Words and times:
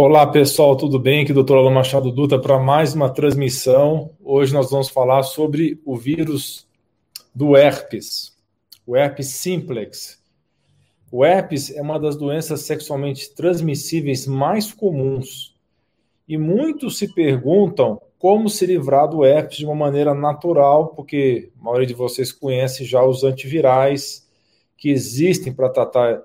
Olá 0.00 0.24
pessoal, 0.28 0.76
tudo 0.76 0.96
bem? 0.96 1.24
Aqui 1.24 1.32
é 1.32 1.34
o 1.34 1.42
Dr. 1.42 1.54
Alan 1.54 1.72
Machado 1.72 2.12
Dutra 2.12 2.40
para 2.40 2.56
mais 2.56 2.94
uma 2.94 3.10
transmissão. 3.10 4.12
Hoje 4.22 4.54
nós 4.54 4.70
vamos 4.70 4.88
falar 4.88 5.24
sobre 5.24 5.82
o 5.84 5.96
vírus 5.96 6.68
do 7.34 7.56
herpes, 7.56 8.32
o 8.86 8.96
herpes 8.96 9.26
simplex. 9.26 10.22
O 11.10 11.24
herpes 11.24 11.74
é 11.74 11.82
uma 11.82 11.98
das 11.98 12.14
doenças 12.14 12.60
sexualmente 12.60 13.34
transmissíveis 13.34 14.24
mais 14.24 14.72
comuns 14.72 15.56
e 16.28 16.38
muitos 16.38 16.96
se 16.96 17.12
perguntam 17.12 18.00
como 18.20 18.48
se 18.48 18.66
livrar 18.66 19.08
do 19.08 19.24
herpes 19.24 19.58
de 19.58 19.66
uma 19.66 19.74
maneira 19.74 20.14
natural, 20.14 20.94
porque 20.94 21.50
a 21.60 21.64
maioria 21.64 21.88
de 21.88 21.94
vocês 21.94 22.30
conhece 22.30 22.84
já 22.84 23.02
os 23.02 23.24
antivirais 23.24 24.24
que 24.76 24.90
existem 24.90 25.52
para 25.52 25.68
tratar 25.68 26.22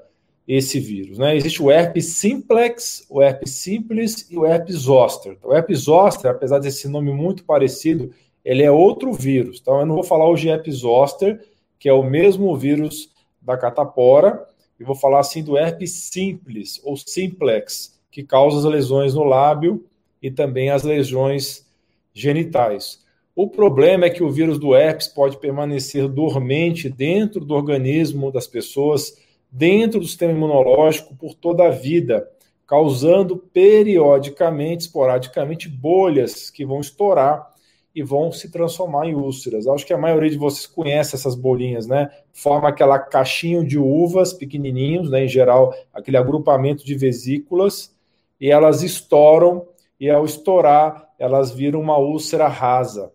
esse 0.47 0.79
vírus. 0.79 1.17
Né? 1.17 1.35
Existe 1.35 1.61
o 1.61 1.71
herpes 1.71 2.05
simplex, 2.07 3.05
o 3.09 3.21
herpes 3.21 3.51
simples 3.51 4.27
e 4.29 4.37
o 4.37 4.45
herpes 4.45 4.75
zoster. 4.75 5.37
O 5.43 5.53
herpes 5.53 5.79
zoster, 5.79 6.31
apesar 6.31 6.59
desse 6.59 6.87
nome 6.87 7.11
muito 7.11 7.43
parecido, 7.43 8.13
ele 8.43 8.61
é 8.61 8.71
outro 8.71 9.13
vírus. 9.13 9.59
Então, 9.61 9.79
eu 9.79 9.85
não 9.85 9.95
vou 9.95 10.03
falar 10.03 10.27
hoje 10.27 10.49
herpes 10.49 10.77
zoster, 10.77 11.41
que 11.79 11.87
é 11.87 11.93
o 11.93 12.03
mesmo 12.03 12.55
vírus 12.55 13.09
da 13.41 13.57
catapora, 13.57 14.45
e 14.79 14.83
vou 14.83 14.95
falar 14.95 15.19
assim 15.19 15.43
do 15.43 15.57
herpes 15.57 15.91
simples 15.91 16.81
ou 16.83 16.97
simplex, 16.97 17.99
que 18.11 18.23
causa 18.23 18.59
as 18.59 18.65
lesões 18.65 19.13
no 19.13 19.23
lábio 19.23 19.85
e 20.21 20.29
também 20.29 20.69
as 20.69 20.83
lesões 20.83 21.65
genitais. 22.13 23.01
O 23.35 23.47
problema 23.47 24.05
é 24.05 24.09
que 24.09 24.23
o 24.23 24.29
vírus 24.29 24.59
do 24.59 24.75
herpes 24.75 25.07
pode 25.07 25.37
permanecer 25.37 26.07
dormente 26.07 26.87
dentro 26.87 27.43
do 27.43 27.55
organismo 27.55 28.31
das 28.31 28.45
pessoas 28.45 29.17
dentro 29.55 29.99
do 29.99 30.07
sistema 30.07 30.33
imunológico 30.33 31.15
por 31.15 31.35
toda 31.35 31.67
a 31.67 31.69
vida, 31.69 32.27
causando 32.65 33.37
periodicamente, 33.37 34.85
esporadicamente, 34.85 35.69
bolhas 35.69 36.49
que 36.49 36.65
vão 36.65 36.79
estourar 36.79 37.53
e 37.93 38.01
vão 38.01 38.31
se 38.31 38.49
transformar 38.49 39.05
em 39.05 39.13
úlceras. 39.13 39.67
Acho 39.67 39.85
que 39.85 39.93
a 39.93 39.97
maioria 39.97 40.31
de 40.31 40.37
vocês 40.37 40.65
conhece 40.65 41.13
essas 41.13 41.35
bolinhas, 41.35 41.85
né? 41.85 42.09
Forma 42.31 42.67
aquela 42.67 42.97
caixinha 42.97 43.63
de 43.63 43.77
uvas 43.77 44.33
pequenininhos, 44.33 45.11
né? 45.11 45.25
Em 45.25 45.27
geral, 45.27 45.71
aquele 45.93 46.17
agrupamento 46.17 46.83
de 46.83 46.95
vesículas, 46.95 47.95
e 48.41 48.49
elas 48.49 48.81
estouram, 48.81 49.67
e 49.99 50.09
ao 50.09 50.25
estourar, 50.25 51.07
elas 51.19 51.51
viram 51.51 51.79
uma 51.79 51.99
úlcera 51.99 52.47
rasa. 52.47 53.11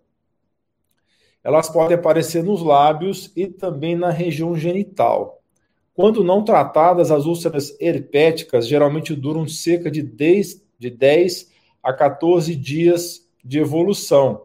Elas 1.42 1.68
podem 1.68 1.96
aparecer 1.96 2.44
nos 2.44 2.62
lábios 2.62 3.32
e 3.34 3.48
também 3.48 3.96
na 3.96 4.10
região 4.10 4.54
genital. 4.54 5.37
Quando 5.98 6.22
não 6.22 6.44
tratadas, 6.44 7.10
as 7.10 7.26
úlceras 7.26 7.76
herpéticas 7.80 8.68
geralmente 8.68 9.16
duram 9.16 9.48
cerca 9.48 9.90
de 9.90 10.00
10, 10.00 10.64
de 10.78 10.90
10 10.90 11.50
a 11.82 11.92
14 11.92 12.54
dias 12.54 13.28
de 13.44 13.58
evolução 13.58 14.44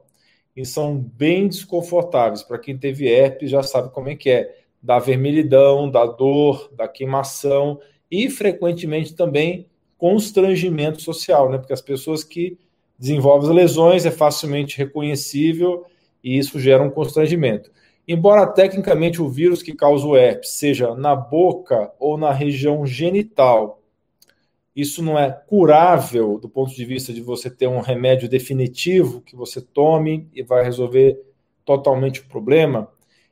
e 0.57 0.65
são 0.65 0.97
bem 0.97 1.47
desconfortáveis. 1.47 2.41
Para 2.41 2.57
quem 2.57 2.75
teve 2.75 3.07
herpes 3.07 3.51
já 3.51 3.61
sabe 3.61 3.93
como 3.93 4.09
é 4.09 4.15
que 4.15 4.31
é. 4.31 4.63
Da 4.81 4.97
vermelhidão, 4.97 5.91
da 5.91 6.07
dor, 6.07 6.71
da 6.75 6.87
queimação 6.87 7.79
e 8.09 8.31
frequentemente 8.31 9.13
também 9.13 9.67
constrangimento 9.95 11.03
social, 11.03 11.51
né? 11.51 11.59
Porque 11.59 11.71
as 11.71 11.83
pessoas 11.83 12.23
que 12.23 12.57
desenvolvem 12.97 13.53
lesões 13.53 14.07
é 14.07 14.11
facilmente 14.11 14.75
reconhecível 14.75 15.85
e 16.23 16.35
isso 16.35 16.59
gera 16.59 16.81
um 16.81 16.89
constrangimento. 16.89 17.69
Embora 18.08 18.46
tecnicamente 18.46 19.22
o 19.22 19.30
vírus 19.30 19.64
que 19.64 19.74
causa 19.74 20.06
o 20.06 20.18
herpes 20.18 20.52
seja 20.52 20.94
na 20.96 21.16
boca 21.16 21.91
ou 21.97 22.18
na 22.18 22.31
região 22.31 22.86
genital, 22.86 23.81
isso 24.75 25.02
não 25.03 25.18
é 25.18 25.31
curável 25.31 26.38
do 26.38 26.50
ponto 26.50 26.74
de 26.75 26.84
vista 26.84 27.14
de 27.14 27.22
você 27.22 27.50
ter 27.50 27.68
um 27.68 27.80
remédio 27.80 28.28
definitivo 28.28 29.22
que 29.22 29.36
você 29.36 29.62
tome 29.62 30.28
e 30.34 30.41
vai 30.44 30.64
resolver 30.64 31.18
totalmente 31.64 32.22
o 32.22 32.25
problema. 32.25 32.90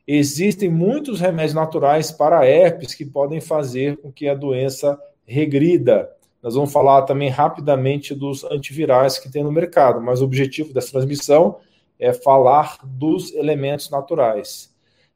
Existem 0.08 0.70
muitos 0.70 1.20
remédios 1.20 1.54
naturais 1.54 2.12
para 2.12 2.46
herpes 2.46 2.94
que 2.94 3.06
podem 3.06 3.42
fazer 3.42 3.98
com 3.98 4.12
que 4.12 4.28
a 4.28 4.36
doença 4.36 5.00
regrida. 5.26 6.10
Nós 6.42 6.56
vamos 6.56 6.72
falar 6.72 7.04
também 7.04 7.30
rapidamente 7.30 8.16
dos 8.16 8.44
antivirais 8.46 9.20
que 9.20 9.32
tem 9.32 9.44
no 9.44 9.52
mercado, 9.52 10.02
mas 10.02 10.22
o 10.22 10.26
objetivo 10.26 10.74
dessa 10.74 10.92
transmissão 10.92 11.58
é 12.02 12.12
falar 12.12 12.80
dos 12.84 13.32
elementos 13.36 13.92
naturais. 13.92 14.74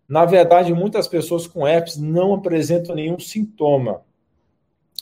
Na 0.08 0.24
verdade, 0.24 0.72
muitas 0.72 1.08
pessoas 1.08 1.48
com 1.48 1.68
herpes 1.68 1.98
não 1.98 2.36
apresentam 2.36 2.94
nenhum 2.94 3.18
sintoma, 3.18 4.02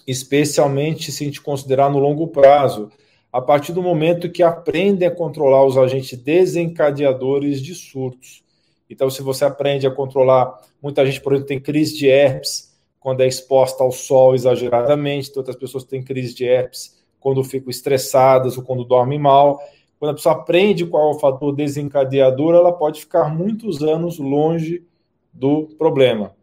especialmente 0.07 1.11
se 1.11 1.23
a 1.23 1.27
gente 1.27 1.41
considerar 1.41 1.91
no 1.91 1.99
longo 1.99 2.27
prazo, 2.27 2.89
a 3.31 3.41
partir 3.41 3.73
do 3.73 3.81
momento 3.83 4.31
que 4.31 4.41
aprendem 4.41 5.07
a 5.07 5.11
controlar 5.11 5.65
os 5.65 5.77
agentes 5.77 6.17
desencadeadores 6.17 7.61
de 7.61 7.75
surtos. 7.75 8.43
Então, 8.89 9.09
se 9.09 9.21
você 9.21 9.43
aprende 9.43 9.85
a 9.85 9.91
controlar, 9.91 10.61
muita 10.81 11.05
gente, 11.05 11.19
por 11.19 11.33
exemplo, 11.33 11.47
tem 11.47 11.59
crise 11.59 11.97
de 11.97 12.07
herpes 12.07 12.73
quando 12.97 13.21
é 13.21 13.27
exposta 13.27 13.83
ao 13.83 13.91
sol 13.91 14.33
exageradamente, 14.33 15.31
outras 15.35 15.57
pessoas 15.57 15.83
têm 15.83 16.01
crise 16.01 16.33
de 16.33 16.45
herpes 16.45 17.03
quando 17.19 17.43
ficam 17.43 17.69
estressadas 17.69 18.57
ou 18.57 18.63
quando 18.63 18.85
dormem 18.85 19.19
mal. 19.19 19.59
Quando 20.03 20.11
a 20.11 20.15
pessoa 20.15 20.35
aprende 20.35 20.85
qual 20.85 21.13
é 21.13 21.15
o 21.15 21.17
fator 21.17 21.55
desencadeador, 21.55 22.55
ela 22.55 22.73
pode 22.73 22.99
ficar 22.99 23.33
muitos 23.33 23.81
anos 23.81 24.19
longe 24.19 24.83
do 25.31 25.67
problema. 25.77 26.35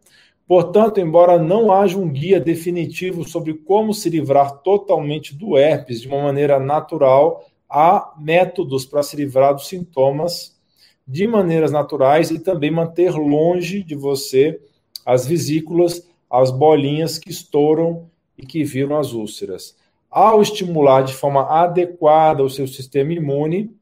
Portanto, 0.47 0.99
embora 0.99 1.37
não 1.37 1.71
haja 1.71 1.95
um 1.95 2.09
guia 2.09 2.39
definitivo 2.39 3.23
sobre 3.23 3.53
como 3.53 3.93
se 3.93 4.09
livrar 4.09 4.51
totalmente 4.63 5.35
do 5.35 5.59
herpes 5.59 6.01
de 6.01 6.07
uma 6.07 6.23
maneira 6.23 6.59
natural, 6.59 7.45
há 7.69 8.11
métodos 8.17 8.83
para 8.83 9.03
se 9.03 9.15
livrar 9.15 9.53
dos 9.53 9.67
sintomas 9.67 10.59
de 11.07 11.27
maneiras 11.27 11.71
naturais 11.71 12.31
e 12.31 12.39
também 12.39 12.71
manter 12.71 13.11
longe 13.11 13.83
de 13.83 13.93
você 13.93 14.59
as 15.05 15.27
vesículas, 15.27 16.09
as 16.27 16.49
bolinhas 16.49 17.19
que 17.19 17.29
estouram 17.29 18.09
e 18.35 18.43
que 18.43 18.63
viram 18.63 18.97
as 18.97 19.13
úlceras 19.13 19.79
ao 20.11 20.41
estimular 20.41 21.03
de 21.03 21.13
forma 21.13 21.43
adequada 21.49 22.43
o 22.43 22.49
seu 22.49 22.67
sistema 22.67 23.13
imune, 23.13 23.73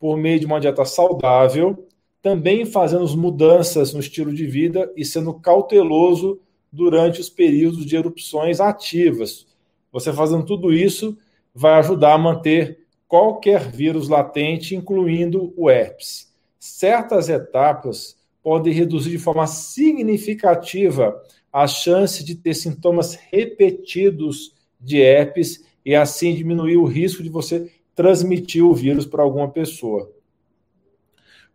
por 0.00 0.16
meio 0.16 0.40
de 0.40 0.46
uma 0.46 0.58
dieta 0.58 0.84
saudável, 0.84 1.86
também 2.20 2.66
fazendo 2.66 3.06
mudanças 3.16 3.94
no 3.94 4.00
estilo 4.00 4.34
de 4.34 4.46
vida 4.46 4.92
e 4.96 5.04
sendo 5.04 5.32
cauteloso 5.34 6.40
durante 6.72 7.20
os 7.20 7.30
períodos 7.30 7.86
de 7.86 7.96
erupções 7.96 8.60
ativas. 8.60 9.46
Você 9.92 10.12
fazendo 10.12 10.44
tudo 10.44 10.72
isso 10.72 11.16
vai 11.54 11.74
ajudar 11.74 12.14
a 12.14 12.18
manter 12.18 12.80
qualquer 13.08 13.70
vírus 13.70 14.08
latente, 14.08 14.76
incluindo 14.76 15.52
o 15.56 15.70
herpes. 15.70 16.32
Certas 16.58 17.28
etapas 17.28 18.16
podem 18.42 18.72
reduzir 18.72 19.10
de 19.10 19.18
forma 19.18 19.46
significativa 19.46 21.20
a 21.52 21.66
chance 21.66 22.24
de 22.24 22.34
ter 22.34 22.54
sintomas 22.54 23.14
repetidos 23.14 24.54
de 24.80 25.00
herpes 25.00 25.64
e 25.84 25.94
assim 25.94 26.34
diminuir 26.34 26.76
o 26.76 26.84
risco 26.84 27.22
de 27.22 27.28
você 27.28 27.70
transmitir 27.94 28.64
o 28.64 28.74
vírus 28.74 29.04
para 29.04 29.22
alguma 29.22 29.48
pessoa. 29.48 30.10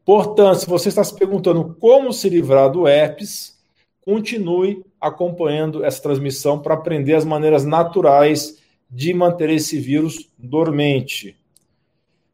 Portanto, 0.05 0.59
se 0.59 0.67
você 0.67 0.89
está 0.89 1.03
se 1.03 1.15
perguntando 1.15 1.75
como 1.79 2.13
se 2.13 2.29
livrar 2.29 2.71
do 2.71 2.87
herpes, 2.87 3.57
continue 4.01 4.85
acompanhando 5.01 5.83
essa 5.83 6.01
transmissão 6.01 6.59
para 6.59 6.75
aprender 6.75 7.15
as 7.15 7.25
maneiras 7.25 7.65
naturais 7.65 8.59
de 8.89 9.13
manter 9.13 9.49
esse 9.49 9.79
vírus 9.79 10.29
dormente. 10.37 11.35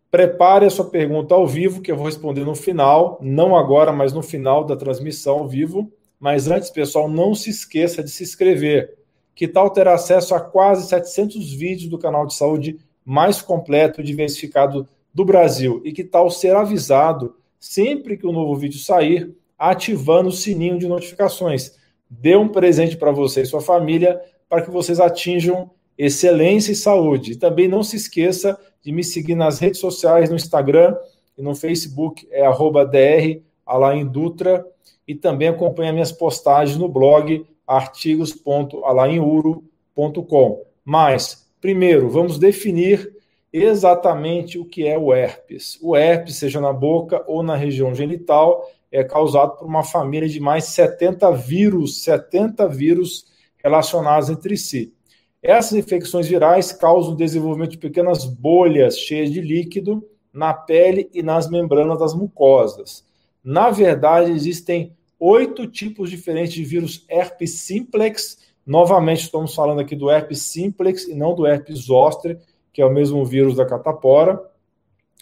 Prepare 0.09 0.65
a 0.65 0.69
sua 0.69 0.89
pergunta 0.89 1.33
ao 1.33 1.47
vivo, 1.47 1.81
que 1.81 1.89
eu 1.89 1.95
vou 1.95 2.05
responder 2.05 2.43
no 2.43 2.53
final, 2.53 3.17
não 3.21 3.55
agora, 3.55 3.93
mas 3.93 4.11
no 4.11 4.21
final 4.21 4.65
da 4.65 4.75
transmissão 4.75 5.39
ao 5.39 5.47
vivo. 5.47 5.89
Mas 6.19 6.49
antes, 6.49 6.69
pessoal, 6.69 7.09
não 7.09 7.33
se 7.33 7.49
esqueça 7.49 8.03
de 8.03 8.11
se 8.11 8.23
inscrever 8.23 9.00
que 9.41 9.47
tal 9.47 9.71
ter 9.71 9.87
acesso 9.87 10.35
a 10.35 10.39
quase 10.39 10.87
700 10.87 11.51
vídeos 11.53 11.89
do 11.89 11.97
canal 11.97 12.27
de 12.27 12.35
saúde 12.35 12.77
mais 13.03 13.41
completo 13.41 13.99
e 13.99 14.03
diversificado 14.03 14.87
do 15.11 15.25
Brasil? 15.25 15.81
E 15.83 15.91
que 15.91 16.03
tal 16.03 16.29
ser 16.29 16.55
avisado 16.55 17.35
sempre 17.59 18.17
que 18.17 18.27
um 18.27 18.31
novo 18.31 18.55
vídeo 18.55 18.77
sair, 18.77 19.35
ativando 19.57 20.29
o 20.29 20.31
sininho 20.31 20.77
de 20.77 20.87
notificações? 20.87 21.75
Dê 22.07 22.35
um 22.35 22.47
presente 22.47 22.95
para 22.95 23.09
você 23.09 23.41
e 23.41 23.45
sua 23.47 23.61
família 23.61 24.21
para 24.47 24.61
que 24.61 24.69
vocês 24.69 24.99
atinjam 24.99 25.71
excelência 25.97 26.71
e 26.71 26.75
saúde. 26.75 27.31
E 27.31 27.35
também 27.35 27.67
não 27.67 27.81
se 27.81 27.95
esqueça 27.95 28.55
de 28.83 28.91
me 28.91 29.03
seguir 29.03 29.33
nas 29.33 29.57
redes 29.57 29.79
sociais, 29.79 30.29
no 30.29 30.35
Instagram 30.35 30.95
e 31.35 31.41
no 31.41 31.55
Facebook, 31.55 32.27
é 32.29 32.45
arroba 32.45 32.85
dr 32.85 34.05
Dutra, 34.11 34.63
e 35.07 35.15
também 35.15 35.47
acompanhe 35.47 35.91
minhas 35.91 36.11
postagens 36.11 36.77
no 36.77 36.87
blog 36.87 37.43
artigos.alainuro.com. 37.67 40.63
Mas, 40.83 41.47
primeiro, 41.59 42.09
vamos 42.09 42.39
definir 42.39 43.21
exatamente 43.53 44.57
o 44.57 44.65
que 44.65 44.87
é 44.87 44.97
o 44.97 45.13
herpes. 45.13 45.77
O 45.81 45.95
herpes, 45.95 46.37
seja 46.37 46.61
na 46.61 46.71
boca 46.71 47.23
ou 47.27 47.43
na 47.43 47.55
região 47.55 47.93
genital, 47.93 48.65
é 48.91 49.03
causado 49.03 49.57
por 49.57 49.67
uma 49.67 49.83
família 49.83 50.27
de 50.27 50.39
mais 50.39 50.65
70 50.65 51.31
vírus, 51.31 52.03
70 52.03 52.67
vírus 52.67 53.25
relacionados 53.63 54.29
entre 54.29 54.57
si. 54.57 54.93
Essas 55.41 55.73
infecções 55.73 56.27
virais 56.27 56.71
causam 56.71 57.13
o 57.13 57.17
desenvolvimento 57.17 57.71
de 57.71 57.77
pequenas 57.77 58.25
bolhas 58.25 58.97
cheias 58.97 59.31
de 59.31 59.41
líquido 59.41 60.05
na 60.31 60.53
pele 60.53 61.09
e 61.13 61.23
nas 61.23 61.49
membranas 61.49 61.99
das 61.99 62.13
mucosas. 62.13 63.05
Na 63.43 63.69
verdade, 63.69 64.31
existem 64.31 64.95
oito 65.21 65.67
tipos 65.67 66.09
diferentes 66.09 66.53
de 66.53 66.65
vírus 66.65 67.05
herpes 67.07 67.59
simplex. 67.59 68.39
Novamente, 68.65 69.21
estamos 69.21 69.55
falando 69.55 69.79
aqui 69.79 69.95
do 69.95 70.09
herpes 70.09 70.41
simplex 70.41 71.07
e 71.07 71.13
não 71.13 71.33
do 71.33 71.45
herpes 71.45 71.79
zoster, 71.79 72.37
que 72.73 72.81
é 72.81 72.85
o 72.85 72.93
mesmo 72.93 73.23
vírus 73.23 73.55
da 73.55 73.65
catapora. 73.65 74.41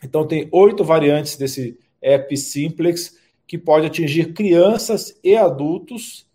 Então, 0.03 0.25
tem 0.25 0.47
oito 0.51 0.83
variantes 0.83 1.35
desse 1.35 1.77
herpes 2.01 2.45
simplex 2.51 3.17
que 3.45 3.57
pode 3.57 3.85
atingir 3.85 4.33
crianças 4.33 5.19
e 5.23 5.35
adultos 5.35 6.29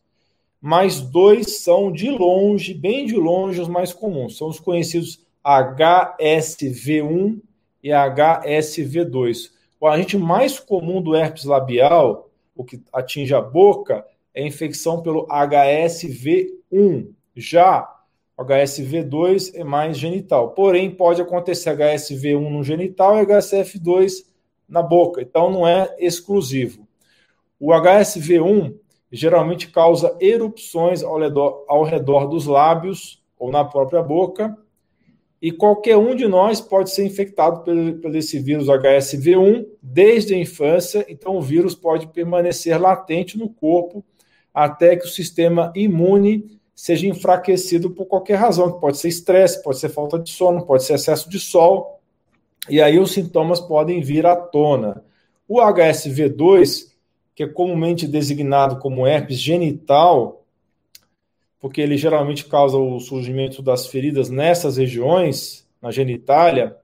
mas 0.67 0.99
dois 0.99 1.58
são 1.58 1.93
de 1.93 2.08
longe, 2.08 2.72
bem 2.72 3.05
de 3.05 3.17
longe, 3.17 3.60
os 3.60 3.69
mais 3.69 3.93
comuns. 3.93 4.38
São 4.38 4.49
os 4.49 4.58
conhecidos 4.58 5.20
HSV1 5.44 7.38
e 7.82 7.90
HSV2. 7.90 9.50
O 9.78 9.87
agente 9.87 10.17
mais 10.17 10.58
comum 10.58 11.02
do 11.02 11.14
herpes 11.14 11.44
labial, 11.44 12.31
o 12.55 12.65
que 12.65 12.83
atinge 12.93 13.35
a 13.35 13.41
boca, 13.41 14.06
é 14.35 14.47
infecção 14.47 15.03
pelo 15.03 15.27
HSV1. 15.29 17.09
Já 17.37 17.89
o 18.37 18.45
HSV2 18.45 19.53
é 19.55 19.62
mais 19.62 19.97
genital. 19.97 20.51
Porém, 20.51 20.91
pode 20.91 21.23
acontecer 21.23 21.77
HSV1 21.77 22.51
no 22.51 22.65
genital 22.65 23.17
e 23.19 23.27
HSF2 23.27 24.25
na 24.69 24.83
boca. 24.83 25.23
Então, 25.23 25.51
não 25.51 25.67
é 25.67 25.95
exclusivo. 25.99 26.87
O 27.61 27.71
HSV1 27.71 28.75
geralmente 29.11 29.71
causa 29.71 30.17
erupções 30.21 31.03
ao 31.03 31.19
redor, 31.19 31.65
ao 31.69 31.85
redor 31.85 32.27
dos 32.27 32.47
lábios 32.47 33.23
ou 33.39 33.51
na 33.51 33.65
própria 33.65 34.03
boca. 34.03 34.56
E 35.44 35.52
qualquer 35.52 35.99
um 35.99 36.14
de 36.14 36.26
nós 36.26 36.58
pode 36.58 36.88
ser 36.91 37.05
infectado 37.05 37.64
por, 37.64 37.75
por 38.00 38.17
esse 38.17 38.38
vírus 38.38 38.67
HSV1 38.67 39.67
desde 39.82 40.32
a 40.32 40.38
infância, 40.38 41.05
então 41.06 41.37
o 41.37 41.43
vírus 41.43 41.75
pode 41.75 42.06
permanecer 42.06 42.81
latente 42.81 43.37
no 43.37 43.50
corpo 43.50 44.02
até 44.55 44.96
que 44.96 45.05
o 45.05 45.11
sistema 45.11 45.70
imune 45.76 46.58
seja 46.75 47.06
enfraquecido 47.06 47.91
por 47.91 48.06
qualquer 48.06 48.37
razão, 48.37 48.73
que 48.73 48.81
pode 48.81 48.96
ser 48.96 49.08
estresse, 49.08 49.62
pode 49.62 49.79
ser 49.79 49.91
falta 49.91 50.19
de 50.19 50.31
sono, 50.31 50.64
pode 50.64 50.82
ser 50.82 50.94
excesso 50.94 51.29
de 51.29 51.38
sol, 51.38 52.00
e 52.67 52.81
aí 52.81 52.99
os 52.99 53.12
sintomas 53.12 53.61
podem 53.61 54.00
vir 54.00 54.25
à 54.25 54.35
tona. 54.35 55.05
O 55.46 55.58
HSV2 55.61 56.94
que 57.35 57.43
é 57.43 57.46
comumente 57.46 58.06
designado 58.06 58.79
como 58.79 59.06
herpes 59.06 59.38
genital, 59.38 60.44
porque 61.64 61.81
ele 61.81 61.96
geralmente 61.96 62.44
causa 62.44 62.76
o 62.76 63.00
surgimento 63.00 63.62
das 63.62 63.87
feridas 63.87 64.28
nessas 64.28 64.76
regiões, 64.76 65.66
na 65.81 65.90
genitália. 65.90 66.76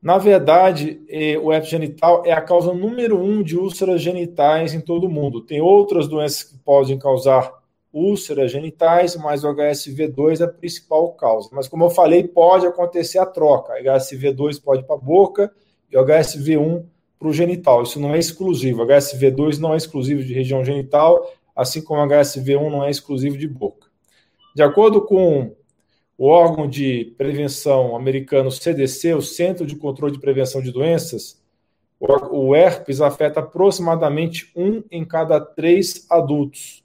Na 0.00 0.18
verdade, 0.18 1.02
é, 1.08 1.36
o 1.36 1.52
herpes 1.52 1.68
genital 1.68 2.22
é 2.24 2.30
a 2.30 2.40
causa 2.40 2.72
número 2.72 3.18
um 3.18 3.42
de 3.42 3.58
úlceras 3.58 4.00
genitais 4.00 4.72
em 4.72 4.80
todo 4.80 5.08
o 5.08 5.10
mundo. 5.10 5.40
Tem 5.40 5.60
outras 5.60 6.06
doenças 6.06 6.44
que 6.44 6.56
podem 6.58 6.96
causar 6.96 7.52
úlceras 7.92 8.52
genitais, 8.52 9.16
mas 9.16 9.42
o 9.42 9.48
HSV2 9.48 10.42
é 10.42 10.44
a 10.44 10.48
principal 10.48 11.12
causa. 11.14 11.48
Mas, 11.52 11.66
como 11.66 11.82
eu 11.82 11.90
falei, 11.90 12.22
pode 12.28 12.68
acontecer 12.68 13.18
a 13.18 13.26
troca. 13.26 13.72
O 13.72 13.84
HSV2 13.84 14.62
pode 14.62 14.82
ir 14.82 14.86
para 14.86 14.94
a 14.94 15.00
boca 15.00 15.52
e 15.90 15.98
o 15.98 16.04
HSV1 16.04 16.84
para 17.18 17.28
o 17.28 17.32
genital. 17.32 17.82
Isso 17.82 17.98
não 17.98 18.14
é 18.14 18.18
exclusivo. 18.20 18.86
HSV2 18.86 19.58
não 19.58 19.74
é 19.74 19.76
exclusivo 19.76 20.22
de 20.22 20.32
região 20.32 20.64
genital, 20.64 21.28
assim 21.54 21.82
como 21.82 22.02
HSV1 22.02 22.70
não 22.70 22.84
é 22.84 22.90
exclusivo 22.90 23.36
de 23.36 23.46
boca. 23.46 23.88
De 24.54 24.62
acordo 24.62 25.02
com 25.02 25.54
o 26.18 26.26
órgão 26.26 26.68
de 26.68 27.14
prevenção 27.16 27.96
americano 27.96 28.50
CDC, 28.50 29.14
o 29.14 29.22
Centro 29.22 29.64
de 29.64 29.76
Controle 29.76 30.12
de 30.12 30.20
Prevenção 30.20 30.60
de 30.60 30.70
Doenças, 30.70 31.40
o 31.98 32.54
herpes 32.54 33.00
afeta 33.00 33.40
aproximadamente 33.40 34.50
um 34.56 34.82
em 34.90 35.04
cada 35.04 35.40
três 35.40 36.06
adultos, 36.10 36.82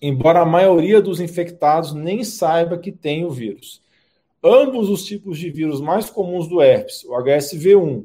embora 0.00 0.40
a 0.40 0.46
maioria 0.46 1.00
dos 1.00 1.20
infectados 1.20 1.92
nem 1.92 2.22
saiba 2.22 2.78
que 2.78 2.92
tem 2.92 3.24
o 3.24 3.30
vírus. 3.30 3.82
Ambos 4.42 4.88
os 4.88 5.04
tipos 5.04 5.38
de 5.38 5.50
vírus 5.50 5.80
mais 5.80 6.08
comuns 6.08 6.48
do 6.48 6.62
herpes, 6.62 7.04
o 7.04 7.12
HSV1 7.12 8.04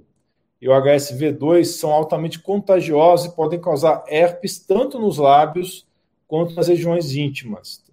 e 0.61 0.69
o 0.69 0.71
HSV2 0.71 1.65
são 1.65 1.91
altamente 1.91 2.39
contagiosos 2.39 3.27
e 3.27 3.35
podem 3.35 3.59
causar 3.59 4.03
herpes 4.07 4.59
tanto 4.59 4.99
nos 4.99 5.17
lábios 5.17 5.85
quanto 6.27 6.55
nas 6.55 6.67
regiões 6.67 7.15
íntimas. 7.15 7.83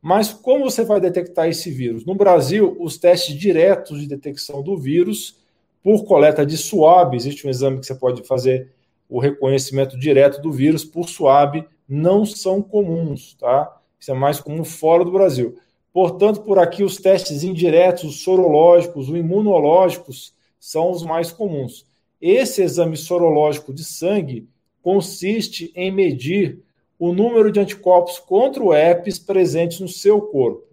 Mas 0.00 0.32
como 0.32 0.64
você 0.64 0.84
vai 0.84 1.00
detectar 1.00 1.48
esse 1.48 1.70
vírus? 1.70 2.04
No 2.04 2.14
Brasil, 2.14 2.76
os 2.80 2.98
testes 2.98 3.36
diretos 3.36 4.00
de 4.00 4.08
detecção 4.08 4.62
do 4.62 4.76
vírus 4.76 5.36
por 5.82 6.04
coleta 6.04 6.44
de 6.44 6.56
suave, 6.56 7.16
existe 7.16 7.46
um 7.46 7.50
exame 7.50 7.78
que 7.78 7.86
você 7.86 7.94
pode 7.94 8.22
fazer 8.24 8.72
o 9.08 9.20
reconhecimento 9.20 9.98
direto 9.98 10.40
do 10.40 10.50
vírus 10.50 10.84
por 10.84 11.08
suave, 11.08 11.64
não 11.88 12.24
são 12.24 12.62
comuns, 12.62 13.34
tá? 13.34 13.80
Isso 14.00 14.10
é 14.10 14.14
mais 14.14 14.40
comum 14.40 14.64
fora 14.64 15.04
do 15.04 15.12
Brasil. 15.12 15.58
Portanto, 15.92 16.40
por 16.42 16.58
aqui 16.58 16.82
os 16.82 16.96
testes 16.96 17.42
indiretos, 17.42 18.04
os 18.04 18.22
sorológicos, 18.22 19.08
os 19.08 19.14
imunológicos 19.16 20.32
são 20.58 20.90
os 20.90 21.02
mais 21.02 21.30
comuns. 21.30 21.84
Esse 22.22 22.62
exame 22.62 22.96
sorológico 22.96 23.74
de 23.74 23.82
sangue 23.82 24.48
consiste 24.80 25.72
em 25.74 25.90
medir 25.90 26.60
o 26.96 27.12
número 27.12 27.50
de 27.50 27.58
anticorpos 27.58 28.20
contra 28.20 28.62
o 28.62 28.72
herpes 28.72 29.18
presentes 29.18 29.80
no 29.80 29.88
seu 29.88 30.22
corpo. 30.22 30.68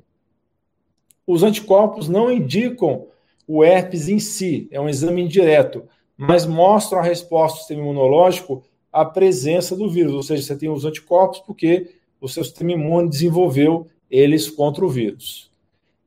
Os 1.25 1.42
anticorpos 1.42 2.07
não 2.07 2.31
indicam 2.31 3.07
o 3.48 3.63
herpes 3.63 4.07
em 4.07 4.19
si, 4.19 4.68
é 4.69 4.80
um 4.80 4.88
exame 4.88 5.24
indireto, 5.24 5.86
mas 6.16 6.46
mostram 6.46 7.00
a 7.00 7.04
resposta 7.04 7.56
do 7.56 7.60
sistema 7.62 7.81
imunológico 7.81 8.63
à 8.94 9.04
presença 9.04 9.75
do 9.75 9.90
vírus, 9.90 10.13
ou 10.13 10.22
seja, 10.22 10.44
você 10.44 10.56
tem 10.56 10.69
os 10.69 10.86
anticorpos 10.86 11.40
porque 11.40 11.95
o 12.22 12.30
seu 12.30 12.44
sistema 12.44 12.73
imune 12.73 13.09
desenvolveu 13.09 13.88
eles 14.09 14.47
contra 14.47 14.85
o 14.85 14.90
vírus. 14.90 15.50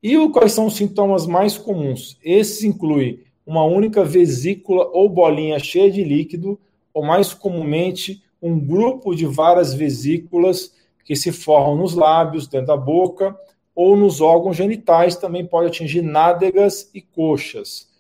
E 0.01 0.17
quais 0.29 0.53
são 0.53 0.67
os 0.67 0.77
sintomas 0.77 1.27
mais 1.27 1.59
comuns? 1.59 2.17
Esses 2.23 2.63
incluem 2.63 3.21
uma 3.53 3.65
única 3.65 4.03
vesícula 4.03 4.89
ou 4.95 5.11
bolinha 5.11 5.59
cheia 5.59 5.91
de 5.91 6.03
líquido, 6.03 6.59
ou 6.95 7.05
mais 7.05 7.35
comumente, 7.35 8.25
um 8.41 8.59
grupo 8.59 9.15
de 9.15 9.27
várias 9.27 9.75
vesículas 9.75 10.75
que 11.05 11.15
se 11.15 11.31
formam 11.31 11.77
nos 11.77 11.93
lábios, 11.95 12.49
dentro 12.49 12.69
da 12.69 12.77
boca, 12.79 13.39
ou 13.75 13.95
nos 13.95 14.23
órgãos 14.23 14.57
genitais, 14.57 15.17
também 15.17 15.45
pode 15.45 15.67
atingir 15.67 16.01
nádegas 16.01 16.91
e 16.95 17.03
coxas. 17.03 17.91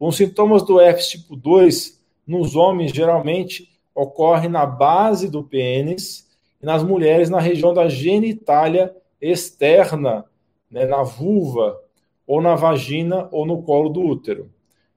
Os 0.00 0.16
sintomas 0.16 0.62
do 0.62 0.80
herpes 0.80 1.08
tipo 1.08 1.36
2, 1.36 2.02
nos 2.26 2.56
homens, 2.56 2.90
geralmente 2.90 3.68
ocorrem 3.94 4.48
na 4.48 4.64
base 4.64 5.28
do 5.28 5.44
pênis 5.44 6.26
e 6.62 6.64
nas 6.64 6.82
mulheres 6.82 7.28
na 7.28 7.38
região 7.38 7.74
da 7.74 7.86
genitália 7.86 8.96
externa, 9.20 10.24
né, 10.70 10.86
na 10.86 11.02
vulva, 11.02 11.78
ou 12.26 12.40
na 12.40 12.54
vagina 12.54 13.28
ou 13.30 13.44
no 13.44 13.62
colo 13.62 13.90
do 13.90 14.00
útero. 14.00 14.50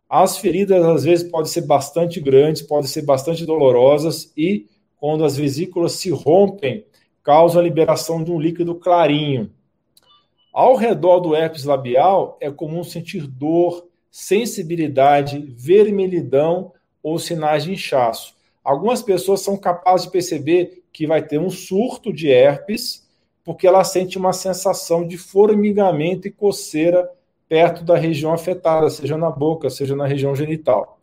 As 0.10 0.38
feridas, 0.38 0.84
às 0.86 1.04
vezes, 1.04 1.30
podem 1.30 1.52
ser 1.52 1.62
bastante 1.62 2.20
grandes, 2.20 2.62
podem 2.62 2.88
ser 2.88 3.02
bastante 3.02 3.46
dolorosas 3.46 4.32
e, 4.38 4.68
quando 4.98 5.26
as 5.26 5.36
vesículas 5.36 5.94
se 5.94 6.10
rompem, 6.12 6.86
causa 7.24 7.60
a 7.60 7.64
liberação 7.64 8.24
de 8.24 8.32
um 8.32 8.40
líquido 8.40 8.76
clarinho. 8.76 9.52
Ao 10.54 10.76
redor 10.76 11.20
do 11.20 11.36
herpes 11.36 11.66
labial, 11.66 12.38
é 12.40 12.50
comum 12.52 12.84
sentir 12.84 13.28
dor, 13.28 13.88
sensibilidade, 14.12 15.40
vermelhidão 15.58 16.72
ou 17.04 17.20
sinais 17.20 17.66
de 17.66 17.74
inchaço. 17.74 18.36
Algumas 18.64 19.02
pessoas 19.02 19.42
são 19.42 19.58
capazes 19.58 20.06
de 20.06 20.12
perceber 20.12 20.84
que 20.94 21.06
vai 21.06 21.22
ter 21.22 21.40
um 21.40 21.50
surto 21.50 22.14
de 22.14 22.30
herpes, 22.30 23.06
porque 23.44 23.68
ela 23.68 23.84
sente 23.84 24.18
uma 24.18 24.32
sensação 24.32 25.06
de 25.06 25.18
formigamento 25.18 26.28
e 26.28 26.32
coceira 26.32 27.10
perto 27.48 27.84
da 27.84 27.98
região 27.98 28.34
afetada, 28.34 28.90
seja 28.90 29.18
na 29.18 29.30
boca, 29.30 29.70
seja 29.70 29.96
na 29.96 30.06
região 30.06 30.36
genital. 30.36 31.00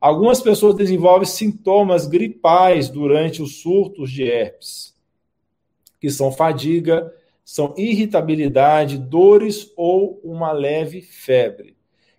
Algumas 0.00 0.40
pessoas 0.40 0.74
desenvolvem 0.74 1.26
sintomas 1.26 2.06
gripais 2.06 2.88
durante 2.88 3.42
os 3.42 3.60
surtos 3.60 4.10
de 4.10 4.24
herpes, 4.24 4.94
que 6.00 6.08
são 6.08 6.32
fadiga, 6.32 7.12
são 7.44 7.74
irritabilidade, 7.76 8.96
dores 8.96 9.70
ou 9.76 10.20
uma 10.24 10.52
leve 10.52 11.02
febre. 11.02 11.76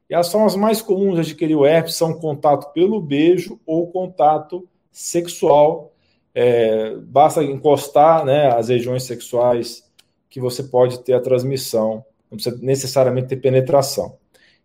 E 0.09 0.13
as 0.13 0.31
formas 0.31 0.55
mais 0.55 0.81
comuns 0.81 1.15
de 1.15 1.21
adquirir 1.21 1.55
o 1.55 1.65
herpes 1.65 1.95
são 1.95 2.19
contato 2.19 2.71
pelo 2.73 3.01
beijo 3.01 3.59
ou 3.65 3.87
contato 3.87 4.67
sexual. 4.91 5.93
É, 6.35 6.95
basta 6.97 7.43
encostar 7.43 8.25
né, 8.25 8.47
as 8.51 8.67
regiões 8.67 9.03
sexuais 9.03 9.89
que 10.29 10.39
você 10.39 10.63
pode 10.63 10.99
ter 10.99 11.13
a 11.13 11.21
transmissão 11.21 12.05
não 12.31 12.37
precisa 12.37 12.57
necessariamente 12.61 13.27
ter 13.27 13.35
penetração. 13.35 14.17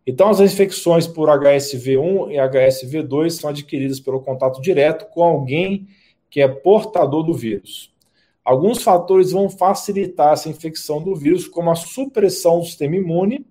Então, 0.07 0.29
as 0.29 0.39
infecções 0.39 1.07
por 1.07 1.29
HSV1 1.29 2.31
e 2.31 2.37
HSV2 2.37 3.31
são 3.31 3.51
adquiridas 3.51 3.99
pelo 3.99 4.21
contato 4.21 4.63
direto 4.63 5.07
com 5.07 5.23
alguém 5.25 5.89
que 6.31 6.41
é 6.41 6.47
portador 6.47 7.25
do 7.25 7.35
vírus. 7.35 7.93
Alguns 8.45 8.83
fatores 8.83 9.33
vão 9.33 9.51
facilitar 9.51 10.35
essa 10.35 10.49
infecção 10.49 11.03
do 11.03 11.17
vírus, 11.17 11.49
como 11.49 11.69
a 11.69 11.75
supressão 11.75 12.61
do 12.61 12.65
sistema 12.65 12.95
imune 12.95 13.45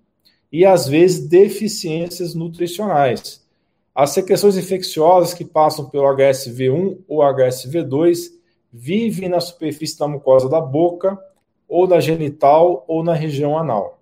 e, 0.49 0.65
às 0.65 0.87
vezes, 0.87 1.27
deficiências 1.27 2.33
nutricionais. 2.33 3.45
As 3.93 4.11
secreções 4.11 4.55
infecciosas 4.55 5.33
que 5.33 5.43
passam 5.43 5.89
pelo 5.89 6.05
HSV1 6.05 6.99
ou 7.07 7.19
HSV2 7.19 8.31
vivem 8.71 9.27
na 9.27 9.41
superfície 9.41 9.99
da 9.99 10.07
mucosa 10.07 10.47
da 10.47 10.61
boca, 10.61 11.19
ou 11.67 11.87
da 11.87 11.99
genital, 11.99 12.85
ou 12.87 13.03
na 13.03 13.13
região 13.13 13.57
anal. 13.57 13.99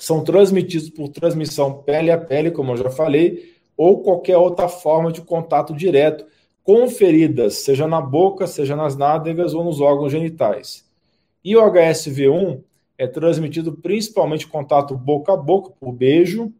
São 0.00 0.24
transmitidos 0.24 0.88
por 0.88 1.10
transmissão 1.10 1.82
pele 1.82 2.10
a 2.10 2.16
pele, 2.16 2.50
como 2.50 2.72
eu 2.72 2.78
já 2.78 2.90
falei, 2.90 3.54
ou 3.76 4.02
qualquer 4.02 4.38
outra 4.38 4.66
forma 4.66 5.12
de 5.12 5.20
contato 5.20 5.74
direto, 5.74 6.24
com 6.64 6.88
feridas, 6.88 7.56
seja 7.56 7.86
na 7.86 8.00
boca, 8.00 8.46
seja 8.46 8.74
nas 8.74 8.96
nádegas 8.96 9.52
ou 9.52 9.62
nos 9.62 9.78
órgãos 9.78 10.10
genitais. 10.10 10.88
E 11.44 11.54
o 11.54 11.60
HSV1 11.60 12.62
é 12.96 13.06
transmitido 13.06 13.74
principalmente 13.74 14.46
contato 14.46 14.96
boca 14.96 15.34
a 15.34 15.36
boca, 15.36 15.74
por 15.78 15.92
beijo. 15.92 16.50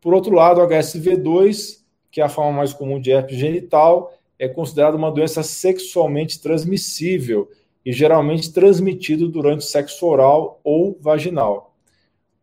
Por 0.00 0.14
outro 0.14 0.34
lado, 0.34 0.62
o 0.62 0.66
HSV2, 0.66 1.82
que 2.10 2.22
é 2.22 2.24
a 2.24 2.30
forma 2.30 2.52
mais 2.52 2.72
comum 2.72 2.98
de 2.98 3.10
herpes 3.10 3.36
genital, 3.36 4.10
é 4.38 4.48
considerado 4.48 4.94
uma 4.94 5.12
doença 5.12 5.42
sexualmente 5.42 6.40
transmissível 6.40 7.50
e 7.84 7.92
geralmente 7.92 8.50
transmitido 8.50 9.28
durante 9.28 9.66
sexo 9.66 10.06
oral 10.06 10.60
ou 10.64 10.96
vaginal. 10.98 11.75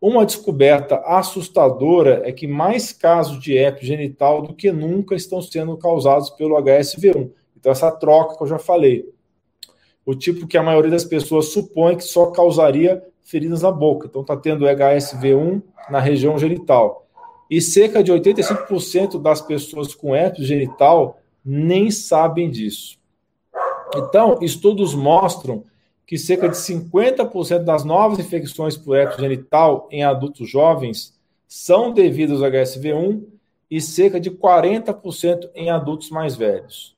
Uma 0.05 0.25
descoberta 0.25 0.97
assustadora 0.97 2.23
é 2.25 2.33
que 2.33 2.45
mais 2.45 2.91
casos 2.91 3.39
de 3.39 3.55
herpes 3.55 3.87
genital 3.87 4.41
do 4.41 4.53
que 4.53 4.69
nunca 4.69 5.15
estão 5.15 5.41
sendo 5.41 5.77
causados 5.77 6.29
pelo 6.31 6.57
HSV1. 6.57 7.31
Então, 7.57 7.71
essa 7.71 7.89
troca 7.89 8.35
que 8.35 8.43
eu 8.43 8.47
já 8.47 8.59
falei. 8.59 9.09
O 10.05 10.13
tipo 10.13 10.45
que 10.45 10.57
a 10.57 10.61
maioria 10.61 10.91
das 10.91 11.05
pessoas 11.05 11.53
supõe 11.53 11.95
que 11.95 12.03
só 12.03 12.31
causaria 12.31 13.01
feridas 13.21 13.61
na 13.61 13.71
boca. 13.71 14.07
Então, 14.07 14.23
está 14.23 14.35
tendo 14.35 14.65
HSV1 14.65 15.61
na 15.89 16.01
região 16.01 16.37
genital. 16.37 17.07
E 17.49 17.61
cerca 17.61 18.03
de 18.03 18.11
85% 18.11 19.21
das 19.21 19.39
pessoas 19.39 19.95
com 19.95 20.13
herpes 20.13 20.45
genital 20.45 21.17
nem 21.45 21.89
sabem 21.89 22.51
disso. 22.51 22.99
Então, 23.95 24.37
estudos 24.41 24.93
mostram 24.93 25.63
que 26.05 26.17
cerca 26.17 26.49
de 26.49 26.55
50% 26.55 27.63
das 27.63 27.83
novas 27.83 28.19
infecções 28.19 28.77
por 28.77 28.95
herpes 28.95 29.17
genital 29.17 29.87
em 29.91 30.03
adultos 30.03 30.49
jovens 30.49 31.13
são 31.47 31.93
devidas 31.93 32.41
ao 32.41 32.49
HSV1 32.49 33.23
e 33.69 33.81
cerca 33.81 34.19
de 34.19 34.29
40% 34.29 35.49
em 35.55 35.69
adultos 35.69 36.09
mais 36.09 36.35
velhos. 36.35 36.95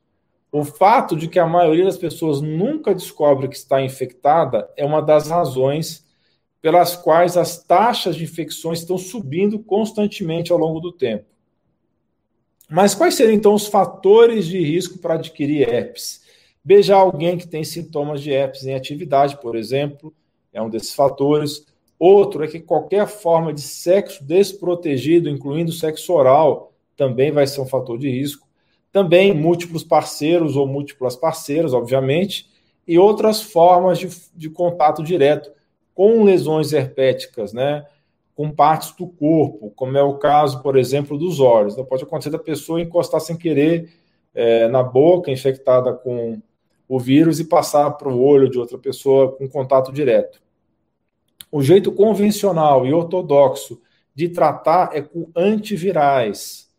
O 0.52 0.64
fato 0.64 1.16
de 1.16 1.28
que 1.28 1.38
a 1.38 1.46
maioria 1.46 1.86
das 1.86 1.98
pessoas 1.98 2.42
nunca 2.42 2.96
descobre 2.96 3.48
que 3.48 3.56
está 3.56 3.82
infectada 3.82 4.70
é 4.78 4.86
uma 4.86 5.02
das 5.02 5.30
razões 5.30 6.06
pelas 6.62 6.96
quais 6.96 7.38
as 7.38 7.64
taxas 7.64 8.16
de 8.16 8.24
infecções 8.24 8.80
estão 8.80 8.98
subindo 8.98 9.60
constantemente 9.60 10.52
ao 10.52 10.58
longo 10.58 10.80
do 10.80 10.92
tempo. 10.92 11.26
Mas 12.68 12.96
quais 12.96 13.14
seriam 13.14 13.36
então 13.36 13.54
os 13.54 13.68
fatores 13.68 14.48
de 14.48 14.60
risco 14.60 14.98
para 14.98 15.14
adquirir 15.14 15.70
herpes? 15.70 16.25
Beijar 16.66 16.98
alguém 16.98 17.38
que 17.38 17.48
tem 17.48 17.64
sintomas 17.64 18.22
de 18.22 18.32
herpes 18.32 18.66
em 18.66 18.74
atividade, 18.74 19.40
por 19.40 19.56
exemplo, 19.56 20.12
é 20.52 20.60
um 20.60 20.68
desses 20.68 20.96
fatores. 20.96 21.64
Outro 22.00 22.44
é 22.44 22.48
que 22.48 22.60
qualquer 22.60 23.06
forma 23.06 23.54
de 23.54 23.62
sexo 23.62 24.24
desprotegido, 24.24 25.30
incluindo 25.30 25.72
sexo 25.72 26.12
oral, 26.12 26.74
também 26.98 27.32
vai 27.32 27.46
ser 27.46 27.62
um 27.62 27.68
fator 27.68 28.00
de 28.00 28.10
risco. 28.10 28.48
Também 28.92 29.32
múltiplos 29.32 29.84
parceiros 29.84 30.56
ou 30.56 30.66
múltiplas 30.66 31.16
parceiras, 31.16 31.72
obviamente, 31.72 32.50
e 32.88 32.98
outras 32.98 33.44
formas 33.44 34.00
de, 34.00 34.10
de 34.36 34.50
contato 34.50 35.04
direto 35.04 35.52
com 35.94 36.24
lesões 36.24 36.74
herpéticas, 36.74 37.54
né? 37.54 37.86
Com 38.34 38.50
partes 38.50 38.92
do 38.96 39.06
corpo, 39.06 39.72
como 39.76 39.96
é 39.96 40.02
o 40.02 40.18
caso, 40.18 40.64
por 40.64 40.76
exemplo, 40.76 41.16
dos 41.16 41.40
olhos. 41.40 41.74
Então, 41.74 41.86
pode 41.86 42.04
acontecer 42.04 42.32
da 42.32 42.40
pessoa 42.40 42.82
encostar 42.82 43.22
sem 43.22 43.38
querer 43.38 43.88
é, 44.34 44.68
na 44.68 44.82
boca, 44.82 45.30
infectada 45.30 45.94
com 45.94 46.42
o 46.88 47.00
vírus 47.00 47.40
e 47.40 47.46
passar 47.46 47.92
para 47.92 48.10
o 48.10 48.22
olho 48.22 48.50
de 48.50 48.60
outra 48.60 48.78
pessoa 48.78 49.32
com 49.32 49.48
contato 49.48 49.92
direto. 49.92 50.42
O 51.52 51.62
jeito 51.62 51.92
convencional 51.92 52.86
e 52.86 52.94
ortodoxo 52.94 53.82
de 54.14 54.30
tratar 54.30 54.92
é 54.94 55.02
com 55.02 55.30
antivirais. 55.36 56.70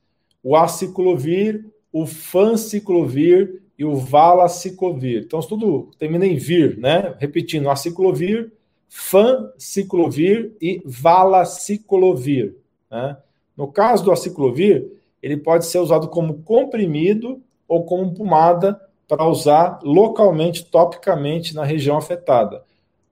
O 0.42 0.56
aciclovir, 0.56 1.66
o 1.92 2.06
fanciclovir 2.06 3.62
e 3.78 3.84
o 3.84 3.96
valaciclovir. 3.96 5.24
Então, 5.24 5.40
isso 5.40 5.48
tudo 5.48 5.90
termina 5.98 6.26
em 6.26 6.36
vir, 6.36 6.78
né? 6.78 7.14
Repetindo, 7.18 7.68
aciclovir, 7.68 8.52
fanciclovir 8.88 10.52
e 10.60 10.82
valaciclovir. 10.84 12.56
Né? 12.90 13.16
No 13.56 13.68
caso 13.68 14.04
do 14.04 14.12
aciclovir, 14.12 14.90
ele 15.22 15.36
pode 15.36 15.66
ser 15.66 15.78
usado 15.78 16.08
como 16.08 16.42
comprimido 16.42 17.42
ou 17.68 17.84
como 17.84 18.14
pomada 18.14 18.80
para 19.08 19.26
usar 19.26 19.80
localmente, 19.82 20.64
topicamente, 20.64 21.54
na 21.54 21.64
região 21.64 21.96
afetada. 21.96 22.64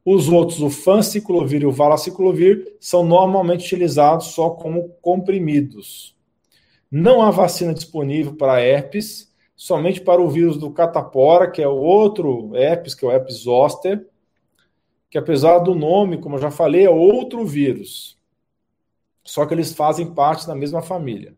Os 0.05 0.29
outros, 0.29 0.61
o 0.61 0.69
fanciclovir 0.69 1.63
e 1.63 1.67
o 1.67 1.73
valaciclovir, 1.73 2.77
são 2.79 3.03
normalmente 3.03 3.65
utilizados 3.65 4.27
só 4.29 4.51
como 4.51 4.91
comprimidos. 5.01 6.15
Não 6.91 7.23
há 7.23 7.31
vacina 7.31 7.73
disponível 7.73 8.37
para 8.37 8.61
herpes, 8.61 9.33
somente 9.57 10.01
para 10.01 10.21
o 10.21 10.29
vírus 10.29 10.59
do 10.59 10.71
catapora, 10.71 11.51
que 11.51 11.63
é 11.63 11.69
o 11.69 11.77
outro 11.77 12.55
herpes, 12.55 12.95
que 12.95 13.05
é 13.05 13.09
o 13.09 13.13
herpes 13.13 13.37
zoster, 13.37 14.07
que 15.09 15.17
apesar 15.17 15.61
do 15.61 15.75
nome, 15.75 16.19
como 16.19 16.37
eu 16.37 16.41
já 16.41 16.51
falei, 16.51 16.85
é 16.85 16.91
outro 16.91 17.47
vírus. 17.47 18.19
Só 19.23 19.47
que 19.47 19.55
eles 19.55 19.73
fazem 19.73 20.13
parte 20.13 20.47
da 20.47 20.55
mesma 20.55 20.83
família. 20.83 21.35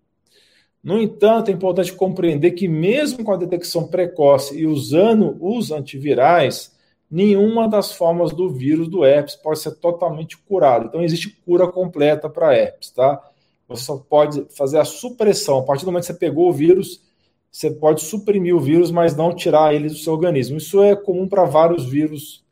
No 0.87 1.03
entanto, 1.03 1.51
é 1.51 1.53
importante 1.53 1.93
compreender 1.93 2.53
que, 2.53 2.69
mesmo 2.69 3.25
com 3.25 3.33
a 3.33 3.37
detecção 3.37 3.89
precoce 3.89 4.57
e 4.57 4.69
usando 4.69 5.37
os 5.41 5.73
antivirais, 5.73 6.73
nenhuma 7.11 7.69
das 7.69 7.91
formas 7.91 8.33
do 8.33 8.49
vírus 8.49 8.87
do 8.87 9.05
herpes 9.05 9.35
pode 9.35 9.59
ser 9.59 9.73
totalmente 9.73 10.39
curada. 10.39 10.85
Então, 10.85 11.03
existe 11.03 11.29
cura 11.45 11.67
completa 11.67 12.31
para 12.31 12.57
herpes, 12.57 12.91
tá? 12.91 13.21
Você 13.67 13.83
só 13.83 13.97
pode 13.97 14.47
fazer 14.57 14.79
a 14.79 14.85
supressão. 14.85 15.59
A 15.59 15.63
partir 15.65 15.85
do 15.85 15.91
momento 15.91 16.03
que 16.03 16.13
você 16.13 16.15
pegou 16.15 16.49
o 16.49 16.53
vírus, 16.53 17.03
você 17.51 17.69
pode 17.69 18.03
suprimir 18.03 18.55
o 18.55 18.61
vírus, 18.61 18.93
mas 18.93 19.17
não 19.17 19.35
tirar 19.35 19.75
ele 19.75 19.89
do 19.89 19.97
seu 19.97 20.13
organismo. 20.13 20.57
Isso 20.57 20.81
é 20.81 20.95
comum 20.95 21.27
para 21.27 21.43
vários 21.43 21.85
vírus 21.85 22.45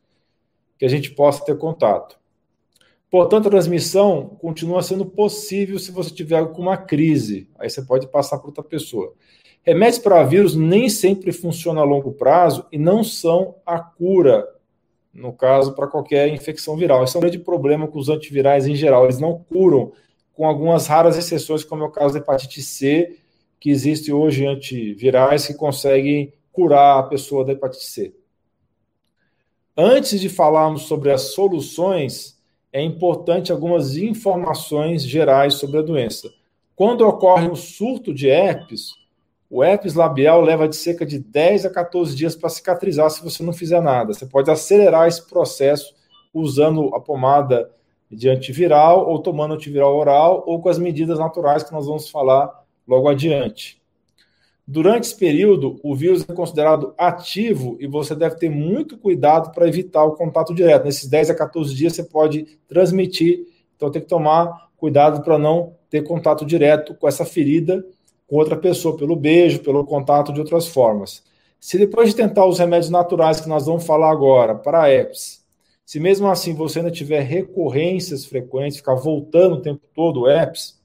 que 0.77 0.83
a 0.83 0.89
gente 0.89 1.09
possa 1.11 1.45
ter 1.45 1.57
contato. 1.57 2.19
Portanto, 3.15 3.47
a 3.47 3.51
transmissão 3.51 4.35
continua 4.41 4.83
sendo 4.83 5.05
possível 5.05 5.79
se 5.79 5.89
você 5.89 6.13
tiver 6.13 6.37
alguma 6.37 6.75
crise. 6.75 7.49
Aí 7.57 7.69
você 7.69 7.81
pode 7.81 8.07
passar 8.07 8.39
para 8.39 8.47
outra 8.47 8.61
pessoa. 8.61 9.13
Remédios 9.63 9.99
para 9.99 10.21
vírus 10.25 10.53
nem 10.53 10.89
sempre 10.89 11.31
funcionam 11.31 11.81
a 11.81 11.85
longo 11.85 12.11
prazo 12.11 12.65
e 12.73 12.77
não 12.77 13.05
são 13.05 13.55
a 13.65 13.79
cura, 13.79 14.45
no 15.13 15.31
caso, 15.31 15.73
para 15.73 15.87
qualquer 15.87 16.27
infecção 16.27 16.75
viral. 16.75 17.05
Esse 17.05 17.15
é 17.15 17.17
um 17.17 17.21
grande 17.21 17.39
problema 17.39 17.87
com 17.87 17.97
os 17.97 18.09
antivirais 18.09 18.67
em 18.67 18.75
geral. 18.75 19.05
Eles 19.05 19.17
não 19.17 19.39
curam, 19.49 19.93
com 20.33 20.45
algumas 20.45 20.85
raras 20.85 21.17
exceções, 21.17 21.63
como 21.63 21.85
é 21.85 21.87
o 21.87 21.91
caso 21.91 22.15
da 22.15 22.19
hepatite 22.19 22.61
C, 22.61 23.17
que 23.61 23.69
existe 23.69 24.11
hoje 24.11 24.45
antivirais 24.45 25.47
que 25.47 25.53
conseguem 25.53 26.33
curar 26.51 26.99
a 26.99 27.03
pessoa 27.03 27.45
da 27.45 27.53
hepatite 27.53 27.85
C. 27.85 28.13
Antes 29.77 30.19
de 30.19 30.27
falarmos 30.27 30.81
sobre 30.81 31.13
as 31.13 31.33
soluções, 31.33 32.34
é 32.75 32.81
importante 32.81 33.53
algumas 33.53 33.95
informações 33.95 35.01
gerais 35.01 35.53
sobre 35.53 35.79
a 35.79 35.81
doença. 35.81 36.29
Quando 36.75 37.07
ocorre 37.07 37.47
um 37.47 37.55
surto 37.55 38.13
de 38.13 38.27
herpes, 38.27 38.91
o 39.49 39.63
herpes 39.63 39.93
labial 39.93 40.41
leva 40.41 40.67
de 40.67 40.75
cerca 40.75 41.05
de 41.05 41.17
10 41.17 41.67
a 41.67 41.69
14 41.69 42.13
dias 42.13 42.35
para 42.35 42.49
cicatrizar 42.49 43.09
se 43.09 43.23
você 43.23 43.41
não 43.43 43.53
fizer 43.53 43.79
nada. 43.81 44.13
Você 44.13 44.25
pode 44.25 44.51
acelerar 44.51 45.07
esse 45.07 45.25
processo 45.25 45.95
usando 46.33 46.93
a 46.93 46.99
pomada 46.99 47.71
de 48.11 48.27
antiviral 48.27 49.07
ou 49.07 49.19
tomando 49.19 49.53
antiviral 49.53 49.95
oral 49.95 50.43
ou 50.45 50.61
com 50.61 50.67
as 50.67 50.77
medidas 50.77 51.17
naturais 51.17 51.63
que 51.63 51.71
nós 51.71 51.87
vamos 51.87 52.09
falar 52.09 52.61
logo 52.85 53.07
adiante. 53.07 53.81
Durante 54.67 55.03
esse 55.03 55.15
período, 55.15 55.79
o 55.83 55.95
vírus 55.95 56.25
é 56.27 56.33
considerado 56.33 56.93
ativo 56.97 57.77
e 57.79 57.85
você 57.85 58.15
deve 58.15 58.35
ter 58.35 58.49
muito 58.49 58.97
cuidado 58.97 59.51
para 59.51 59.67
evitar 59.67 60.03
o 60.03 60.15
contato 60.15 60.55
direto. 60.55 60.85
Nesses 60.85 61.07
10 61.07 61.29
a 61.29 61.35
14 61.35 61.73
dias 61.75 61.93
você 61.93 62.03
pode 62.03 62.57
transmitir, 62.67 63.45
então 63.75 63.91
tem 63.91 64.01
que 64.01 64.07
tomar 64.07 64.69
cuidado 64.75 65.23
para 65.23 65.37
não 65.37 65.75
ter 65.89 66.01
contato 66.03 66.45
direto 66.45 66.95
com 66.95 67.07
essa 67.07 67.23
ferida 67.23 67.85
com 68.27 68.37
outra 68.37 68.57
pessoa, 68.57 68.97
pelo 68.97 69.15
beijo, 69.15 69.59
pelo 69.59 69.85
contato 69.85 70.33
de 70.33 70.39
outras 70.39 70.67
formas. 70.67 71.23
Se 71.59 71.77
depois 71.77 72.09
de 72.09 72.15
tentar 72.15 72.45
os 72.45 72.59
remédios 72.59 72.89
naturais 72.89 73.39
que 73.39 73.49
nós 73.49 73.65
vamos 73.65 73.85
falar 73.85 74.11
agora 74.11 74.55
para 74.55 74.83
a 74.83 74.89
herpes, 74.89 75.43
se 75.85 75.99
mesmo 75.99 76.27
assim 76.27 76.53
você 76.53 76.79
ainda 76.79 76.91
tiver 76.91 77.21
recorrências 77.21 78.25
frequentes, 78.25 78.77
ficar 78.77 78.95
voltando 78.95 79.55
o 79.55 79.61
tempo 79.61 79.81
todo 79.93 80.21
o 80.21 80.27
herpes, 80.27 80.79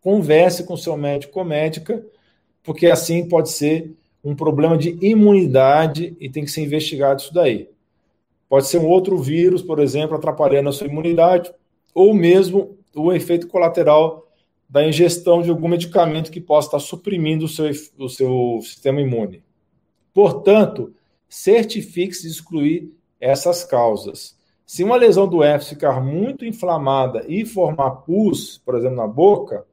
converse 0.00 0.64
com 0.64 0.76
seu 0.76 0.96
médico 0.96 1.38
ou 1.38 1.44
médica 1.44 2.04
porque 2.62 2.86
assim 2.86 3.28
pode 3.28 3.50
ser 3.50 3.92
um 4.24 4.34
problema 4.34 4.78
de 4.78 4.96
imunidade 5.00 6.16
e 6.20 6.28
tem 6.28 6.44
que 6.44 6.50
ser 6.50 6.62
investigado 6.62 7.20
isso 7.20 7.34
daí. 7.34 7.68
Pode 8.48 8.66
ser 8.66 8.78
um 8.78 8.86
outro 8.86 9.18
vírus, 9.18 9.62
por 9.62 9.78
exemplo, 9.78 10.16
atrapalhando 10.16 10.68
a 10.68 10.72
sua 10.72 10.86
imunidade, 10.86 11.52
ou 11.94 12.14
mesmo 12.14 12.76
o 12.94 13.12
efeito 13.12 13.48
colateral 13.48 14.28
da 14.68 14.86
ingestão 14.86 15.42
de 15.42 15.50
algum 15.50 15.68
medicamento 15.68 16.30
que 16.30 16.40
possa 16.40 16.68
estar 16.68 16.78
suprimindo 16.78 17.44
o 17.44 17.48
seu, 17.48 17.70
o 17.98 18.08
seu 18.08 18.60
sistema 18.62 19.00
imune. 19.00 19.42
Portanto, 20.14 20.94
certifique-se 21.28 22.22
de 22.22 22.28
excluir 22.28 22.92
essas 23.20 23.64
causas. 23.64 24.36
Se 24.66 24.84
uma 24.84 24.96
lesão 24.96 25.28
do 25.28 25.42
herpes 25.42 25.68
ficar 25.68 26.00
muito 26.02 26.44
inflamada 26.44 27.24
e 27.28 27.44
formar 27.44 27.90
pus, 27.90 28.58
por 28.64 28.74
exemplo, 28.74 28.96
na 28.96 29.06
boca, 29.06 29.66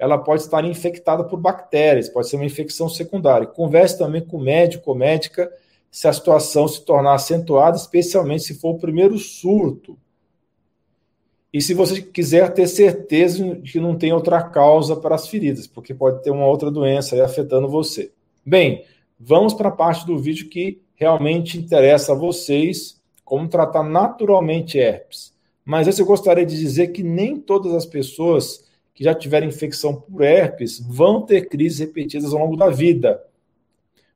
ela 0.00 0.16
pode 0.16 0.40
estar 0.40 0.64
infectada 0.64 1.22
por 1.22 1.38
bactérias, 1.38 2.08
pode 2.08 2.26
ser 2.26 2.36
uma 2.36 2.46
infecção 2.46 2.88
secundária. 2.88 3.46
Converse 3.46 3.98
também 3.98 4.24
com 4.24 4.38
o 4.38 4.42
médico 4.42 4.90
ou 4.90 4.96
médica 4.96 5.52
se 5.90 6.08
a 6.08 6.12
situação 6.12 6.66
se 6.66 6.82
tornar 6.86 7.14
acentuada, 7.14 7.76
especialmente 7.76 8.44
se 8.44 8.54
for 8.54 8.70
o 8.70 8.78
primeiro 8.78 9.18
surto. 9.18 9.98
E 11.52 11.60
se 11.60 11.74
você 11.74 12.00
quiser 12.00 12.54
ter 12.54 12.66
certeza 12.66 13.56
de 13.56 13.72
que 13.72 13.78
não 13.78 13.94
tem 13.94 14.10
outra 14.10 14.42
causa 14.42 14.96
para 14.96 15.16
as 15.16 15.28
feridas, 15.28 15.66
porque 15.66 15.92
pode 15.92 16.22
ter 16.22 16.30
uma 16.30 16.46
outra 16.46 16.70
doença 16.70 17.14
aí 17.14 17.20
afetando 17.20 17.68
você. 17.68 18.10
Bem, 18.46 18.86
vamos 19.18 19.52
para 19.52 19.68
a 19.68 19.72
parte 19.72 20.06
do 20.06 20.18
vídeo 20.18 20.48
que 20.48 20.80
realmente 20.94 21.58
interessa 21.58 22.12
a 22.12 22.16
vocês, 22.16 22.98
como 23.22 23.48
tratar 23.48 23.82
naturalmente 23.82 24.78
herpes. 24.78 25.34
Mas 25.62 25.98
eu 25.98 26.06
gostaria 26.06 26.46
de 26.46 26.58
dizer 26.58 26.88
que 26.88 27.02
nem 27.02 27.36
todas 27.36 27.74
as 27.74 27.84
pessoas 27.84 28.64
que 29.00 29.04
já 29.04 29.14
tiveram 29.14 29.46
infecção 29.46 29.98
por 29.98 30.20
herpes 30.20 30.78
vão 30.78 31.22
ter 31.22 31.48
crises 31.48 31.78
repetidas 31.78 32.34
ao 32.34 32.40
longo 32.40 32.54
da 32.54 32.68
vida, 32.68 33.24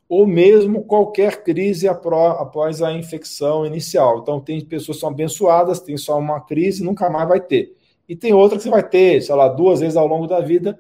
ou 0.07 0.27
mesmo 0.27 0.85
qualquer 0.85 1.43
crise 1.43 1.89
após 1.89 2.83
a 2.83 2.93
infecção 2.93 3.65
inicial. 3.65 4.19
Então, 4.19 4.39
tem 4.39 4.63
pessoas 4.63 4.99
que 4.99 5.01
são 5.01 5.09
abençoadas, 5.09 5.81
tem 5.81 5.97
só 5.97 6.19
uma 6.19 6.39
crise, 6.39 6.85
nunca 6.85 7.09
mais 7.09 7.27
vai 7.27 7.41
ter. 7.41 7.75
E 8.07 8.15
tem 8.15 8.35
outra 8.35 8.59
que 8.59 8.63
você 8.63 8.69
vai 8.69 8.87
ter, 8.87 9.23
sei 9.23 9.35
lá, 9.35 9.49
duas 9.49 9.81
vezes 9.81 9.97
ao 9.97 10.07
longo 10.07 10.27
da 10.27 10.41
vida, 10.41 10.79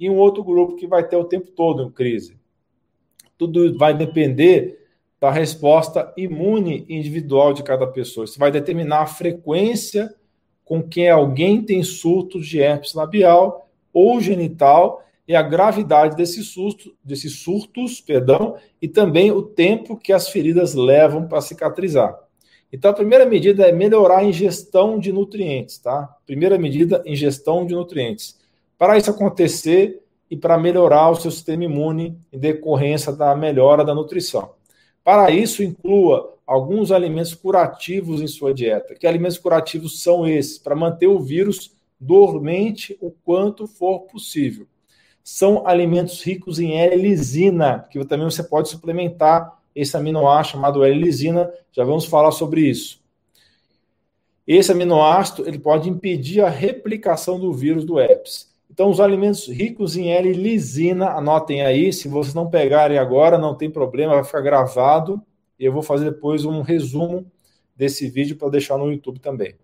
e 0.00 0.10
um 0.10 0.16
outro 0.16 0.42
grupo 0.42 0.74
que 0.74 0.88
vai 0.88 1.06
ter 1.06 1.14
o 1.14 1.22
tempo 1.22 1.46
todo 1.52 1.84
em 1.84 1.92
crise. 1.92 2.36
Tudo 3.38 3.78
vai 3.78 3.96
depender 3.96 4.84
da 5.20 5.30
resposta 5.30 6.12
imune 6.16 6.84
individual 6.88 7.52
de 7.52 7.62
cada 7.62 7.86
pessoa. 7.86 8.24
Isso 8.24 8.36
vai 8.36 8.50
determinar 8.50 9.02
a 9.02 9.06
frequência 9.06 10.12
com 10.64 10.82
que 10.82 11.06
alguém 11.08 11.62
tem 11.62 11.82
surtos 11.82 12.46
de 12.46 12.60
herpes 12.60 12.94
labial 12.94 13.68
ou 13.92 14.20
genital 14.20 15.04
e 15.26 15.34
a 15.34 15.42
gravidade 15.42 16.16
desses 16.16 16.48
surtos, 16.48 16.92
desses 17.02 17.38
surtos, 17.40 18.00
perdão, 18.00 18.56
e 18.80 18.88
também 18.88 19.30
o 19.30 19.42
tempo 19.42 19.96
que 19.96 20.12
as 20.12 20.28
feridas 20.28 20.74
levam 20.74 21.26
para 21.26 21.40
cicatrizar. 21.40 22.18
Então, 22.72 22.90
a 22.90 22.94
primeira 22.94 23.24
medida 23.24 23.66
é 23.66 23.72
melhorar 23.72 24.18
a 24.18 24.24
ingestão 24.24 24.98
de 24.98 25.12
nutrientes, 25.12 25.78
tá? 25.78 26.14
Primeira 26.26 26.58
medida, 26.58 27.02
ingestão 27.06 27.64
de 27.64 27.74
nutrientes. 27.74 28.38
Para 28.76 28.98
isso 28.98 29.10
acontecer 29.10 30.02
e 30.30 30.36
para 30.36 30.58
melhorar 30.58 31.10
o 31.10 31.14
seu 31.14 31.30
sistema 31.30 31.64
imune 31.64 32.18
em 32.32 32.38
decorrência 32.38 33.12
da 33.12 33.34
melhora 33.34 33.84
da 33.84 33.94
nutrição. 33.94 34.50
Para 35.04 35.30
isso, 35.30 35.62
inclua 35.62 36.34
alguns 36.46 36.90
alimentos 36.90 37.34
curativos 37.34 38.22
em 38.22 38.26
sua 38.26 38.54
dieta. 38.54 38.94
Que 38.94 39.06
alimentos 39.06 39.36
curativos 39.36 40.02
são 40.02 40.26
esses? 40.26 40.58
Para 40.58 40.74
manter 40.74 41.06
o 41.06 41.20
vírus 41.20 41.72
dormente 42.00 42.96
o 43.00 43.10
quanto 43.10 43.66
for 43.66 44.00
possível. 44.00 44.66
São 45.22 45.66
alimentos 45.66 46.22
ricos 46.22 46.58
em 46.58 46.78
L-lisina, 46.78 47.86
que 47.90 48.02
também 48.04 48.24
você 48.24 48.42
pode 48.42 48.68
suplementar 48.68 49.58
esse 49.74 49.96
aminoácido 49.96 50.52
chamado 50.52 50.84
L-lisina. 50.84 51.52
Já 51.70 51.84
vamos 51.84 52.06
falar 52.06 52.32
sobre 52.32 52.62
isso. 52.62 53.02
Esse 54.46 54.72
aminoácido 54.72 55.46
ele 55.46 55.58
pode 55.58 55.88
impedir 55.88 56.40
a 56.42 56.50
replicação 56.50 57.38
do 57.38 57.52
vírus 57.52 57.84
do 57.84 57.98
herpes. 57.98 58.53
Então, 58.74 58.90
os 58.90 58.98
alimentos 58.98 59.46
ricos 59.46 59.96
em 59.96 60.10
L-lisina, 60.10 61.10
anotem 61.10 61.62
aí, 61.62 61.92
se 61.92 62.08
vocês 62.08 62.34
não 62.34 62.50
pegarem 62.50 62.98
agora, 62.98 63.38
não 63.38 63.54
tem 63.54 63.70
problema, 63.70 64.14
vai 64.14 64.24
ficar 64.24 64.40
gravado 64.40 65.22
e 65.56 65.64
eu 65.64 65.72
vou 65.72 65.80
fazer 65.80 66.10
depois 66.10 66.44
um 66.44 66.60
resumo 66.60 67.24
desse 67.76 68.08
vídeo 68.08 68.34
para 68.34 68.48
deixar 68.48 68.76
no 68.76 68.90
YouTube 68.90 69.20
também. 69.20 69.54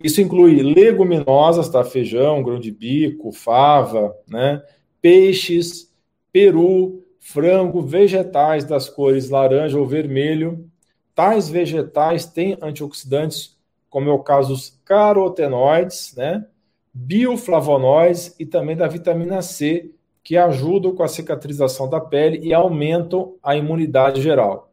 Isso 0.00 0.20
inclui 0.20 0.62
leguminosas, 0.62 1.68
tá? 1.68 1.82
Feijão, 1.82 2.44
grão 2.44 2.60
de 2.60 2.70
bico, 2.70 3.32
fava, 3.32 4.16
né? 4.28 4.62
Peixes, 5.02 5.92
peru, 6.30 7.04
frango, 7.18 7.82
vegetais 7.82 8.64
das 8.64 8.88
cores 8.88 9.30
laranja 9.30 9.76
ou 9.76 9.84
vermelho. 9.84 10.70
Tais 11.12 11.48
vegetais 11.48 12.24
têm 12.24 12.56
antioxidantes, 12.62 13.58
como 13.90 14.08
é 14.08 14.12
o 14.12 14.20
caso 14.20 14.50
dos 14.50 14.80
carotenoides, 14.84 16.14
né? 16.16 16.46
Bioflavonoides 16.94 18.36
e 18.38 18.46
também 18.46 18.76
da 18.76 18.86
vitamina 18.86 19.42
C, 19.42 19.90
que 20.22 20.36
ajudam 20.36 20.94
com 20.94 21.02
a 21.02 21.08
cicatrização 21.08 21.90
da 21.90 22.00
pele 22.00 22.38
e 22.46 22.54
aumentam 22.54 23.34
a 23.42 23.56
imunidade 23.56 24.22
geral. 24.22 24.72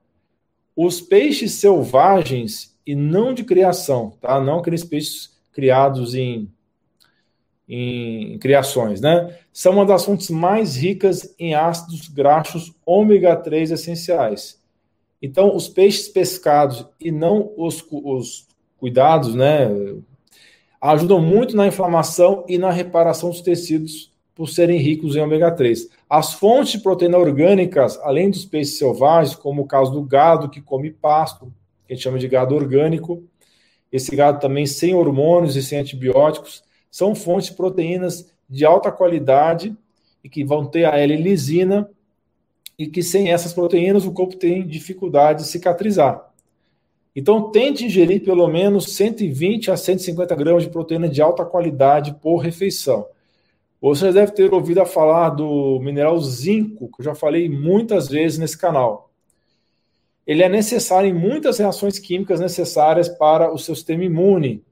Os 0.76 1.02
peixes 1.02 1.54
selvagens 1.54 2.78
e 2.86 2.96
não 2.96 3.34
de 3.34 3.44
criação, 3.44 4.12
tá? 4.22 4.40
Não 4.40 4.60
aqueles 4.60 4.84
peixes 4.84 5.32
criados 5.52 6.14
em, 6.14 6.50
em 7.68 8.38
criações, 8.38 9.02
né? 9.02 9.38
São 9.52 9.74
uma 9.74 9.86
das 9.86 10.06
fontes 10.06 10.30
mais 10.30 10.76
ricas 10.76 11.36
em 11.38 11.56
ácidos 11.56 12.08
graxos 12.08 12.74
ômega 12.86 13.36
3 13.36 13.72
essenciais. 13.72 14.62
Então, 15.22 15.56
os 15.56 15.68
peixes 15.68 16.08
pescados 16.08 16.86
e 17.00 17.12
não 17.12 17.52
os, 17.58 17.86
os 17.92 18.48
cuidados, 18.78 19.36
né? 19.36 19.68
Ajudam 20.82 21.22
muito 21.22 21.56
na 21.56 21.68
inflamação 21.68 22.44
e 22.48 22.58
na 22.58 22.72
reparação 22.72 23.30
dos 23.30 23.42
tecidos 23.42 24.12
por 24.34 24.50
serem 24.50 24.80
ricos 24.80 25.16
em 25.16 25.20
ômega 25.20 25.52
3. 25.52 25.88
As 26.10 26.34
fontes 26.34 26.72
de 26.72 26.80
proteína 26.80 27.20
orgânicas, 27.20 28.00
além 28.02 28.32
dos 28.32 28.46
peixes 28.46 28.80
selvagens, 28.80 29.36
como 29.36 29.62
o 29.62 29.68
caso 29.68 29.92
do 29.92 30.02
gado 30.02 30.50
que 30.50 30.60
come 30.60 30.90
pasto, 30.90 31.54
que 31.86 31.94
a 31.94 31.96
gente 31.96 32.04
chama 32.04 32.18
de 32.18 32.28
gado 32.28 32.56
orgânico, 32.56 33.24
esse 33.92 34.16
gado 34.16 34.40
também 34.40 34.66
sem 34.66 34.96
hormônios 34.96 35.56
e 35.56 35.62
sem 35.62 35.78
antibióticos, 35.78 36.64
são 36.90 37.14
fontes 37.14 37.50
de 37.50 37.56
proteínas 37.56 38.32
de 38.50 38.66
alta 38.66 38.92
qualidade 38.92 39.78
e 40.24 40.30
que 40.30 40.44
vão 40.44 40.66
ter 40.66 40.86
a 40.86 40.98
L-lisina 40.98 41.88
e 42.78 42.88
que 42.88 43.04
sem 43.04 43.32
essas 43.32 43.54
proteínas 43.54 44.06
o 44.06 44.12
corpo 44.12 44.36
tem 44.36 44.66
dificuldade 44.66 45.44
de 45.44 45.50
cicatrizar. 45.50 46.31
Então, 47.16 47.52
tente 47.52 47.86
ingerir 47.86 48.24
pelo 48.24 48.48
menos 48.48 48.94
120 48.96 49.70
a 49.70 49.78
150 49.78 50.34
gramas 50.36 50.64
de 50.64 50.70
proteína 50.70 51.10
de 51.10 51.22
alta 51.22 51.44
qualidade 51.44 52.16
por 52.22 52.38
refeição. 52.38 53.06
Você 53.82 54.14
deve 54.14 54.32
ter 54.32 54.54
ouvido 54.54 54.86
falar 54.86 55.30
do 55.30 55.80
mineral 55.80 56.20
zinco, 56.20 56.88
que 56.88 57.02
eu 57.02 57.06
já 57.06 57.16
falei 57.16 57.50
muitas 57.50 58.08
vezes 58.08 58.38
nesse 58.38 58.58
canal. 58.58 59.10
Ele 60.26 60.44
é 60.44 60.48
necessário 60.48 61.10
em 61.10 61.14
muitas 61.14 61.58
reações 61.58 61.98
químicas 61.98 62.40
necessárias 62.40 63.10
para 63.10 63.52
o 63.52 63.58
seu 63.58 63.76
sistema 63.76 64.06
imune, 64.06 64.64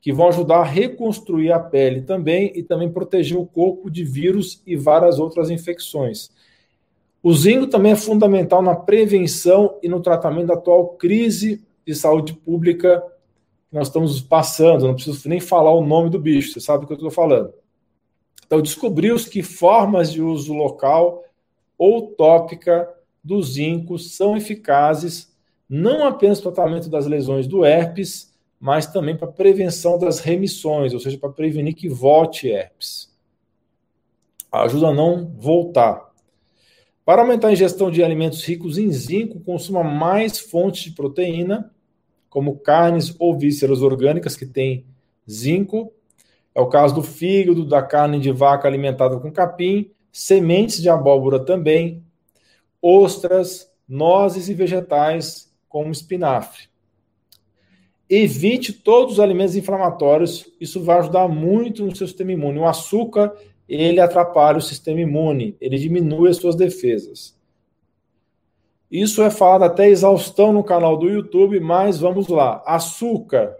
que 0.00 0.12
vão 0.12 0.28
ajudar 0.28 0.58
a 0.58 0.64
reconstruir 0.64 1.52
a 1.52 1.60
pele 1.60 2.02
também 2.02 2.50
e 2.54 2.62
também 2.62 2.90
proteger 2.90 3.36
o 3.36 3.46
corpo 3.46 3.90
de 3.90 4.02
vírus 4.02 4.62
e 4.66 4.74
várias 4.74 5.18
outras 5.18 5.50
infecções. 5.50 6.30
O 7.22 7.32
zinco 7.34 7.66
também 7.66 7.92
é 7.92 7.96
fundamental 7.96 8.62
na 8.62 8.74
prevenção 8.74 9.78
e 9.82 9.88
no 9.88 10.00
tratamento 10.00 10.46
da 10.46 10.54
atual 10.54 10.88
crise 10.90 11.65
de 11.86 11.94
saúde 11.94 12.32
pública 12.34 13.00
que 13.70 13.76
nós 13.76 13.88
estamos 13.88 14.20
passando. 14.20 14.86
Não 14.86 14.94
preciso 14.94 15.28
nem 15.28 15.40
falar 15.40 15.72
o 15.72 15.86
nome 15.86 16.10
do 16.10 16.18
bicho, 16.18 16.52
você 16.52 16.60
sabe 16.60 16.84
o 16.84 16.86
que 16.86 16.92
eu 16.92 16.96
estou 16.96 17.10
falando. 17.10 17.52
Então, 18.46 18.60
descobriu-se 18.60 19.28
que 19.28 19.42
formas 19.42 20.12
de 20.12 20.22
uso 20.22 20.52
local 20.52 21.24
ou 21.76 22.12
tópica 22.12 22.88
do 23.22 23.42
zinco 23.42 23.98
são 23.98 24.36
eficazes 24.36 25.34
não 25.68 26.06
apenas 26.06 26.40
para 26.40 26.50
o 26.50 26.52
tratamento 26.52 26.88
das 26.88 27.06
lesões 27.06 27.46
do 27.46 27.64
herpes, 27.64 28.32
mas 28.58 28.86
também 28.86 29.16
para 29.16 29.28
a 29.28 29.32
prevenção 29.32 29.98
das 29.98 30.20
remissões, 30.20 30.94
ou 30.94 31.00
seja, 31.00 31.18
para 31.18 31.30
prevenir 31.30 31.74
que 31.74 31.88
volte 31.88 32.48
herpes. 32.48 33.12
Ajuda 34.50 34.88
a 34.88 34.94
não 34.94 35.26
voltar. 35.36 36.06
Para 37.04 37.22
aumentar 37.22 37.48
a 37.48 37.52
ingestão 37.52 37.90
de 37.90 38.02
alimentos 38.02 38.44
ricos 38.44 38.78
em 38.78 38.90
zinco, 38.90 39.40
consuma 39.40 39.82
mais 39.84 40.38
fontes 40.38 40.84
de 40.84 40.92
proteína, 40.92 41.70
como 42.36 42.58
carnes 42.58 43.16
ou 43.18 43.34
vísceras 43.34 43.80
orgânicas 43.80 44.36
que 44.36 44.44
têm 44.44 44.84
zinco, 45.26 45.90
é 46.54 46.60
o 46.60 46.66
caso 46.66 46.96
do 46.96 47.02
fígado, 47.02 47.64
da 47.64 47.80
carne 47.80 48.20
de 48.20 48.30
vaca 48.30 48.68
alimentada 48.68 49.18
com 49.18 49.32
capim, 49.32 49.90
sementes 50.12 50.82
de 50.82 50.90
abóbora 50.90 51.42
também, 51.42 52.04
ostras, 52.82 53.72
nozes 53.88 54.50
e 54.50 54.52
vegetais 54.52 55.50
como 55.66 55.90
espinafre. 55.90 56.64
Evite 58.06 58.70
todos 58.70 59.14
os 59.14 59.20
alimentos 59.20 59.56
inflamatórios, 59.56 60.46
isso 60.60 60.82
vai 60.82 60.98
ajudar 60.98 61.28
muito 61.28 61.86
no 61.86 61.96
seu 61.96 62.06
sistema 62.06 62.32
imune. 62.32 62.58
O 62.58 62.66
açúcar, 62.66 63.32
ele 63.66 63.98
atrapalha 63.98 64.58
o 64.58 64.62
sistema 64.62 65.00
imune, 65.00 65.56
ele 65.58 65.78
diminui 65.78 66.28
as 66.28 66.36
suas 66.36 66.54
defesas. 66.54 67.34
Isso 68.90 69.22
é 69.22 69.30
falado 69.30 69.64
até 69.64 69.88
exaustão 69.88 70.52
no 70.52 70.62
canal 70.62 70.96
do 70.96 71.08
YouTube, 71.08 71.58
mas 71.58 71.98
vamos 71.98 72.28
lá. 72.28 72.62
Açúcar 72.64 73.56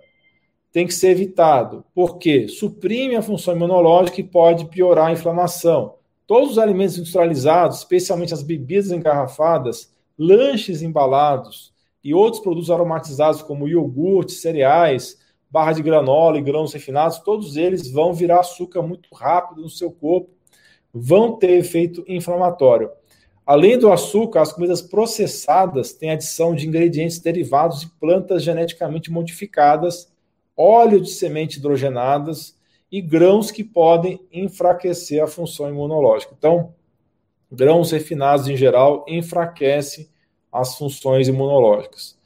tem 0.73 0.87
que 0.87 0.95
ser 0.95 1.09
evitado, 1.09 1.85
porque 1.95 2.49
suprime 2.49 3.17
a 3.17 3.23
função 3.23 3.57
imunológica 3.57 4.21
e 4.21 4.25
pode 4.25 4.67
piorar 4.67 5.07
a 5.07 5.12
inflamação. 5.12 5.95
Todos 6.27 6.53
os 6.53 6.59
alimentos 6.59 6.99
industrializados, 6.99 7.79
especialmente 7.79 8.35
as 8.35 8.43
bebidas 8.43 8.91
engarrafadas, 8.91 9.95
lanches 10.19 10.83
embalados 10.83 11.73
e 12.05 12.12
outros 12.15 12.43
produtos 12.43 12.71
aromatizados 12.71 13.43
como 13.43 13.67
iogurte, 13.67 14.33
cereais, 14.33 15.19
barra 15.51 15.73
de 15.73 15.83
granola 15.83 16.39
e 16.39 16.43
grãos 16.43 16.73
refinados, 16.73 17.19
todos 17.21 17.57
eles 17.57 17.91
vão 17.91 18.12
virar 18.12 18.41
açúcar 18.41 18.83
muito 18.83 19.15
rápido 19.15 19.62
no 19.62 19.71
seu 19.71 19.91
corpo, 19.91 20.31
vão 20.93 21.37
ter 21.37 21.53
efeito 21.53 22.05
inflamatório. 22.07 22.91
Além 23.47 23.79
do 23.79 23.93
açúcar, 23.93 24.41
as 24.41 24.53
comidas 24.53 24.83
processadas 24.83 25.93
têm 25.93 26.11
adição 26.11 26.53
de 26.53 26.67
ingredientes 26.67 27.21
derivados 27.21 27.79
de 27.79 27.87
plantas 27.87 28.43
geneticamente 28.43 29.09
modificadas, 29.09 30.13
óleo 30.57 31.01
de 31.01 31.11
semente 31.11 31.59
hidrogenadas 31.59 32.59
e 32.91 33.01
grãos 33.01 33.53
que 33.53 33.63
podem 33.63 34.21
enfraquecer 34.33 35.23
a 35.23 35.29
função 35.29 35.69
imunológica. 35.69 36.35
Então, 36.37 36.75
grãos 37.51 37.93
refinados 37.93 38.49
em 38.49 38.57
geral 38.57 39.05
enfraquecem 39.07 40.09
as 40.51 40.77
funções 40.77 41.29
imunológicas. 41.29 42.19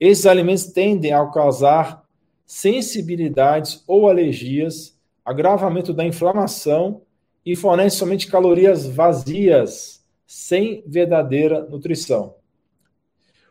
Esses 0.00 0.24
alimentos 0.24 0.66
tendem 0.66 1.12
a 1.12 1.26
causar 1.26 2.04
sensibilidades 2.46 3.84
ou 3.86 4.08
alergias, 4.08 4.98
agravamento 5.22 5.92
da 5.92 6.06
inflamação 6.06 7.02
e 7.44 7.54
fornecem 7.54 7.98
somente 7.98 8.28
calorias 8.28 8.86
vazias 8.86 10.03
sem 10.26 10.82
verdadeira 10.86 11.64
nutrição. 11.64 12.34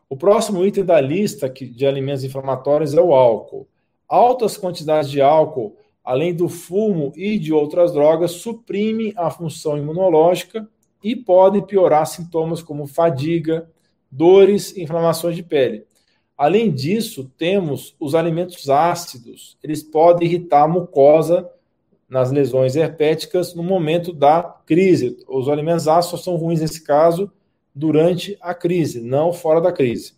O 0.10 0.16
próximo 0.16 0.64
item 0.66 0.86
da 0.86 1.02
lista 1.02 1.50
de 1.50 1.86
alimentos 1.86 2.24
inflamatórios 2.24 2.94
é 2.94 3.02
o 3.02 3.14
álcool. 3.14 3.68
Altas 4.08 4.58
quantidades 4.58 5.10
de 5.10 5.22
álcool, 5.22 5.76
além 6.04 6.34
do 6.34 6.48
fumo 6.48 7.12
e 7.16 7.40
de 7.40 7.52
outras 7.52 7.92
drogas, 7.92 8.32
suprimem 8.32 9.14
a 9.16 9.32
função 9.32 9.78
imunológica 9.78 10.70
e 11.04 11.16
podem 11.16 11.66
piorar 11.66 12.06
sintomas 12.06 12.62
como 12.62 12.86
fadiga, 12.86 13.70
dores 14.12 14.76
e 14.76 14.84
inflamações 14.84 15.36
de 15.36 15.44
pele. 15.44 15.86
Além 16.38 16.72
disso, 16.72 17.32
temos 17.38 17.96
os 18.00 18.16
alimentos 18.16 18.70
ácidos. 18.70 19.58
Eles 19.64 19.82
podem 19.82 20.28
irritar 20.28 20.64
a 20.64 20.68
mucosa 20.68 21.50
nas 22.14 22.32
lesões 22.32 22.76
herpéticas 22.76 23.56
no 23.56 23.64
momento 23.64 24.14
da 24.14 24.44
crise. 24.68 25.18
Os 25.28 25.50
alimentos 25.50 25.88
ácidos 25.88 26.24
são 26.24 26.36
ruins 26.36 26.62
nesse 26.62 26.84
caso 26.84 27.32
durante 27.74 28.38
a 28.40 28.54
crise, 28.54 29.02
não 29.02 29.34
fora 29.34 29.60
da 29.60 29.72
crise. 29.72 30.14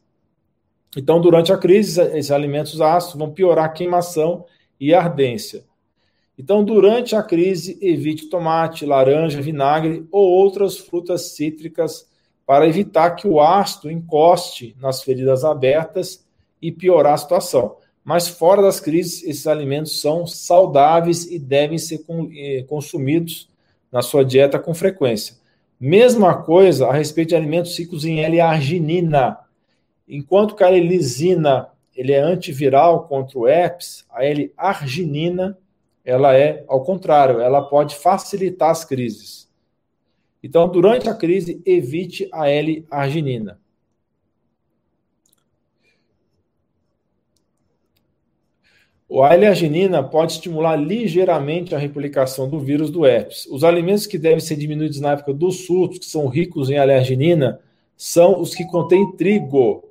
Então, 0.98 1.22
durante 1.22 1.54
a 1.54 1.58
crise, 1.58 2.02
esses 2.02 2.32
alimentos 2.32 2.82
ácidos 2.82 3.18
vão 3.18 3.32
piorar 3.32 3.64
a 3.64 3.70
queimação 3.70 4.44
e 4.78 4.94
a 4.94 5.00
ardência. 5.00 5.64
Então, 6.38 6.66
durante 6.66 7.16
a 7.16 7.24
crise, 7.24 7.80
evite 7.82 8.30
tomate, 8.30 8.86
laranja, 8.86 9.42
vinagre 9.42 10.06
ou 10.12 10.30
outras 10.30 10.78
frutas 10.78 11.34
cítricas 11.34 12.10
para 12.46 12.68
evitar 12.68 13.12
que 13.12 13.26
o 13.26 13.40
ácido 13.40 13.90
encoste 13.90 14.76
nas 14.82 15.02
feridas 15.02 15.46
abertas 15.46 16.28
e 16.62 16.74
piorar 16.74 17.14
a 17.14 17.18
situação. 17.18 17.78
Mas 18.06 18.28
fora 18.28 18.62
das 18.62 18.80
crises, 18.80 19.24
esses 19.24 19.48
alimentos 19.48 20.00
são 20.00 20.28
saudáveis 20.28 21.26
e 21.26 21.39
devem 21.39 21.80
ser 21.80 22.06
eh, 22.38 22.63
consumidos 22.70 23.50
na 23.91 24.04
sua 24.04 24.24
dieta 24.24 24.60
com 24.60 24.76
frequência. 24.76 25.36
Mesma 25.80 26.36
coisa 26.44 26.86
a 26.86 26.94
respeito 26.94 27.30
de 27.30 27.36
alimentos 27.36 27.78
ricos 27.78 28.06
em 28.06 28.20
L-arginina. 28.20 29.39
Enquanto 30.08 30.56
que 30.56 30.63
a 30.63 30.70
L-lisina 30.70 31.70
ele 31.96 32.12
é 32.12 32.20
antiviral 32.20 33.08
contra 33.08 33.39
o 33.39 33.48
herpes, 33.48 34.06
a 34.12 34.24
L-arginina 34.24 35.58
ela 36.04 36.38
é 36.38 36.63
ao 36.68 36.84
contrário, 36.84 37.39
ela 37.39 37.63
pode 37.63 37.96
facilitar 37.96 38.70
as 38.70 38.86
crises. 38.86 39.50
Então, 40.44 40.70
durante 40.70 41.10
a 41.10 41.15
crise, 41.15 41.60
evite 41.65 42.30
a 42.32 42.48
L-arginina. 42.48 43.60
A 49.08 49.34
L-arginina 49.36 50.04
pode 50.04 50.34
estimular 50.34 50.76
ligeiramente 50.76 51.76
a 51.76 51.78
replicação 51.78 52.50
do 52.50 52.60
vírus 52.60 52.89
do 52.89 53.06
herpes. 53.06 53.46
Os 53.46 53.63
alimentos 53.63 54.08
que 54.08 54.18
devem 54.18 54.39
ser 54.39 54.56
diminuídos 54.56 55.00
na 55.00 55.12
época 55.12 55.34
dos 55.34 55.65
surtos, 55.65 56.00
que 56.00 56.06
são 56.06 56.28
ricos 56.28 56.70
em 56.70 56.76
L-arginina, 56.76 57.60
são 57.96 58.41
os 58.41 58.56
que 58.56 58.65
contêm 58.65 59.15
trigo, 59.15 59.84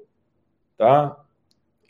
tá? 0.76 1.24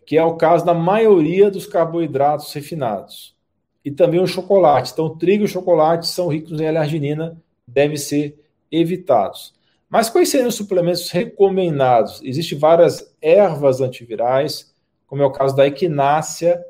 Que 0.06 0.18
é 0.18 0.24
o 0.24 0.36
caso 0.36 0.66
da 0.66 0.74
maioria 0.74 1.50
dos 1.50 1.66
carboidratos 1.66 2.52
refinados. 2.52 3.34
E 3.82 3.90
também 3.90 4.20
o 4.20 4.26
chocolate. 4.26 4.92
Então, 4.92 5.16
trigo 5.16 5.44
e 5.44 5.48
chocolate 5.48 6.06
são 6.06 6.28
ricos 6.28 6.60
em 6.60 6.66
L-arginina, 6.66 7.40
devem 7.66 7.96
ser 7.96 8.38
evitados. 8.70 9.54
Mas 9.88 10.10
quais 10.10 10.28
seriam 10.28 10.48
os 10.48 10.56
suplementos 10.56 11.10
recomendados? 11.10 12.20
Existem 12.22 12.58
várias 12.58 13.14
ervas 13.20 13.80
antivirais, 13.80 14.74
como 15.06 15.22
é 15.22 15.26
o 15.26 15.32
caso 15.32 15.56
da 15.56 15.66
equinácea, 15.66 16.62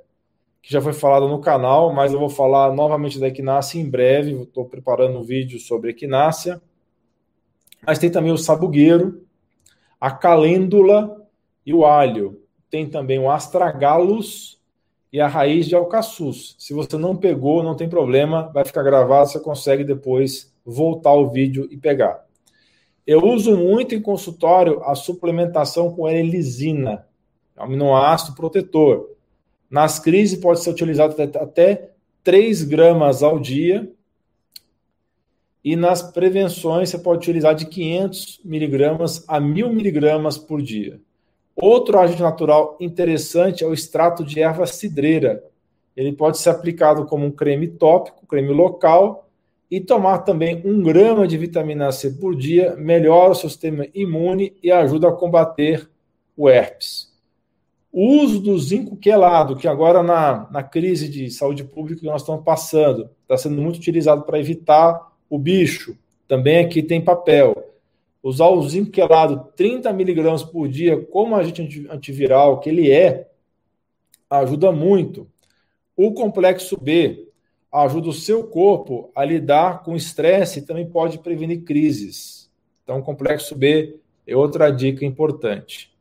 que 0.64 0.72
já 0.72 0.80
foi 0.80 0.94
falado 0.94 1.28
no 1.28 1.40
canal, 1.40 1.92
mas 1.92 2.14
eu 2.14 2.18
vou 2.18 2.30
falar 2.30 2.72
novamente 2.72 3.20
da 3.20 3.28
equinácea 3.28 3.78
em 3.78 3.88
breve. 3.88 4.32
Estou 4.32 4.64
preparando 4.64 5.18
um 5.18 5.22
vídeo 5.22 5.60
sobre 5.60 5.90
equinácea. 5.90 6.58
Mas 7.86 7.98
tem 7.98 8.10
também 8.10 8.32
o 8.32 8.38
sabugueiro, 8.38 9.26
a 10.00 10.10
calêndula 10.10 11.22
e 11.66 11.74
o 11.74 11.84
alho. 11.84 12.40
Tem 12.70 12.88
também 12.88 13.18
o 13.18 13.30
astragalus 13.30 14.58
e 15.12 15.20
a 15.20 15.28
raiz 15.28 15.66
de 15.66 15.74
alcaçuz. 15.74 16.56
Se 16.58 16.72
você 16.72 16.96
não 16.96 17.14
pegou, 17.14 17.62
não 17.62 17.76
tem 17.76 17.86
problema, 17.86 18.50
vai 18.54 18.64
ficar 18.64 18.82
gravado, 18.82 19.28
você 19.28 19.40
consegue 19.40 19.84
depois 19.84 20.50
voltar 20.64 21.12
o 21.12 21.28
vídeo 21.28 21.68
e 21.70 21.76
pegar. 21.76 22.24
Eu 23.06 23.22
uso 23.22 23.54
muito 23.54 23.94
em 23.94 24.00
consultório 24.00 24.82
a 24.82 24.94
suplementação 24.94 25.94
com 25.94 26.08
L-lisina, 26.08 27.06
aminoácido 27.54 28.34
protetor. 28.34 29.13
Nas 29.70 29.98
crises 29.98 30.38
pode 30.38 30.62
ser 30.62 30.70
utilizado 30.70 31.14
até 31.20 31.90
3 32.22 32.62
gramas 32.64 33.22
ao 33.22 33.38
dia. 33.38 33.90
E 35.64 35.76
nas 35.76 36.02
prevenções 36.02 36.90
você 36.90 36.98
pode 36.98 37.18
utilizar 37.18 37.54
de 37.54 37.66
500 37.66 38.40
miligramas 38.44 39.24
a 39.26 39.40
1000 39.40 39.72
miligramas 39.72 40.36
por 40.36 40.60
dia. 40.60 41.00
Outro 41.56 41.98
agente 41.98 42.20
natural 42.20 42.76
interessante 42.80 43.62
é 43.62 43.66
o 43.66 43.72
extrato 43.72 44.24
de 44.24 44.40
erva 44.40 44.66
cidreira. 44.66 45.42
Ele 45.96 46.12
pode 46.12 46.38
ser 46.38 46.50
aplicado 46.50 47.06
como 47.06 47.24
um 47.24 47.30
creme 47.30 47.68
tópico, 47.68 48.26
creme 48.26 48.52
local, 48.52 49.28
e 49.70 49.80
tomar 49.80 50.18
também 50.18 50.62
um 50.64 50.82
grama 50.82 51.26
de 51.26 51.38
vitamina 51.38 51.90
C 51.92 52.10
por 52.10 52.36
dia 52.36 52.76
melhora 52.76 53.32
o 53.32 53.34
seu 53.34 53.48
sistema 53.48 53.86
imune 53.94 54.56
e 54.62 54.70
ajuda 54.70 55.08
a 55.08 55.12
combater 55.12 55.88
o 56.36 56.48
herpes. 56.48 57.13
O 57.96 58.24
uso 58.24 58.40
do 58.40 58.58
zinco 58.58 58.96
quelado, 58.96 59.54
que 59.54 59.68
agora 59.68 60.02
na, 60.02 60.50
na 60.50 60.64
crise 60.64 61.08
de 61.08 61.30
saúde 61.30 61.62
pública 61.62 62.00
que 62.00 62.06
nós 62.06 62.22
estamos 62.22 62.42
passando, 62.44 63.08
está 63.22 63.36
sendo 63.36 63.62
muito 63.62 63.76
utilizado 63.76 64.24
para 64.24 64.40
evitar 64.40 65.12
o 65.30 65.38
bicho. 65.38 65.96
Também 66.26 66.58
aqui 66.58 66.82
tem 66.82 67.00
papel. 67.00 67.72
Usar 68.20 68.48
o 68.48 68.68
zinco 68.68 68.90
quelado 68.90 69.48
30 69.54 69.92
miligramas 69.92 70.42
por 70.42 70.66
dia, 70.66 71.00
como 71.04 71.36
agente 71.36 71.86
antiviral 71.88 72.58
que 72.58 72.68
ele 72.68 72.90
é, 72.90 73.28
ajuda 74.28 74.72
muito. 74.72 75.28
O 75.96 76.12
complexo 76.12 76.76
B 76.76 77.28
ajuda 77.72 78.08
o 78.08 78.12
seu 78.12 78.42
corpo 78.42 79.12
a 79.14 79.24
lidar 79.24 79.84
com 79.84 79.94
estresse 79.94 80.58
e 80.58 80.62
também 80.62 80.84
pode 80.84 81.20
prevenir 81.20 81.62
crises. 81.62 82.50
Então, 82.82 82.98
o 82.98 83.04
complexo 83.04 83.54
B 83.54 84.00
é 84.26 84.34
outra 84.34 84.72
dica 84.72 85.04
importante. 85.04 85.93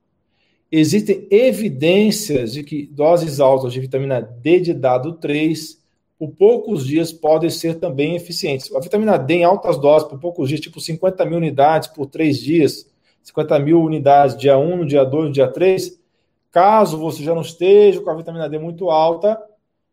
Existem 0.76 1.28
evidências 1.30 2.52
de 2.54 2.64
que 2.64 2.88
doses 2.88 3.40
altas 3.40 3.72
de 3.72 3.80
vitamina 3.80 4.20
D 4.20 4.60
de 4.60 4.74
dado 4.74 5.14
3 5.14 5.80
por 6.18 6.32
poucos 6.32 6.84
dias 6.84 7.14
podem 7.14 7.48
ser 7.48 7.76
também 7.76 8.16
eficientes. 8.16 8.74
A 8.74 8.80
vitamina 8.80 9.16
D 9.16 9.36
em 9.36 9.44
altas 9.44 9.78
doses 9.78 10.08
por 10.08 10.18
poucos 10.18 10.50
dias, 10.50 10.60
tipo 10.60 10.82
50 10.82 11.24
mil 11.26 11.38
unidades 11.38 11.90
por 11.90 12.08
três 12.08 12.40
dias, 12.40 12.92
50 13.22 13.60
mil 13.60 13.84
unidades 13.84 14.36
dia 14.36 14.58
1, 14.58 14.78
no 14.78 14.84
dia 14.84 15.04
2, 15.04 15.26
no 15.28 15.32
dia 15.32 15.48
3, 15.48 16.02
caso 16.50 16.98
você 16.98 17.22
já 17.22 17.36
não 17.36 17.44
esteja 17.44 18.02
com 18.02 18.10
a 18.10 18.16
vitamina 18.16 18.50
D 18.50 18.58
muito 18.58 18.90
alta, 18.90 19.40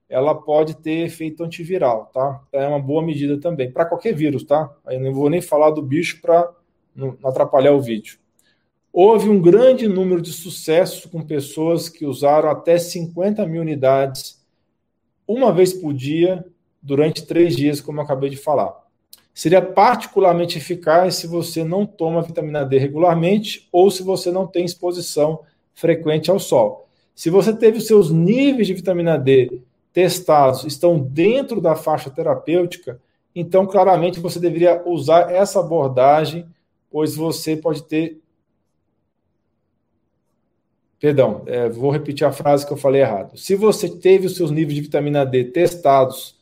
ela 0.09 0.35
pode 0.35 0.77
ter 0.77 1.05
efeito 1.05 1.45
antiviral, 1.45 2.11
tá? 2.11 2.41
É 2.51 2.67
uma 2.67 2.81
boa 2.81 3.03
medida 3.03 3.39
também, 3.39 3.71
para 3.71 3.85
qualquer 3.85 4.15
vírus, 4.15 4.45
tá? 4.45 4.75
Aí 4.87 4.99
não 4.99 5.13
vou 5.13 5.29
nem 5.29 5.43
falar 5.43 5.73
do 5.73 5.83
bicho 5.83 6.23
para 6.23 6.51
não 6.97 7.19
atrapalhar 7.23 7.73
o 7.73 7.83
vídeo. 7.83 8.19
Houve 8.93 9.29
um 9.29 9.41
grande 9.41 9.87
número 9.87 10.21
de 10.21 10.33
sucessos 10.33 11.07
com 11.07 11.23
pessoas 11.23 11.89
que 11.89 12.05
usaram 12.05 12.51
até 12.51 12.77
50 12.79 13.47
mil 13.47 13.63
unidades 13.63 14.41
uma 15.27 15.53
vez 15.53 15.73
por 15.73 15.93
dia 15.93 16.45
durante 16.83 17.25
três 17.25 17.55
dias, 17.55 17.81
como 17.81 18.01
eu 18.01 18.05
acabei 18.05 18.31
de 18.31 18.37
falar. 18.37 18.75
Seria 19.33 19.63
particularmente 19.63 20.59
eficaz 20.59 21.15
se 21.15 21.27
você 21.27 21.63
não 21.63 21.87
toma 21.87 22.23
vitamina 22.23 22.65
D 22.65 22.79
regularmente 22.79 23.69
ou 23.71 23.91
se 23.91 24.03
você 24.03 24.31
não 24.31 24.47
tem 24.47 24.65
exposição 24.65 25.41
frequente 25.73 26.31
ao 26.31 26.39
sol. 26.39 26.89
Se 27.15 27.31
você 27.31 27.53
teve 27.53 27.79
os 27.79 27.87
seus 27.87 28.11
níveis 28.11 28.67
de 28.67 28.75
vitamina 28.75 29.17
D 29.17 29.61
testados, 29.93 30.65
estão 30.65 30.99
dentro 30.99 31.61
da 31.61 31.75
faixa 31.75 32.11
terapêutica, 32.11 33.01
então 33.35 33.67
claramente 33.67 34.21
você 34.21 34.39
deveria 34.39 34.83
usar 34.87 35.31
essa 35.31 35.61
abordagem, 35.61 36.47
pois 36.91 37.15
você 37.15 37.57
pode 37.57 37.83
ter. 37.85 38.21
Perdão, 41.01 41.43
é, 41.47 41.67
vou 41.67 41.91
repetir 41.91 42.27
a 42.27 42.33
frase 42.33 42.67
que 42.67 42.73
eu 42.73 42.77
falei 42.77 43.01
errado. 43.01 43.35
Se 43.39 43.57
você 43.57 43.89
teve 43.89 44.27
os 44.27 44.37
seus 44.37 44.51
níveis 44.51 44.75
de 44.75 44.83
vitamina 44.83 45.25
D 45.25 45.45
testados 45.45 46.39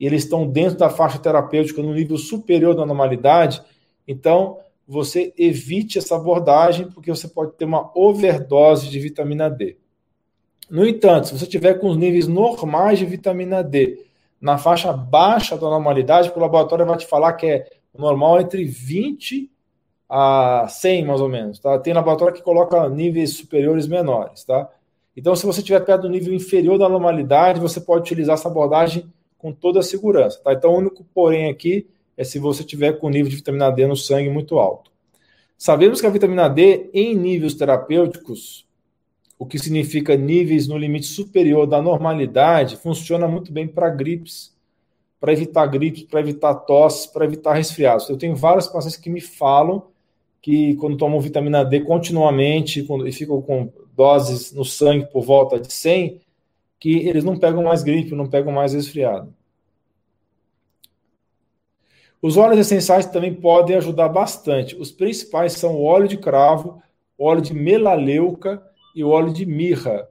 e 0.00 0.06
eles 0.06 0.24
estão 0.24 0.46
dentro 0.46 0.78
da 0.78 0.88
faixa 0.88 1.18
terapêutica 1.18 1.82
no 1.82 1.92
nível 1.92 2.16
superior 2.16 2.74
da 2.74 2.86
normalidade, 2.86 3.60
então 4.06 4.58
você 4.86 5.34
evite 5.36 5.98
essa 5.98 6.16
abordagem, 6.16 6.88
porque 6.90 7.10
você 7.10 7.28
pode 7.28 7.52
ter 7.52 7.66
uma 7.66 7.90
overdose 7.94 8.88
de 8.88 8.98
vitamina 8.98 9.50
D. 9.50 9.76
No 10.70 10.86
entanto, 10.86 11.28
se 11.28 11.38
você 11.38 11.46
tiver 11.46 11.74
com 11.74 11.90
os 11.90 11.96
níveis 11.98 12.26
normais 12.26 12.98
de 12.98 13.04
vitamina 13.04 13.62
D 13.62 14.06
na 14.40 14.56
faixa 14.56 14.90
baixa 14.90 15.54
da 15.58 15.68
normalidade, 15.68 16.32
o 16.34 16.40
laboratório 16.40 16.86
vai 16.86 16.96
te 16.96 17.06
falar 17.06 17.34
que 17.34 17.46
é 17.46 17.66
normal 17.94 18.40
entre 18.40 18.64
20 18.64 19.50
a 20.08 20.66
100, 20.68 21.04
mais 21.04 21.20
ou 21.20 21.28
menos. 21.28 21.58
Tá? 21.58 21.78
Tem 21.78 21.92
laboratório 21.92 22.34
que 22.34 22.42
coloca 22.42 22.88
níveis 22.88 23.34
superiores 23.34 23.86
menores. 23.86 24.44
Tá? 24.44 24.68
Então, 25.16 25.36
se 25.36 25.44
você 25.44 25.60
estiver 25.60 25.84
perto 25.84 26.02
do 26.02 26.08
nível 26.08 26.32
inferior 26.32 26.78
da 26.78 26.88
normalidade, 26.88 27.60
você 27.60 27.80
pode 27.80 28.02
utilizar 28.02 28.34
essa 28.34 28.48
abordagem 28.48 29.12
com 29.36 29.52
toda 29.52 29.80
a 29.80 29.82
segurança. 29.82 30.40
Tá? 30.42 30.52
Então, 30.52 30.72
o 30.72 30.78
único 30.78 31.04
porém 31.14 31.50
aqui 31.50 31.86
é 32.16 32.24
se 32.24 32.38
você 32.38 32.64
tiver 32.64 32.94
com 32.94 33.10
nível 33.10 33.28
de 33.28 33.36
vitamina 33.36 33.70
D 33.70 33.86
no 33.86 33.96
sangue 33.96 34.30
muito 34.30 34.58
alto. 34.58 34.90
Sabemos 35.56 36.00
que 36.00 36.06
a 36.06 36.10
vitamina 36.10 36.48
D, 36.48 36.88
em 36.94 37.14
níveis 37.14 37.54
terapêuticos, 37.54 38.66
o 39.38 39.46
que 39.46 39.58
significa 39.58 40.16
níveis 40.16 40.66
no 40.66 40.76
limite 40.76 41.06
superior 41.06 41.66
da 41.66 41.80
normalidade, 41.80 42.76
funciona 42.76 43.28
muito 43.28 43.52
bem 43.52 43.66
para 43.68 43.88
gripes, 43.88 44.56
para 45.20 45.32
evitar 45.32 45.66
gripes, 45.66 46.04
para 46.04 46.20
evitar 46.20 46.54
tosse, 46.54 47.12
para 47.12 47.24
evitar 47.24 47.54
resfriados. 47.54 48.08
Eu 48.08 48.16
tenho 48.16 48.34
vários 48.34 48.66
pacientes 48.66 48.96
que 48.96 49.10
me 49.10 49.20
falam 49.20 49.84
que 50.40 50.74
quando 50.76 50.96
tomam 50.96 51.20
vitamina 51.20 51.64
D 51.64 51.80
continuamente 51.80 52.86
e 53.06 53.12
ficam 53.12 53.42
com 53.42 53.72
doses 53.94 54.52
no 54.52 54.64
sangue 54.64 55.06
por 55.06 55.22
volta 55.22 55.58
de 55.58 55.72
100, 55.72 56.20
que 56.78 57.08
eles 57.08 57.24
não 57.24 57.36
pegam 57.36 57.64
mais 57.64 57.82
gripe, 57.82 58.14
não 58.14 58.28
pegam 58.28 58.52
mais 58.52 58.72
resfriado. 58.72 59.34
Os 62.20 62.36
óleos 62.36 62.58
essenciais 62.60 63.06
também 63.06 63.32
podem 63.32 63.76
ajudar 63.76 64.08
bastante. 64.08 64.76
Os 64.76 64.90
principais 64.90 65.52
são 65.52 65.76
o 65.76 65.84
óleo 65.84 66.08
de 66.08 66.16
cravo, 66.16 66.82
óleo 67.18 67.40
de 67.40 67.54
melaleuca 67.54 68.62
e 68.94 69.04
o 69.04 69.08
óleo 69.08 69.32
de 69.32 69.46
mirra. 69.46 70.08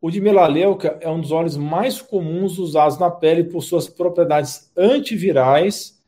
O 0.00 0.10
de 0.10 0.20
melaleuca 0.20 0.96
é 1.00 1.08
um 1.08 1.20
dos 1.20 1.32
óleos 1.32 1.56
mais 1.56 2.00
comuns 2.00 2.58
usados 2.58 2.98
na 2.98 3.10
pele 3.10 3.44
por 3.44 3.62
suas 3.62 3.88
propriedades 3.88 4.70
antivirais, 4.76 6.00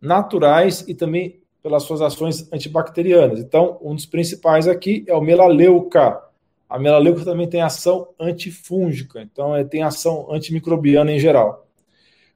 naturais 0.00 0.84
e 0.88 0.94
também 0.94 1.40
pelas 1.62 1.82
suas 1.82 2.00
ações 2.00 2.50
antibacterianas. 2.52 3.40
Então, 3.40 3.78
um 3.82 3.94
dos 3.94 4.06
principais 4.06 4.66
aqui 4.66 5.04
é 5.06 5.14
o 5.14 5.20
melaleuca. 5.20 6.20
A 6.68 6.78
melaleuca 6.78 7.24
também 7.24 7.48
tem 7.48 7.62
ação 7.62 8.08
antifúngica, 8.20 9.22
então 9.22 9.56
é, 9.56 9.64
tem 9.64 9.82
ação 9.82 10.30
antimicrobiana 10.30 11.12
em 11.12 11.18
geral. 11.18 11.66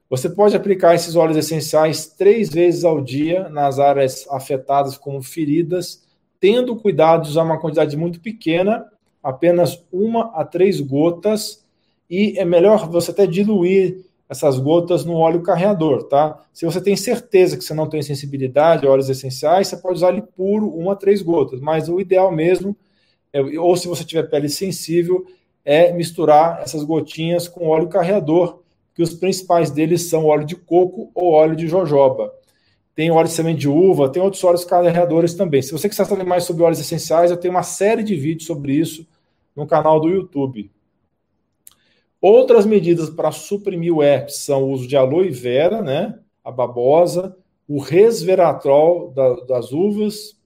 Você 0.09 0.29
pode 0.29 0.55
aplicar 0.55 0.93
esses 0.93 1.15
óleos 1.15 1.37
essenciais 1.37 2.07
três 2.07 2.49
vezes 2.49 2.83
ao 2.83 3.01
dia 3.01 3.49
nas 3.49 3.79
áreas 3.79 4.27
afetadas 4.29 4.97
como 4.97 5.21
feridas, 5.21 6.03
tendo 6.39 6.75
cuidado 6.75 7.23
de 7.23 7.29
usar 7.29 7.43
uma 7.43 7.59
quantidade 7.59 7.95
muito 7.95 8.19
pequena, 8.19 8.85
apenas 9.23 9.83
uma 9.91 10.31
a 10.35 10.43
três 10.43 10.79
gotas, 10.81 11.63
e 12.09 12.37
é 12.37 12.45
melhor 12.45 12.89
você 12.89 13.11
até 13.11 13.25
diluir 13.25 14.05
essas 14.27 14.57
gotas 14.57 15.05
no 15.05 15.15
óleo 15.15 15.41
carreador, 15.41 16.03
tá? 16.03 16.43
Se 16.51 16.65
você 16.65 16.81
tem 16.81 16.95
certeza 16.95 17.57
que 17.57 17.63
você 17.63 17.73
não 17.73 17.87
tem 17.87 18.01
sensibilidade 18.01 18.87
a 18.87 18.89
óleos 18.89 19.09
essenciais, 19.09 19.67
você 19.67 19.77
pode 19.77 19.95
usar 19.95 20.09
ele 20.09 20.21
puro, 20.21 20.67
uma 20.67 20.93
a 20.93 20.95
três 20.95 21.21
gotas, 21.21 21.59
mas 21.59 21.89
o 21.89 21.99
ideal 21.99 22.31
mesmo, 22.31 22.75
é, 23.31 23.41
ou 23.59 23.75
se 23.75 23.87
você 23.87 24.03
tiver 24.03 24.23
pele 24.23 24.49
sensível, 24.49 25.25
é 25.63 25.91
misturar 25.91 26.61
essas 26.61 26.83
gotinhas 26.83 27.47
com 27.47 27.67
óleo 27.67 27.87
carreador, 27.87 28.59
que 28.95 29.01
os 29.01 29.13
principais 29.13 29.71
deles 29.71 30.03
são 30.03 30.25
óleo 30.25 30.45
de 30.45 30.55
coco 30.55 31.09
ou 31.13 31.31
óleo 31.31 31.55
de 31.55 31.67
jojoba. 31.67 32.31
Tem 32.95 33.09
óleo 33.09 33.27
de 33.27 33.33
semente 33.33 33.61
de 33.61 33.69
uva, 33.69 34.09
tem 34.09 34.21
outros 34.21 34.43
óleos 34.43 34.63
carreadores 34.63 35.33
também. 35.33 35.61
Se 35.61 35.71
você 35.71 35.89
quiser 35.89 36.05
saber 36.05 36.23
mais 36.23 36.43
sobre 36.43 36.63
óleos 36.63 36.79
essenciais, 36.79 37.31
eu 37.31 37.37
tenho 37.37 37.53
uma 37.53 37.63
série 37.63 38.03
de 38.03 38.15
vídeos 38.15 38.45
sobre 38.45 38.73
isso 38.73 39.07
no 39.55 39.65
canal 39.65 39.99
do 39.99 40.09
YouTube. 40.09 40.69
Outras 42.23 42.65
medidas 42.65 43.09
para 43.09 43.33
suprimir 43.33 43.93
o 43.93 44.01
herpes 44.01 44.37
são 44.37 44.63
o 44.63 44.71
uso 44.71 44.87
de 44.87 44.95
aloe 44.95 45.29
vera, 45.29 45.81
né, 45.81 46.17
a 46.41 46.49
babosa, 46.49 47.35
o 47.67 47.81
resveratrol 47.81 49.11
da, 49.11 49.41
das 49.41 49.73
uvas, 49.73 50.39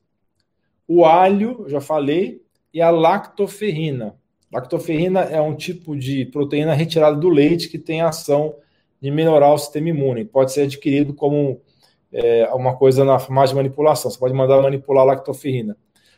o 0.87 1.05
alho, 1.05 1.65
já 1.67 1.79
falei, 1.79 2.41
e 2.73 2.81
a 2.81 2.89
lactoferrina. 2.89 4.15
Lactoferrina 4.51 5.19
é 5.19 5.39
um 5.39 5.53
tipo 5.53 5.95
de 5.95 6.25
proteína 6.25 6.73
retirada 6.73 7.15
do 7.15 7.29
leite 7.29 7.69
que 7.69 7.77
tem 7.77 8.01
ação 8.01 8.55
de 8.99 9.11
melhorar 9.11 9.53
o 9.53 9.57
sistema 9.59 9.89
imune. 9.89 10.25
Pode 10.25 10.53
ser 10.53 10.61
adquirido 10.61 11.13
como 11.13 11.61
é, 12.11 12.49
uma 12.55 12.75
coisa 12.75 13.05
na 13.05 13.19
farmácia 13.19 13.49
de 13.49 13.57
manipulação. 13.57 14.09
Você 14.09 14.17
pode 14.17 14.33
mandar 14.33 14.59
manipular 14.63 15.03
a 15.03 15.07
lactoferrina. 15.09 15.77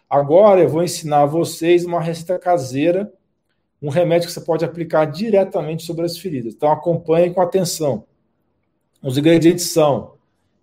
Agora 0.09 0.61
eu 0.61 0.69
vou 0.69 0.81
ensinar 0.81 1.23
a 1.23 1.25
vocês 1.25 1.83
uma 1.83 1.99
receita 1.99 2.39
caseira, 2.39 3.11
um 3.81 3.89
remédio 3.89 4.27
que 4.27 4.33
você 4.33 4.41
pode 4.41 4.65
aplicar 4.65 5.05
diretamente 5.05 5.83
sobre 5.83 6.05
as 6.05 6.17
feridas. 6.17 6.53
Então 6.53 6.71
acompanhe 6.71 7.33
com 7.33 7.41
atenção. 7.41 8.03
Os 9.01 9.17
ingredientes 9.17 9.71
são, 9.71 10.13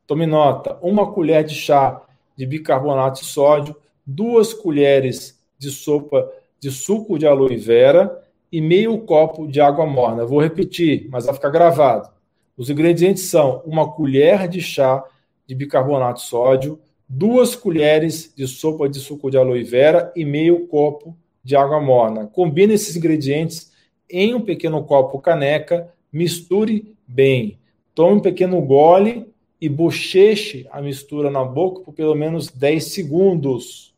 tome 0.06 0.26
nota, 0.26 0.78
uma 0.82 1.12
colher 1.12 1.44
de 1.44 1.54
chá 1.54 2.02
de 2.36 2.44
bicarbonato 2.44 3.20
de 3.20 3.26
sódio, 3.26 3.74
duas 4.04 4.52
colheres 4.52 5.40
de 5.58 5.70
sopa 5.70 6.30
de 6.60 6.70
suco 6.70 7.18
de 7.18 7.26
aloe 7.26 7.56
vera 7.56 8.22
e 8.52 8.60
meio 8.60 8.98
copo 9.00 9.46
de 9.46 9.60
água 9.60 9.86
morna. 9.86 10.26
vou 10.26 10.40
repetir, 10.40 11.08
mas 11.10 11.24
vai 11.24 11.34
ficar 11.34 11.50
gravado. 11.50 12.10
Os 12.56 12.70
ingredientes 12.70 13.24
são 13.24 13.62
uma 13.64 13.90
colher 13.92 14.48
de 14.48 14.60
chá 14.60 15.02
de 15.46 15.54
bicarbonato 15.54 16.20
de 16.20 16.26
sódio, 16.26 16.78
duas 17.08 17.54
colheres 17.54 18.32
de 18.34 18.46
sopa 18.46 18.88
de 18.88 18.98
suco 18.98 19.30
de 19.30 19.38
aloe 19.38 19.62
vera 19.62 20.12
e 20.14 20.24
meio 20.24 20.66
copo 20.66 21.16
de 21.46 21.54
água 21.54 21.80
morna. 21.80 22.26
Combine 22.26 22.74
esses 22.74 22.96
ingredientes 22.96 23.70
em 24.10 24.34
um 24.34 24.40
pequeno 24.40 24.82
copo 24.82 25.20
caneca, 25.20 25.88
misture 26.12 26.92
bem. 27.06 27.56
Tome 27.94 28.16
um 28.16 28.20
pequeno 28.20 28.60
gole 28.60 29.28
e 29.60 29.68
bocheche 29.68 30.66
a 30.72 30.82
mistura 30.82 31.30
na 31.30 31.44
boca 31.44 31.82
por 31.82 31.94
pelo 31.94 32.16
menos 32.16 32.48
10 32.48 32.86
segundos. 32.86 33.94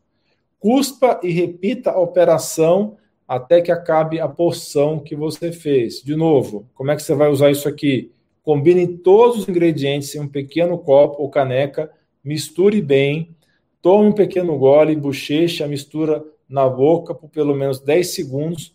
Cuspa 0.59 1.19
e 1.23 1.31
repita 1.31 1.89
a 1.89 1.99
operação 1.99 2.97
até 3.27 3.61
que 3.61 3.71
acabe 3.71 4.19
a 4.19 4.27
porção 4.27 4.99
que 4.99 5.15
você 5.15 5.51
fez. 5.51 6.03
De 6.03 6.15
novo, 6.15 6.67
como 6.75 6.91
é 6.91 6.95
que 6.95 7.01
você 7.01 7.15
vai 7.15 7.29
usar 7.31 7.49
isso 7.49 7.67
aqui? 7.67 8.11
Combine 8.43 8.87
todos 8.87 9.39
os 9.39 9.49
ingredientes 9.49 10.13
em 10.13 10.19
um 10.19 10.27
pequeno 10.27 10.77
copo 10.77 11.23
ou 11.23 11.29
caneca, 11.31 11.91
misture 12.23 12.79
bem, 12.79 13.35
tome 13.81 14.09
um 14.09 14.13
pequeno 14.13 14.55
gole, 14.55 14.95
bocheche 14.95 15.63
a 15.63 15.67
mistura 15.67 16.23
na 16.49 16.67
boca 16.67 17.13
por 17.13 17.29
pelo 17.29 17.55
menos 17.55 17.79
10 17.79 18.07
segundos, 18.07 18.73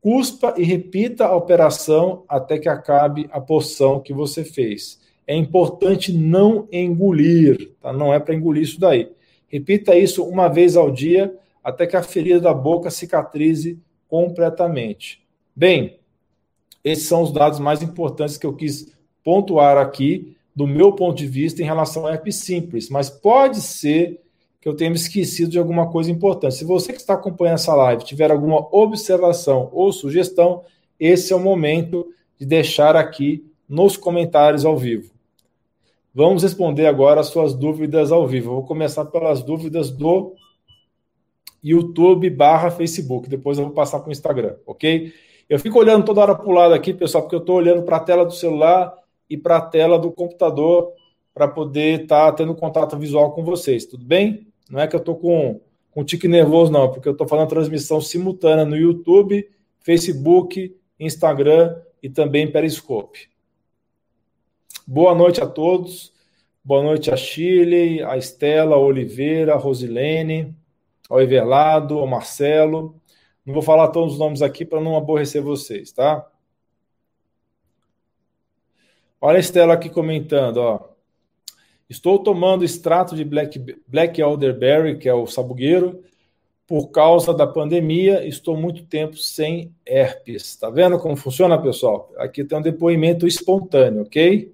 cuspa 0.00 0.54
e 0.56 0.62
repita 0.62 1.26
a 1.26 1.34
operação 1.34 2.24
até 2.28 2.58
que 2.58 2.68
acabe 2.68 3.28
a 3.32 3.40
porção 3.40 4.00
que 4.00 4.12
você 4.12 4.44
fez. 4.44 5.00
É 5.26 5.34
importante 5.34 6.12
não 6.12 6.68
engolir, 6.70 7.72
tá? 7.80 7.92
Não 7.92 8.12
é 8.12 8.20
para 8.20 8.34
engolir 8.34 8.62
isso 8.62 8.78
daí. 8.78 9.10
Repita 9.48 9.96
isso 9.96 10.24
uma 10.24 10.48
vez 10.48 10.76
ao 10.76 10.90
dia 10.90 11.34
até 11.64 11.86
que 11.86 11.96
a 11.96 12.02
ferida 12.02 12.40
da 12.40 12.54
boca 12.54 12.90
cicatrize 12.90 13.78
completamente. 14.08 15.22
Bem, 15.54 15.98
esses 16.84 17.06
são 17.06 17.22
os 17.22 17.32
dados 17.32 17.58
mais 17.58 17.82
importantes 17.82 18.36
que 18.36 18.46
eu 18.46 18.54
quis 18.54 18.92
pontuar 19.22 19.76
aqui, 19.76 20.36
do 20.54 20.66
meu 20.66 20.92
ponto 20.92 21.18
de 21.18 21.26
vista, 21.26 21.60
em 21.60 21.66
relação 21.66 22.06
ao 22.06 22.12
herpes 22.12 22.36
simples. 22.36 22.88
Mas 22.88 23.10
pode 23.10 23.60
ser 23.60 24.20
que 24.60 24.68
eu 24.68 24.74
tenha 24.74 24.90
me 24.90 24.96
esquecido 24.96 25.50
de 25.50 25.58
alguma 25.58 25.90
coisa 25.90 26.10
importante. 26.10 26.56
Se 26.56 26.64
você 26.64 26.92
que 26.92 26.98
está 26.98 27.14
acompanhando 27.14 27.54
essa 27.54 27.74
live 27.74 28.04
tiver 28.04 28.30
alguma 28.30 28.66
observação 28.72 29.68
ou 29.72 29.92
sugestão, 29.92 30.64
esse 30.98 31.32
é 31.32 31.36
o 31.36 31.40
momento 31.40 32.06
de 32.38 32.44
deixar 32.44 32.96
aqui 32.96 33.44
nos 33.68 33.96
comentários 33.96 34.64
ao 34.64 34.76
vivo. 34.76 35.12
Vamos 36.14 36.42
responder 36.42 36.86
agora 36.86 37.20
as 37.20 37.28
suas 37.28 37.54
dúvidas 37.54 38.10
ao 38.10 38.26
vivo. 38.26 38.50
Eu 38.50 38.54
vou 38.56 38.64
começar 38.64 39.04
pelas 39.04 39.42
dúvidas 39.42 39.90
do 39.90 40.34
YouTube 41.62 42.30
barra 42.30 42.70
Facebook. 42.70 43.28
Depois 43.28 43.58
eu 43.58 43.64
vou 43.66 43.74
passar 43.74 44.00
para 44.00 44.08
o 44.08 44.12
Instagram, 44.12 44.56
ok? 44.66 45.12
Eu 45.48 45.58
fico 45.58 45.78
olhando 45.78 46.04
toda 46.04 46.20
hora 46.20 46.34
para 46.34 46.48
o 46.48 46.52
lado 46.52 46.74
aqui, 46.74 46.92
pessoal, 46.92 47.22
porque 47.22 47.36
eu 47.36 47.40
estou 47.40 47.56
olhando 47.56 47.82
para 47.82 47.96
a 47.98 48.00
tela 48.00 48.24
do 48.24 48.32
celular 48.32 48.92
e 49.30 49.36
para 49.36 49.58
a 49.58 49.60
tela 49.60 49.98
do 49.98 50.10
computador 50.10 50.92
para 51.32 51.46
poder 51.46 52.02
estar 52.02 52.26
tá 52.26 52.32
tendo 52.32 52.54
contato 52.54 52.98
visual 52.98 53.32
com 53.32 53.44
vocês, 53.44 53.86
tudo 53.86 54.04
bem? 54.04 54.47
Não 54.68 54.80
é 54.80 54.86
que 54.86 54.94
eu 54.94 55.00
estou 55.00 55.16
com, 55.16 55.60
com 55.90 56.04
tique 56.04 56.28
nervoso, 56.28 56.70
não, 56.70 56.90
porque 56.90 57.08
eu 57.08 57.12
estou 57.12 57.26
fazendo 57.26 57.48
transmissão 57.48 58.00
simultânea 58.00 58.64
no 58.64 58.76
YouTube, 58.76 59.48
Facebook, 59.80 60.76
Instagram 61.00 61.80
e 62.02 62.10
também 62.10 62.50
Periscope. 62.50 63.30
Boa 64.86 65.14
noite 65.14 65.40
a 65.40 65.46
todos. 65.46 66.12
Boa 66.62 66.82
noite 66.82 67.10
a 67.10 67.16
Chile, 67.16 68.02
a 68.02 68.18
Estela, 68.18 68.76
a 68.76 68.78
Oliveira, 68.78 69.54
a 69.54 69.56
Rosilene, 69.56 70.54
ao 71.08 71.20
Everlado, 71.20 71.98
ao 71.98 72.06
Marcelo. 72.06 73.00
Não 73.44 73.54
vou 73.54 73.62
falar 73.62 73.88
todos 73.88 74.14
os 74.14 74.18
nomes 74.18 74.42
aqui 74.42 74.66
para 74.66 74.80
não 74.80 74.94
aborrecer 74.94 75.42
vocês, 75.42 75.92
tá? 75.92 76.30
Olha 79.20 79.38
a 79.38 79.40
Estela 79.40 79.72
aqui 79.72 79.88
comentando, 79.88 80.58
ó. 80.58 80.97
Estou 81.88 82.18
tomando 82.18 82.64
extrato 82.64 83.16
de 83.16 83.24
Black, 83.24 83.58
Black 83.86 84.20
Elderberry, 84.20 84.98
que 84.98 85.08
é 85.08 85.14
o 85.14 85.26
sabugueiro, 85.26 86.02
por 86.66 86.88
causa 86.88 87.32
da 87.32 87.46
pandemia. 87.46 88.26
Estou 88.26 88.56
muito 88.56 88.84
tempo 88.84 89.16
sem 89.16 89.74
herpes. 89.86 90.54
Tá 90.56 90.68
vendo 90.68 90.98
como 90.98 91.16
funciona, 91.16 91.60
pessoal? 91.60 92.12
Aqui 92.18 92.44
tem 92.44 92.58
um 92.58 92.62
depoimento 92.62 93.26
espontâneo, 93.26 94.02
ok? 94.02 94.52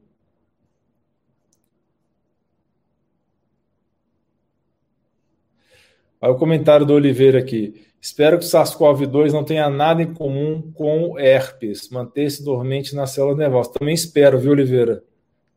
Olha 6.20 6.32
o 6.32 6.38
comentário 6.38 6.86
do 6.86 6.94
Oliveira 6.94 7.40
aqui. 7.40 7.84
Espero 8.00 8.38
que 8.38 8.44
o 8.44 8.48
SARS-CoV-2 8.48 9.32
não 9.32 9.44
tenha 9.44 9.68
nada 9.68 10.02
em 10.02 10.14
comum 10.14 10.72
com 10.72 11.18
herpes. 11.18 11.90
Manter-se 11.90 12.44
dormente 12.44 12.94
na 12.94 13.06
célula 13.06 13.36
nervosa. 13.36 13.72
Também 13.72 13.94
espero, 13.94 14.38
viu, 14.38 14.52
Oliveira? 14.52 15.02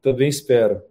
Também 0.01 0.27
espero. 0.27 0.81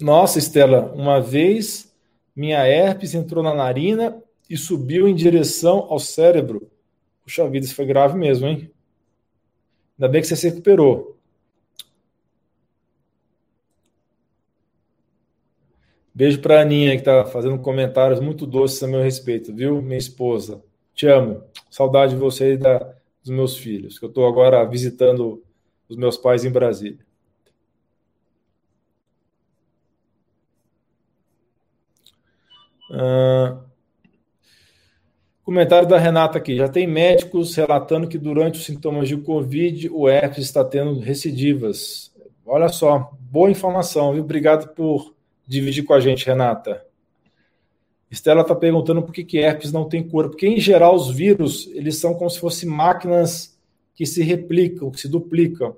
Nossa, 0.00 0.38
Estela, 0.38 0.92
uma 0.94 1.20
vez 1.20 1.92
minha 2.34 2.66
herpes 2.66 3.14
entrou 3.14 3.42
na 3.44 3.54
narina 3.54 4.20
e 4.50 4.56
subiu 4.56 5.06
em 5.06 5.14
direção 5.14 5.86
ao 5.88 5.98
cérebro. 5.98 6.68
Puxa 7.22 7.48
vida, 7.48 7.64
isso 7.64 7.74
foi 7.74 7.86
grave 7.86 8.18
mesmo, 8.18 8.46
hein? 8.46 8.70
Ainda 9.96 10.08
bem 10.08 10.20
que 10.20 10.26
você 10.26 10.36
se 10.36 10.48
recuperou. 10.48 11.16
Beijo 16.12 16.40
para 16.40 16.58
a 16.58 16.62
Aninha, 16.62 16.92
que 16.92 16.98
está 16.98 17.24
fazendo 17.24 17.58
comentários 17.58 18.20
muito 18.20 18.46
doces 18.46 18.82
a 18.82 18.86
meu 18.86 19.02
respeito, 19.02 19.54
viu? 19.54 19.80
Minha 19.80 19.98
esposa. 19.98 20.62
Te 20.94 21.06
amo. 21.06 21.42
Saudade 21.70 22.14
de 22.14 22.20
você 22.20 22.52
e 22.52 22.56
da, 22.56 22.78
dos 23.22 23.30
meus 23.30 23.56
filhos, 23.56 23.98
que 23.98 24.04
eu 24.04 24.08
estou 24.08 24.26
agora 24.26 24.64
visitando 24.64 25.42
os 25.88 25.96
meus 25.96 26.16
pais 26.16 26.44
em 26.44 26.50
Brasília. 26.50 27.04
Uh, 32.90 33.58
comentário 35.42 35.88
da 35.88 35.98
Renata 35.98 36.38
aqui. 36.38 36.56
Já 36.56 36.68
tem 36.68 36.86
médicos 36.86 37.54
relatando 37.54 38.08
que 38.08 38.18
durante 38.18 38.58
os 38.58 38.64
sintomas 38.64 39.08
de 39.08 39.16
Covid 39.16 39.90
o 39.90 40.08
herpes 40.08 40.44
está 40.44 40.64
tendo 40.64 40.98
recidivas. 41.00 42.12
Olha 42.46 42.68
só, 42.68 43.10
boa 43.20 43.50
informação, 43.50 44.12
viu? 44.12 44.22
Obrigado 44.22 44.74
por 44.74 45.14
dividir 45.46 45.84
com 45.84 45.94
a 45.94 46.00
gente, 46.00 46.26
Renata. 46.26 46.84
Estela 48.10 48.42
está 48.42 48.54
perguntando 48.54 49.02
por 49.02 49.12
que, 49.12 49.24
que 49.24 49.38
herpes 49.38 49.72
não 49.72 49.88
tem 49.88 50.06
cura. 50.06 50.28
Porque, 50.28 50.46
em 50.46 50.60
geral, 50.60 50.94
os 50.94 51.10
vírus 51.10 51.68
eles 51.74 51.96
são 51.96 52.14
como 52.14 52.30
se 52.30 52.38
fossem 52.38 52.68
máquinas 52.68 53.58
que 53.94 54.06
se 54.06 54.22
replicam, 54.22 54.90
que 54.90 55.00
se 55.00 55.08
duplicam. 55.08 55.76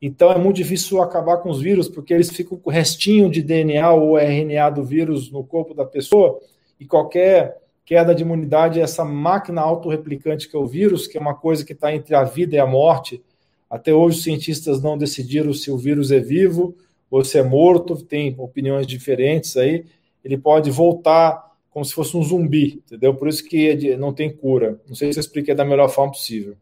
Então 0.00 0.32
é 0.32 0.38
muito 0.38 0.56
difícil 0.56 1.02
acabar 1.02 1.38
com 1.38 1.50
os 1.50 1.60
vírus, 1.60 1.88
porque 1.88 2.14
eles 2.14 2.30
ficam 2.30 2.56
com 2.56 2.70
o 2.70 2.72
restinho 2.72 3.30
de 3.30 3.42
DNA 3.42 3.92
ou 3.92 4.18
RNA 4.18 4.70
do 4.70 4.82
vírus 4.82 5.30
no 5.30 5.44
corpo 5.44 5.74
da 5.74 5.84
pessoa, 5.84 6.40
e 6.78 6.86
qualquer 6.86 7.58
queda 7.84 8.14
de 8.14 8.22
imunidade, 8.22 8.80
essa 8.80 9.04
máquina 9.04 9.60
autorreplicante 9.60 10.48
que 10.48 10.56
é 10.56 10.58
o 10.58 10.66
vírus, 10.66 11.06
que 11.06 11.18
é 11.18 11.20
uma 11.20 11.34
coisa 11.34 11.64
que 11.64 11.72
está 11.72 11.94
entre 11.94 12.14
a 12.14 12.24
vida 12.24 12.56
e 12.56 12.58
a 12.58 12.66
morte. 12.66 13.22
Até 13.68 13.92
hoje 13.92 14.18
os 14.18 14.22
cientistas 14.22 14.80
não 14.80 14.96
decidiram 14.96 15.52
se 15.52 15.70
o 15.70 15.76
vírus 15.76 16.10
é 16.10 16.20
vivo 16.20 16.74
ou 17.10 17.24
se 17.24 17.36
é 17.36 17.42
morto, 17.42 17.96
tem 17.96 18.34
opiniões 18.38 18.86
diferentes 18.86 19.56
aí. 19.56 19.84
Ele 20.24 20.38
pode 20.38 20.70
voltar 20.70 21.50
como 21.70 21.84
se 21.84 21.92
fosse 21.92 22.16
um 22.16 22.22
zumbi, 22.22 22.82
entendeu? 22.86 23.14
Por 23.14 23.28
isso 23.28 23.44
que 23.44 23.68
é 23.68 23.96
não 23.96 24.12
tem 24.12 24.30
cura. 24.30 24.80
Não 24.88 24.94
sei 24.94 25.12
se 25.12 25.18
eu 25.18 25.22
expliquei 25.22 25.54
da 25.54 25.64
melhor 25.64 25.88
forma 25.88 26.12
possível. 26.12 26.56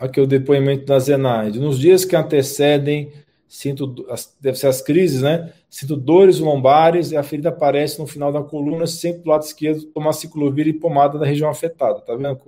Aqui 0.00 0.18
o 0.18 0.26
depoimento 0.26 0.86
da 0.86 0.98
Zenaide. 0.98 1.60
Nos 1.60 1.78
dias 1.78 2.06
que 2.06 2.16
antecedem, 2.16 3.12
sinto, 3.46 3.94
deve 4.40 4.56
ser 4.56 4.68
as 4.68 4.80
crises, 4.80 5.20
né? 5.20 5.52
Sinto 5.68 5.94
dores 5.94 6.38
lombares 6.38 7.12
e 7.12 7.18
a 7.18 7.22
ferida 7.22 7.50
aparece 7.50 7.98
no 7.98 8.06
final 8.06 8.32
da 8.32 8.42
coluna, 8.42 8.86
sempre 8.86 9.20
do 9.22 9.28
lado 9.28 9.42
esquerdo, 9.42 9.84
tomar 9.84 10.14
ciclovir 10.14 10.66
e 10.66 10.72
pomada 10.72 11.18
da 11.18 11.26
região 11.26 11.50
afetada, 11.50 12.00
tá 12.00 12.16
vendo? 12.16 12.40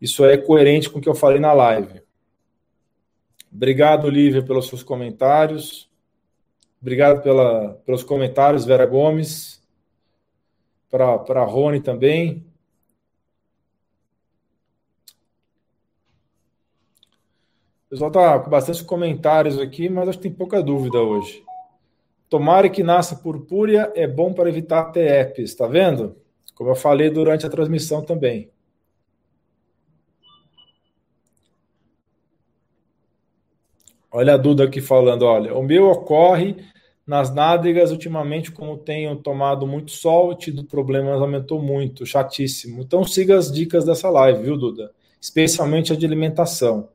Isso 0.00 0.24
é 0.24 0.38
coerente 0.38 0.88
com 0.88 0.98
o 0.98 1.02
que 1.02 1.08
eu 1.10 1.14
falei 1.14 1.38
na 1.38 1.52
live. 1.52 2.00
Obrigado, 3.52 4.08
Lívia, 4.08 4.42
pelos 4.42 4.66
seus 4.66 4.82
comentários. 4.82 5.90
Obrigado 6.80 7.22
pela, 7.22 7.74
pelos 7.84 8.02
comentários, 8.02 8.64
Vera 8.64 8.86
Gomes. 8.86 9.60
Para 10.88 11.42
a 11.42 11.44
Rony 11.44 11.80
também. 11.80 12.49
Pessoal 17.90 18.08
está 18.08 18.38
com 18.38 18.48
bastante 18.48 18.84
comentários 18.84 19.58
aqui, 19.58 19.88
mas 19.88 20.08
acho 20.08 20.18
que 20.18 20.22
tem 20.22 20.32
pouca 20.32 20.62
dúvida 20.62 20.98
hoje. 20.98 21.42
Tomara 22.28 22.70
que 22.70 22.84
nasça 22.84 23.16
purpúrea 23.16 23.92
é 23.96 24.06
bom 24.06 24.32
para 24.32 24.48
evitar 24.48 24.92
TEPs, 24.92 25.56
tá 25.56 25.66
vendo? 25.66 26.14
Como 26.54 26.70
eu 26.70 26.76
falei 26.76 27.10
durante 27.10 27.44
a 27.44 27.50
transmissão 27.50 28.00
também. 28.00 28.48
Olha 34.12 34.34
a 34.34 34.36
Duda 34.36 34.64
aqui 34.64 34.80
falando, 34.80 35.22
olha, 35.22 35.54
o 35.56 35.62
meu 35.62 35.88
ocorre 35.88 36.56
nas 37.04 37.34
nádegas 37.34 37.90
ultimamente, 37.90 38.52
como 38.52 38.76
tenho 38.76 39.16
tomado 39.16 39.66
muito 39.66 39.90
sol, 39.90 40.36
tido 40.36 40.64
problemas, 40.64 41.20
aumentou 41.20 41.60
muito, 41.60 42.06
chatíssimo. 42.06 42.82
Então 42.82 43.02
siga 43.02 43.36
as 43.36 43.50
dicas 43.50 43.84
dessa 43.84 44.08
live, 44.08 44.44
viu, 44.44 44.56
Duda? 44.56 44.92
Especialmente 45.20 45.92
a 45.92 45.96
de 45.96 46.06
alimentação. 46.06 46.88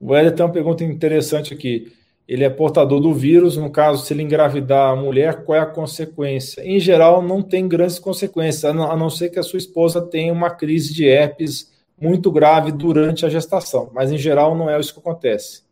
O 0.00 0.14
Hélio 0.14 0.34
tem 0.34 0.44
uma 0.44 0.52
pergunta 0.52 0.82
interessante 0.82 1.52
aqui. 1.52 1.92
Ele 2.26 2.44
é 2.44 2.48
portador 2.48 3.00
do 3.00 3.12
vírus, 3.12 3.56
no 3.56 3.70
caso, 3.70 4.04
se 4.04 4.14
ele 4.14 4.22
engravidar 4.22 4.90
a 4.90 4.96
mulher, 4.96 5.44
qual 5.44 5.58
é 5.58 5.60
a 5.60 5.66
consequência? 5.66 6.62
Em 6.62 6.80
geral, 6.80 7.20
não 7.20 7.42
tem 7.42 7.68
grandes 7.68 7.98
consequências, 7.98 8.64
a 8.64 8.72
não 8.72 9.10
ser 9.10 9.30
que 9.30 9.38
a 9.38 9.42
sua 9.42 9.58
esposa 9.58 10.00
tenha 10.00 10.32
uma 10.32 10.48
crise 10.48 10.94
de 10.94 11.04
herpes 11.04 11.70
muito 12.00 12.30
grave 12.30 12.72
durante 12.72 13.26
a 13.26 13.28
gestação. 13.28 13.90
Mas, 13.92 14.10
em 14.10 14.16
geral, 14.16 14.56
não 14.56 14.70
é 14.70 14.78
isso 14.80 14.94
que 14.94 15.00
acontece. 15.00 15.62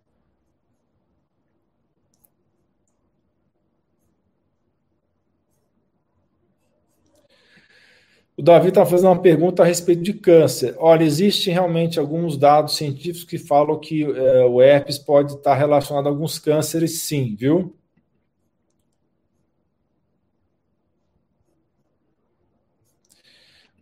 O 8.39 8.43
Davi 8.43 8.69
está 8.69 8.87
fazendo 8.87 9.09
uma 9.09 9.21
pergunta 9.21 9.65
a 9.65 9.67
respeito 9.67 10.01
de 10.01 10.13
câncer. 10.15 10.77
Olha, 10.79 11.03
existem 11.03 11.53
realmente 11.53 11.99
alguns 11.99 12.37
dados 12.39 12.77
científicos 12.77 13.25
que 13.25 13.37
falam 13.37 13.81
que 13.81 14.05
é, 14.05 14.45
o 14.45 14.63
herpes 14.63 14.97
pode 14.97 15.33
estar 15.35 15.57
relacionado 15.57 16.07
a 16.07 16.11
alguns 16.11 16.39
cânceres, 16.39 17.03
sim, 17.03 17.35
viu? 17.37 17.77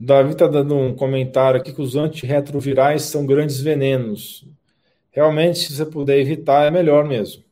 O 0.00 0.04
Davi 0.06 0.32
está 0.32 0.46
dando 0.46 0.74
um 0.74 0.94
comentário 0.94 1.60
aqui 1.60 1.70
que 1.72 1.82
os 1.82 1.94
antirretrovirais 1.94 3.02
são 3.02 3.26
grandes 3.26 3.60
venenos. 3.60 4.46
Realmente, 5.10 5.58
se 5.58 5.74
você 5.74 5.86
puder 5.86 6.18
evitar, 6.18 6.66
é 6.66 6.70
melhor 6.70 7.04
mesmo. 7.06 7.45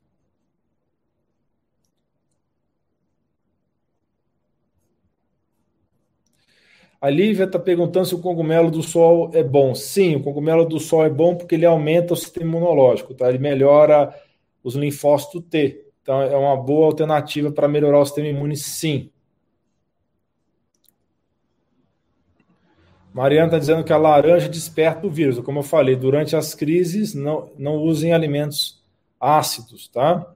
A 7.04 7.10
Lívia 7.10 7.44
está 7.44 7.58
perguntando 7.58 8.06
se 8.06 8.14
o 8.14 8.18
cogumelo 8.18 8.70
do 8.70 8.82
sol 8.82 9.30
é 9.34 9.42
bom. 9.42 9.74
Sim, 9.74 10.16
o 10.16 10.22
cogumelo 10.22 10.64
do 10.64 10.80
sol 10.80 11.04
é 11.04 11.10
bom 11.10 11.36
porque 11.36 11.54
ele 11.54 11.66
aumenta 11.66 12.14
o 12.14 12.16
sistema 12.16 12.46
imunológico, 12.46 13.12
tá? 13.12 13.28
Ele 13.28 13.36
melhora 13.36 14.18
os 14.62 14.74
linfócitos 14.74 15.44
T. 15.50 15.84
Então 16.00 16.22
é 16.22 16.34
uma 16.34 16.56
boa 16.56 16.86
alternativa 16.86 17.52
para 17.52 17.68
melhorar 17.68 18.00
o 18.00 18.06
sistema 18.06 18.28
imune, 18.28 18.56
sim. 18.56 19.10
Mariana 23.12 23.48
está 23.48 23.58
dizendo 23.58 23.84
que 23.84 23.92
a 23.92 23.98
laranja 23.98 24.48
desperta 24.48 25.06
o 25.06 25.10
vírus. 25.10 25.38
Como 25.40 25.58
eu 25.58 25.62
falei, 25.62 25.96
durante 25.96 26.34
as 26.34 26.54
crises, 26.54 27.12
não, 27.12 27.52
não 27.58 27.76
usem 27.76 28.14
alimentos 28.14 28.82
ácidos, 29.20 29.88
tá? 29.88 30.33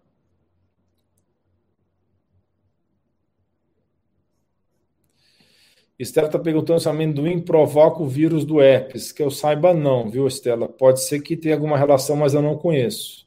Estela 5.98 6.28
está 6.28 6.38
perguntando 6.38 6.78
se 6.80 6.88
amendoim 6.88 7.40
provoca 7.40 8.02
o 8.02 8.06
vírus 8.06 8.44
do 8.44 8.60
herpes. 8.62 9.10
Que 9.10 9.22
eu 9.22 9.30
saiba, 9.30 9.74
não, 9.74 10.08
viu, 10.08 10.26
Estela? 10.28 10.68
Pode 10.68 11.02
ser 11.02 11.20
que 11.20 11.36
tenha 11.36 11.54
alguma 11.54 11.76
relação, 11.76 12.16
mas 12.16 12.34
eu 12.34 12.42
não 12.42 12.56
conheço. 12.56 13.26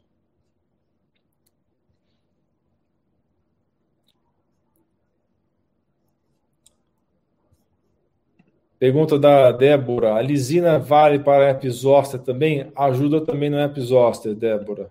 Pergunta 8.80 9.20
da 9.20 9.52
Débora: 9.52 10.16
a 10.16 10.22
lisina 10.22 10.80
vale 10.80 11.20
para 11.20 11.50
herpes 11.50 11.76
zoster 11.76 12.20
também? 12.20 12.72
Ajuda 12.76 13.22
também 13.22 13.50
no 13.50 13.58
herpes 13.58 13.86
zoster, 13.86 14.34
Débora. 14.34 14.90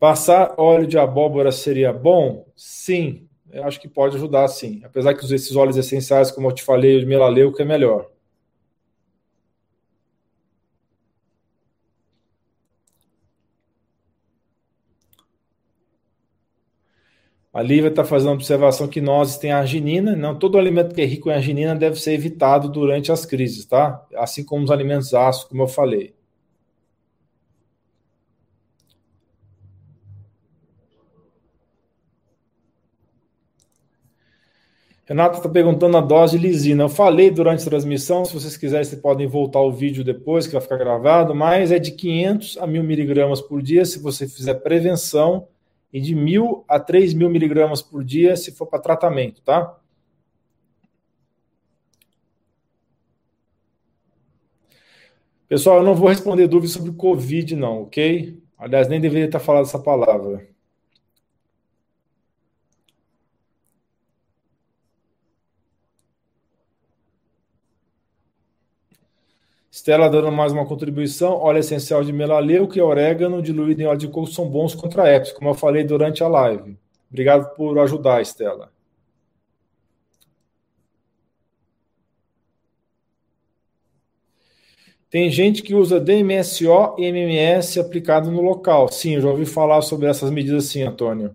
Passar 0.00 0.54
óleo 0.58 0.86
de 0.86 0.98
abóbora 0.98 1.52
seria 1.52 1.92
bom? 1.92 2.44
Sim, 2.56 3.28
eu 3.52 3.64
acho 3.64 3.80
que 3.80 3.88
pode 3.88 4.16
ajudar 4.16 4.48
sim. 4.48 4.80
Apesar 4.84 5.14
que 5.14 5.24
esses 5.24 5.54
óleos 5.54 5.76
essenciais, 5.76 6.30
como 6.30 6.48
eu 6.48 6.52
te 6.52 6.62
falei, 6.62 6.96
o 6.96 7.00
de 7.00 7.06
melaleuca 7.06 7.62
é 7.62 7.66
melhor. 7.66 8.08
A 17.52 17.60
Lívia 17.60 17.88
está 17.88 18.02
fazendo 18.02 18.32
observação 18.32 18.88
que 18.88 19.00
nós 19.00 19.36
tem 19.36 19.52
arginina, 19.52 20.16
não 20.16 20.38
todo 20.38 20.56
alimento 20.56 20.94
que 20.94 21.02
é 21.02 21.04
rico 21.04 21.28
em 21.28 21.34
arginina 21.34 21.76
deve 21.76 22.00
ser 22.00 22.14
evitado 22.14 22.68
durante 22.70 23.12
as 23.12 23.26
crises, 23.26 23.66
tá? 23.66 24.02
Assim 24.16 24.42
como 24.42 24.64
os 24.64 24.70
alimentos 24.70 25.12
ácidos, 25.12 25.48
como 25.50 25.62
eu 25.62 25.68
falei. 25.68 26.14
Renata 35.04 35.38
está 35.38 35.48
perguntando 35.48 35.96
a 35.96 36.00
dose 36.00 36.38
de 36.38 36.46
lisina. 36.46 36.84
Eu 36.84 36.88
falei 36.88 37.30
durante 37.30 37.62
a 37.62 37.70
transmissão, 37.70 38.24
se 38.24 38.32
vocês 38.32 38.56
quiserem, 38.56 38.84
vocês 38.84 39.00
podem 39.00 39.26
voltar 39.26 39.60
o 39.60 39.72
vídeo 39.72 40.04
depois, 40.04 40.46
que 40.46 40.52
vai 40.52 40.62
ficar 40.62 40.76
gravado, 40.76 41.34
mas 41.34 41.72
é 41.72 41.78
de 41.78 41.90
500 41.90 42.58
a 42.58 42.66
1000 42.66 42.84
miligramas 42.84 43.40
por 43.40 43.60
dia 43.60 43.84
se 43.84 43.98
você 43.98 44.28
fizer 44.28 44.54
prevenção 44.54 45.48
e 45.92 46.00
de 46.00 46.14
1.000 46.14 46.64
a 46.68 46.80
3.000 46.80 47.28
miligramas 47.28 47.82
por 47.82 48.04
dia 48.04 48.36
se 48.36 48.52
for 48.52 48.66
para 48.66 48.78
tratamento, 48.78 49.42
tá? 49.42 49.76
Pessoal, 55.48 55.78
eu 55.78 55.82
não 55.82 55.94
vou 55.94 56.08
responder 56.08 56.46
dúvidas 56.46 56.72
sobre 56.72 56.92
Covid, 56.92 57.54
não, 57.56 57.82
ok? 57.82 58.40
Aliás, 58.56 58.88
nem 58.88 59.00
deveria 59.00 59.26
estar 59.26 59.40
falando 59.40 59.66
essa 59.66 59.78
palavra. 59.78 60.51
Estela 69.72 70.10
dando 70.10 70.30
mais 70.30 70.52
uma 70.52 70.66
contribuição. 70.66 71.32
Óleo 71.32 71.60
essencial 71.60 72.04
de 72.04 72.12
melaleuca 72.12 72.78
e 72.78 72.82
orégano 72.82 73.40
diluído 73.40 73.80
em 73.80 73.86
óleo 73.86 73.98
de 73.98 74.06
coco 74.06 74.26
são 74.26 74.46
bons 74.46 74.74
contra 74.74 75.08
herpes, 75.08 75.32
como 75.32 75.48
eu 75.48 75.54
falei 75.54 75.82
durante 75.82 76.22
a 76.22 76.28
live. 76.28 76.76
Obrigado 77.10 77.54
por 77.56 77.78
ajudar, 77.78 78.20
Estela. 78.20 78.70
Tem 85.08 85.30
gente 85.30 85.62
que 85.62 85.74
usa 85.74 85.98
DMSO 85.98 86.96
e 86.98 87.06
MMS 87.06 87.80
aplicado 87.80 88.30
no 88.30 88.42
local. 88.42 88.88
Sim, 88.88 89.14
eu 89.14 89.22
já 89.22 89.30
ouvi 89.30 89.46
falar 89.46 89.80
sobre 89.80 90.06
essas 90.06 90.30
medidas 90.30 90.66
sim, 90.66 90.82
Antônio. 90.82 91.34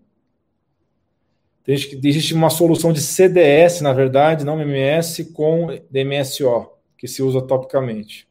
Existe 1.68 2.36
uma 2.36 2.52
solução 2.52 2.94
de 2.94 3.02
CDS, 3.02 3.82
na 3.82 3.94
verdade, 3.94 4.46
não 4.46 4.62
MMS, 4.62 5.26
com 5.34 5.70
DMSO, 5.90 6.70
que 6.98 7.08
se 7.08 7.24
usa 7.24 7.42
topicamente. 7.42 8.27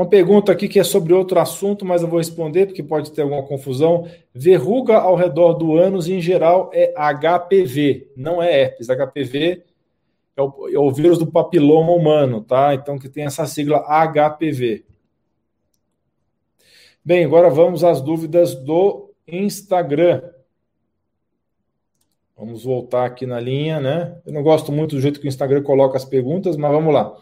Uma 0.00 0.08
pergunta 0.08 0.50
aqui 0.50 0.66
que 0.66 0.80
é 0.80 0.82
sobre 0.82 1.12
outro 1.12 1.38
assunto, 1.38 1.84
mas 1.84 2.00
eu 2.00 2.08
vou 2.08 2.16
responder 2.16 2.64
porque 2.64 2.82
pode 2.82 3.12
ter 3.12 3.20
alguma 3.20 3.42
confusão. 3.42 4.08
Verruga 4.32 4.96
ao 4.96 5.14
redor 5.14 5.52
do 5.52 5.76
ânus, 5.76 6.08
em 6.08 6.22
geral, 6.22 6.70
é 6.72 6.94
HPV, 6.96 8.10
não 8.16 8.42
é 8.42 8.62
herpes. 8.62 8.88
HPV 8.88 9.62
é 10.34 10.40
o, 10.40 10.68
é 10.72 10.78
o 10.78 10.90
vírus 10.90 11.18
do 11.18 11.26
papiloma 11.26 11.92
humano, 11.92 12.40
tá? 12.40 12.72
Então, 12.72 12.98
que 12.98 13.10
tem 13.10 13.24
essa 13.24 13.44
sigla 13.44 13.84
HPV. 13.86 14.86
Bem, 17.04 17.26
agora 17.26 17.50
vamos 17.50 17.84
às 17.84 18.00
dúvidas 18.00 18.54
do 18.54 19.12
Instagram. 19.28 20.22
Vamos 22.34 22.64
voltar 22.64 23.04
aqui 23.04 23.26
na 23.26 23.38
linha, 23.38 23.78
né? 23.78 24.18
Eu 24.24 24.32
não 24.32 24.42
gosto 24.42 24.72
muito 24.72 24.96
do 24.96 25.02
jeito 25.02 25.20
que 25.20 25.26
o 25.26 25.28
Instagram 25.28 25.62
coloca 25.62 25.98
as 25.98 26.06
perguntas, 26.06 26.56
mas 26.56 26.72
vamos 26.72 26.94
lá. 26.94 27.14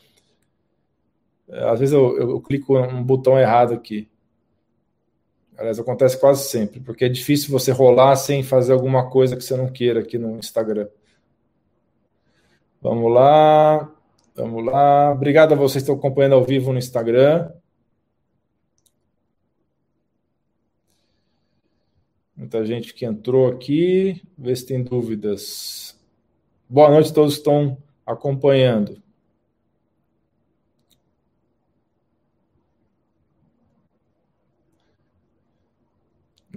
Às 1.51 1.81
vezes 1.81 1.95
eu, 1.95 2.17
eu, 2.19 2.31
eu 2.31 2.41
clico 2.41 2.79
um 2.79 3.03
botão 3.03 3.39
errado 3.39 3.73
aqui. 3.73 4.09
Aliás, 5.57 5.79
acontece 5.79 6.19
quase 6.21 6.49
sempre, 6.49 6.79
porque 6.79 7.05
é 7.05 7.09
difícil 7.09 7.51
você 7.51 7.73
rolar 7.73 8.15
sem 8.17 8.45
fazer 8.45 8.73
alguma 8.73 9.11
coisa 9.11 9.37
que 9.37 9.43
você 9.43 9.57
não 9.57 9.67
queira 9.67 10.01
aqui 10.01 10.17
no 10.17 10.39
Instagram. 10.39 10.89
Vamos 12.81 13.13
lá, 13.13 13.93
vamos 14.37 14.65
lá. 14.65 15.11
Obrigado 15.11 15.53
a 15.53 15.57
vocês 15.57 15.83
que 15.83 15.91
estão 15.91 15.97
acompanhando 15.97 16.35
ao 16.35 16.45
vivo 16.45 16.73
no 16.73 16.79
Instagram. 16.79 17.51
Muita 22.37 22.65
gente 22.65 22.95
que 22.95 23.05
entrou 23.05 23.49
aqui. 23.49 24.23
Vê 24.39 24.55
se 24.55 24.65
tem 24.65 24.81
dúvidas. 24.81 25.99
Boa 26.69 26.89
noite 26.89 27.11
a 27.11 27.15
todos 27.15 27.35
que 27.35 27.41
estão 27.41 27.77
acompanhando. 28.07 29.03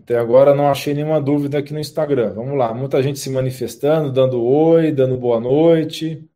Até 0.03 0.17
agora 0.17 0.55
não 0.55 0.67
achei 0.67 0.95
nenhuma 0.95 1.21
dúvida 1.21 1.59
aqui 1.59 1.71
no 1.73 1.79
Instagram. 1.79 2.33
Vamos 2.33 2.57
lá, 2.57 2.73
muita 2.73 3.01
gente 3.03 3.19
se 3.19 3.29
manifestando, 3.29 4.11
dando 4.11 4.43
oi, 4.43 4.91
dando 4.91 5.15
boa 5.15 5.39
noite. 5.39 6.27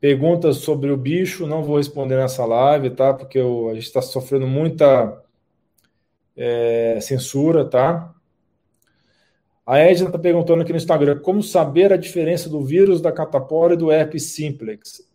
Perguntas 0.00 0.56
sobre 0.58 0.90
o 0.90 0.96
bicho, 0.96 1.46
não 1.46 1.62
vou 1.62 1.76
responder 1.76 2.16
nessa 2.16 2.46
live, 2.46 2.90
tá? 2.90 3.12
Porque 3.12 3.38
eu, 3.38 3.68
a 3.68 3.74
gente 3.74 3.84
está 3.84 4.00
sofrendo 4.00 4.46
muita 4.46 5.22
é, 6.34 6.98
censura, 7.02 7.66
tá? 7.66 8.14
A 9.66 9.78
Edna 9.78 10.06
está 10.06 10.18
perguntando 10.18 10.62
aqui 10.62 10.72
no 10.72 10.78
Instagram 10.78 11.18
como 11.20 11.42
saber 11.42 11.92
a 11.92 11.98
diferença 11.98 12.48
do 12.48 12.64
vírus 12.64 13.02
da 13.02 13.12
catapora 13.12 13.74
e 13.74 13.76
do 13.76 13.92
herpes 13.92 14.32
simplex. 14.32 15.09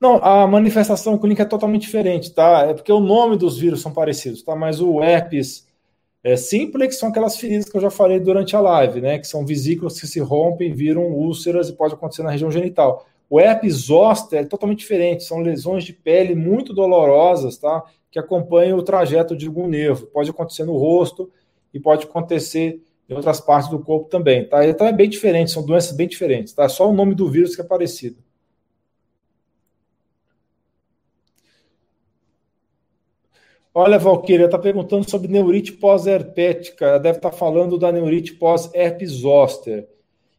Não, 0.00 0.16
a 0.24 0.46
manifestação 0.46 1.18
clínica 1.18 1.42
é 1.42 1.46
totalmente 1.46 1.82
diferente, 1.82 2.32
tá? 2.32 2.66
É 2.66 2.74
porque 2.74 2.90
o 2.90 3.00
nome 3.00 3.36
dos 3.36 3.58
vírus 3.58 3.82
são 3.82 3.92
parecidos, 3.92 4.42
tá? 4.42 4.56
Mas 4.56 4.80
o 4.80 5.02
herpes 5.02 5.66
é, 6.24 6.36
são 6.36 7.10
aquelas 7.10 7.36
feridas 7.36 7.68
que 7.68 7.76
eu 7.76 7.82
já 7.82 7.90
falei 7.90 8.18
durante 8.18 8.56
a 8.56 8.60
live, 8.60 9.00
né? 9.02 9.18
Que 9.18 9.26
são 9.26 9.44
vesículas 9.44 10.00
que 10.00 10.06
se 10.06 10.18
rompem, 10.20 10.72
viram 10.72 11.02
úlceras 11.12 11.68
e 11.68 11.74
pode 11.74 11.94
acontecer 11.94 12.22
na 12.22 12.30
região 12.30 12.50
genital. 12.50 13.06
O 13.28 13.38
herpes 13.38 13.74
zoster 13.74 14.40
é 14.40 14.44
totalmente 14.44 14.78
diferente, 14.78 15.22
são 15.24 15.40
lesões 15.40 15.84
de 15.84 15.92
pele 15.92 16.34
muito 16.34 16.72
dolorosas, 16.72 17.58
tá? 17.58 17.84
Que 18.10 18.18
acompanham 18.18 18.78
o 18.78 18.82
trajeto 18.82 19.36
de 19.36 19.46
algum 19.46 19.68
nervo. 19.68 20.06
Pode 20.06 20.30
acontecer 20.30 20.64
no 20.64 20.76
rosto 20.78 21.30
e 21.74 21.78
pode 21.78 22.06
acontecer 22.06 22.80
em 23.08 23.14
outras 23.14 23.40
partes 23.40 23.68
do 23.70 23.78
corpo 23.78 24.08
também, 24.08 24.48
tá? 24.48 24.66
Então 24.66 24.86
é 24.86 24.92
bem 24.92 25.10
diferente, 25.10 25.50
são 25.50 25.64
doenças 25.64 25.92
bem 25.92 26.08
diferentes, 26.08 26.54
tá? 26.54 26.68
Só 26.70 26.88
o 26.88 26.92
nome 26.92 27.14
do 27.14 27.28
vírus 27.28 27.54
que 27.54 27.60
é 27.60 27.64
parecido. 27.64 28.16
Olha, 33.72 33.98
Valquíria, 33.98 34.46
está 34.46 34.58
perguntando 34.58 35.08
sobre 35.08 35.28
neurite 35.28 35.72
pós-herpética. 35.72 36.98
Deve 36.98 37.18
estar 37.18 37.30
tá 37.30 37.36
falando 37.36 37.78
da 37.78 37.92
neurite 37.92 38.34
pós-herpes 38.34 39.10
zoster. 39.10 39.88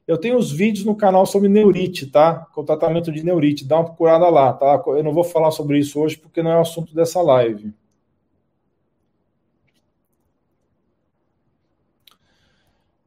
Eu 0.05 0.17
tenho 0.17 0.37
os 0.37 0.51
vídeos 0.51 0.85
no 0.85 0.95
canal 0.95 1.25
sobre 1.25 1.47
neurite, 1.47 2.07
tá? 2.07 2.45
Com 2.53 2.65
tratamento 2.65 3.11
de 3.11 3.23
neurite. 3.23 3.65
Dá 3.65 3.77
uma 3.77 3.85
procurada 3.85 4.27
lá, 4.29 4.51
tá? 4.51 4.83
Eu 4.87 5.03
não 5.03 5.13
vou 5.13 5.23
falar 5.23 5.51
sobre 5.51 5.79
isso 5.79 5.99
hoje 6.01 6.17
porque 6.17 6.43
não 6.43 6.51
é 6.51 6.57
o 6.57 6.61
assunto 6.61 6.93
dessa 6.93 7.21
live. 7.21 7.73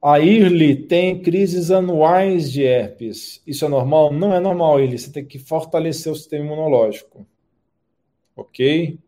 A 0.02 0.20
Irli 0.20 0.76
tem 0.76 1.20
crises 1.20 1.70
anuais 1.70 2.50
de 2.50 2.62
herpes. 2.62 3.42
Isso 3.46 3.64
é 3.64 3.68
normal? 3.68 4.12
Não 4.12 4.34
é 4.34 4.40
normal, 4.40 4.80
Irli. 4.80 4.98
Você 4.98 5.12
tem 5.12 5.24
que 5.24 5.38
fortalecer 5.38 6.10
o 6.12 6.16
sistema 6.16 6.44
imunológico. 6.46 7.26
Ok? 8.36 8.98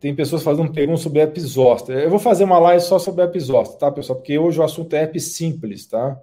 Tem 0.00 0.14
pessoas 0.14 0.42
fazendo 0.42 0.72
perguntas 0.72 1.02
sobre 1.02 1.20
herpes 1.20 1.42
zoster. 1.44 1.98
Eu 1.98 2.08
vou 2.08 2.18
fazer 2.18 2.44
uma 2.44 2.58
live 2.58 2.82
só 2.82 2.98
sobre 2.98 3.22
herpes 3.22 3.44
zoster, 3.44 3.78
tá, 3.78 3.92
pessoal? 3.92 4.18
Porque 4.18 4.38
hoje 4.38 4.58
o 4.58 4.62
assunto 4.62 4.96
é 4.96 5.02
herpes 5.02 5.34
simples, 5.34 5.86
tá? 5.86 6.18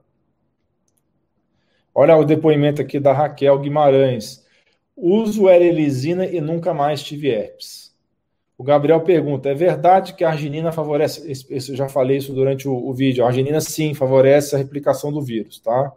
Olha 1.93 2.17
o 2.17 2.25
depoimento 2.25 2.81
aqui 2.81 2.99
da 2.99 3.13
Raquel 3.13 3.59
Guimarães. 3.59 4.45
Uso 4.95 5.47
erelisina 5.47 6.25
e 6.25 6.41
nunca 6.41 6.73
mais 6.73 7.03
tive 7.03 7.29
herpes. 7.29 7.95
O 8.57 8.63
Gabriel 8.63 9.01
pergunta: 9.01 9.49
é 9.49 9.53
verdade 9.53 10.13
que 10.13 10.23
a 10.23 10.29
arginina 10.29 10.71
favorece? 10.71 11.31
eu 11.49 11.75
já 11.75 11.87
falei 11.87 12.17
isso 12.17 12.33
durante 12.33 12.67
o, 12.67 12.73
o, 12.73 12.93
vídeo. 12.93 13.23
A 13.23 13.27
arginina 13.27 13.61
sim 13.61 13.93
favorece 13.93 14.55
a 14.55 14.57
replicação 14.57 15.11
do 15.11 15.21
vírus, 15.21 15.59
tá? 15.59 15.93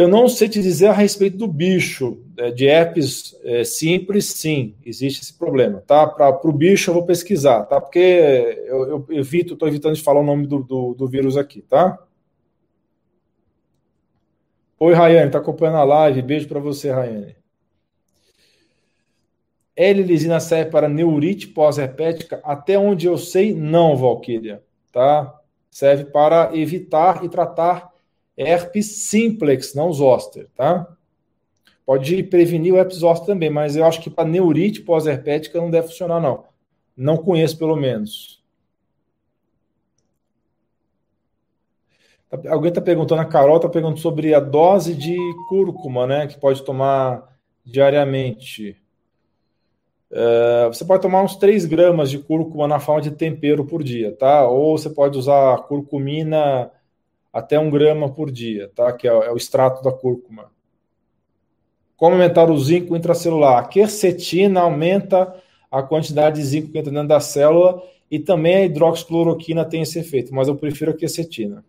Eu 0.00 0.08
não 0.08 0.30
sei 0.30 0.48
te 0.48 0.62
dizer 0.62 0.86
a 0.86 0.94
respeito 0.94 1.36
do 1.36 1.46
bicho, 1.46 2.24
é, 2.38 2.50
de 2.50 2.66
herpes 2.66 3.38
é, 3.44 3.64
simples, 3.64 4.24
sim, 4.24 4.74
existe 4.82 5.20
esse 5.20 5.34
problema, 5.34 5.84
tá? 5.86 6.06
Para 6.06 6.40
o 6.42 6.52
bicho 6.54 6.88
eu 6.88 6.94
vou 6.94 7.04
pesquisar, 7.04 7.64
tá? 7.66 7.78
Porque 7.78 7.98
eu, 7.98 8.86
eu 8.86 9.06
evito, 9.10 9.52
estou 9.52 9.68
evitando 9.68 9.94
de 9.94 10.02
falar 10.02 10.20
o 10.20 10.24
nome 10.24 10.46
do, 10.46 10.62
do, 10.62 10.94
do 10.94 11.06
vírus 11.06 11.36
aqui, 11.36 11.60
tá? 11.60 11.98
Oi, 14.78 14.94
Rayane, 14.94 15.26
está 15.26 15.38
acompanhando 15.38 15.76
a 15.76 15.84
live. 15.84 16.22
Beijo 16.22 16.48
para 16.48 16.60
você, 16.60 16.90
Rayane. 16.90 17.36
L-lisina 19.76 20.40
serve 20.40 20.70
para 20.70 20.88
neurite 20.88 21.46
pós-herpética? 21.46 22.40
Até 22.42 22.78
onde 22.78 23.06
eu 23.06 23.18
sei, 23.18 23.54
não, 23.54 23.94
Valkyria. 23.98 24.62
Tá? 24.90 25.38
Serve 25.70 26.06
para 26.06 26.56
evitar 26.56 27.22
e 27.22 27.28
tratar 27.28 27.90
herpes 28.40 29.08
simplex, 29.08 29.74
não 29.74 29.92
zoster, 29.92 30.48
tá? 30.54 30.86
Pode 31.84 32.22
prevenir 32.24 32.72
o 32.72 32.78
herpes 32.78 32.98
zoster 32.98 33.26
também, 33.26 33.50
mas 33.50 33.76
eu 33.76 33.84
acho 33.84 34.00
que 34.00 34.08
para 34.08 34.28
neurite 34.28 34.80
pós-herpética 34.80 35.60
não 35.60 35.70
deve 35.70 35.88
funcionar, 35.88 36.20
não. 36.20 36.44
Não 36.96 37.16
conheço, 37.16 37.58
pelo 37.58 37.76
menos. 37.76 38.40
Alguém 42.48 42.68
está 42.68 42.80
perguntando, 42.80 43.20
a 43.22 43.24
Carol 43.24 43.56
está 43.56 43.68
perguntando 43.68 44.00
sobre 44.00 44.32
a 44.34 44.40
dose 44.40 44.94
de 44.94 45.16
cúrcuma, 45.48 46.06
né? 46.06 46.26
Que 46.28 46.38
pode 46.38 46.62
tomar 46.64 47.28
diariamente. 47.64 48.76
Uh, 50.10 50.68
você 50.68 50.84
pode 50.84 51.02
tomar 51.02 51.22
uns 51.22 51.36
3 51.36 51.64
gramas 51.66 52.10
de 52.10 52.18
cúrcuma 52.18 52.68
na 52.68 52.80
forma 52.80 53.00
de 53.00 53.10
tempero 53.10 53.64
por 53.64 53.82
dia, 53.82 54.12
tá? 54.16 54.46
Ou 54.46 54.78
você 54.78 54.88
pode 54.88 55.18
usar 55.18 55.58
curcumina 55.64 56.70
até 57.32 57.58
um 57.58 57.70
grama 57.70 58.12
por 58.12 58.30
dia, 58.30 58.70
tá? 58.74 58.92
Que 58.92 59.08
é, 59.08 59.10
é 59.10 59.30
o 59.30 59.36
extrato 59.36 59.82
da 59.82 59.92
cúrcuma. 59.92 60.50
Como 61.96 62.14
aumentar 62.14 62.50
o 62.50 62.58
zinco 62.58 62.96
intracelular? 62.96 63.58
A 63.58 63.68
quercetina 63.68 64.60
aumenta 64.60 65.34
a 65.70 65.82
quantidade 65.82 66.40
de 66.40 66.46
zinco 66.46 66.72
que 66.72 66.78
entra 66.78 66.90
dentro 66.90 67.08
da 67.08 67.20
célula 67.20 67.82
e 68.10 68.18
também 68.18 68.56
a 68.56 68.64
hidroxicloroquina 68.64 69.64
tem 69.64 69.82
esse 69.82 69.98
efeito, 69.98 70.34
mas 70.34 70.48
eu 70.48 70.56
prefiro 70.56 70.90
a 70.90 70.96
quercetina. 70.96 71.64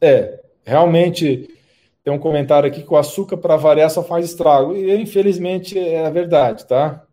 É, 0.00 0.42
realmente 0.64 1.48
tem 2.04 2.12
um 2.12 2.18
comentário 2.18 2.68
aqui 2.68 2.82
que 2.82 2.92
o 2.92 2.96
açúcar 2.96 3.38
para 3.38 3.56
variar 3.56 3.90
só 3.90 4.04
faz 4.04 4.26
estrago. 4.26 4.76
E 4.76 4.94
infelizmente 5.00 5.78
é 5.78 6.04
a 6.04 6.10
verdade, 6.10 6.66
tá? 6.66 7.06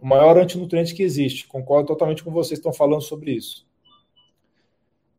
O 0.00 0.06
maior 0.06 0.38
antinutriente 0.38 0.94
que 0.94 1.02
existe. 1.02 1.48
Concordo 1.48 1.88
totalmente 1.88 2.22
com 2.22 2.30
vocês 2.30 2.60
que 2.60 2.68
estão 2.68 2.72
falando 2.72 3.02
sobre 3.02 3.32
isso. 3.32 3.65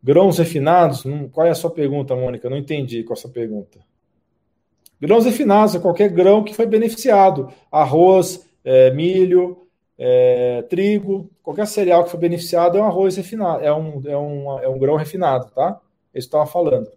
Grãos 0.03 0.37
refinados? 0.37 1.03
qual 1.31 1.47
é 1.47 1.49
a 1.49 1.55
sua 1.55 1.71
pergunta, 1.71 2.15
Mônica? 2.15 2.49
Não 2.49 2.57
entendi 2.57 3.03
qual 3.03 3.15
é 3.15 3.19
a 3.19 3.21
sua 3.21 3.31
pergunta. 3.31 3.79
Grãos 4.99 5.25
refinados 5.25 5.75
é 5.75 5.79
qualquer 5.79 6.09
grão 6.09 6.43
que 6.43 6.53
foi 6.53 6.65
beneficiado. 6.65 7.51
Arroz, 7.71 8.47
é, 8.63 8.91
milho, 8.91 9.67
é, 9.97 10.61
trigo, 10.69 11.29
qualquer 11.41 11.67
cereal 11.67 12.03
que 12.03 12.11
foi 12.11 12.19
beneficiado 12.19 12.77
é 12.77 12.81
um 12.81 12.85
arroz 12.85 13.15
refinado, 13.17 13.63
é 13.63 13.73
um, 13.73 14.01
é 14.05 14.17
um, 14.17 14.59
é 14.59 14.67
um 14.69 14.77
grão 14.77 14.95
refinado, 14.95 15.49
tá? 15.51 15.79
Eu 16.13 16.19
estava 16.19 16.45
falando. 16.45 16.91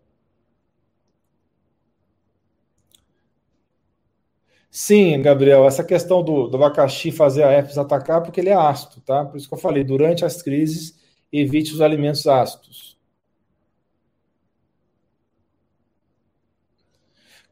Sim, 4.71 5.21
Gabriel, 5.21 5.67
essa 5.67 5.83
questão 5.83 6.23
do, 6.23 6.47
do 6.49 6.57
abacaxi 6.57 7.11
fazer 7.11 7.43
a 7.43 7.51
herpes 7.53 7.77
atacar, 7.77 8.23
porque 8.23 8.41
ele 8.41 8.51
é 8.51 8.55
ácido, 8.55 9.01
tá? 9.01 9.25
Por 9.25 9.37
isso 9.37 9.49
que 9.49 9.55
eu 9.55 9.59
falei, 9.59 9.83
durante 9.83 10.25
as 10.25 10.43
crises, 10.43 10.97
evite 11.33 11.73
os 11.75 11.81
alimentos 11.81 12.27
ácidos. 12.27 12.90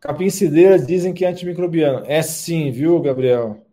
Capim 0.00 0.30
cideira 0.30 0.78
dizem 0.78 1.12
que 1.12 1.24
é 1.24 1.28
antimicrobiano. 1.28 2.04
É 2.06 2.22
sim, 2.22 2.70
viu, 2.70 3.00
Gabriel? 3.00 3.64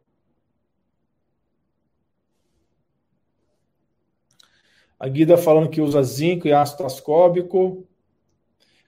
A 4.99 5.07
Guida 5.07 5.37
falando 5.37 5.69
que 5.69 5.81
usa 5.81 6.01
zinco 6.03 6.47
e 6.47 6.53
ácido 6.53 6.85
ascóbico. 6.85 7.85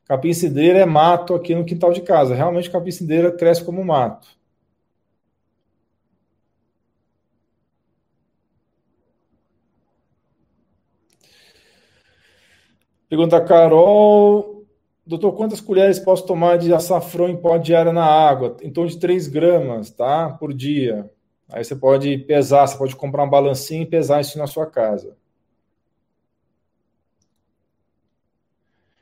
Capim 0.06 0.34
cidreira 0.34 0.80
é 0.80 0.86
mato 0.86 1.36
aqui 1.36 1.54
no 1.54 1.66
quintal 1.66 1.94
de 1.94 2.02
casa. 2.02 2.34
Realmente 2.34 2.72
capim 2.72 2.92
cidreira 2.92 3.32
cresce 3.32 3.64
como 3.64 3.84
mato. 3.86 4.28
Pergunta 13.10 13.44
Carol. 13.44 14.57
Doutor, 15.08 15.34
quantas 15.34 15.62
colheres 15.62 16.00
posso 16.00 16.26
tomar 16.26 16.58
de 16.58 16.74
açafrão 16.74 17.30
em 17.30 17.38
pó 17.38 17.58
diária 17.58 17.94
na 17.94 18.04
água? 18.04 18.58
Em 18.62 18.70
torno 18.70 18.90
de 18.90 19.00
3 19.00 19.28
gramas, 19.28 19.90
tá? 19.90 20.30
Por 20.32 20.54
dia. 20.54 21.10
Aí 21.50 21.64
você 21.64 21.76
pode 21.76 22.18
pesar, 22.20 22.68
você 22.68 22.78
pode 22.78 22.96
comprar 22.96 23.24
um 23.24 23.30
balancinho 23.30 23.84
e 23.84 23.86
pesar 23.86 24.20
isso 24.20 24.38
na 24.38 24.48
sua 24.48 24.66
casa. 24.66 25.16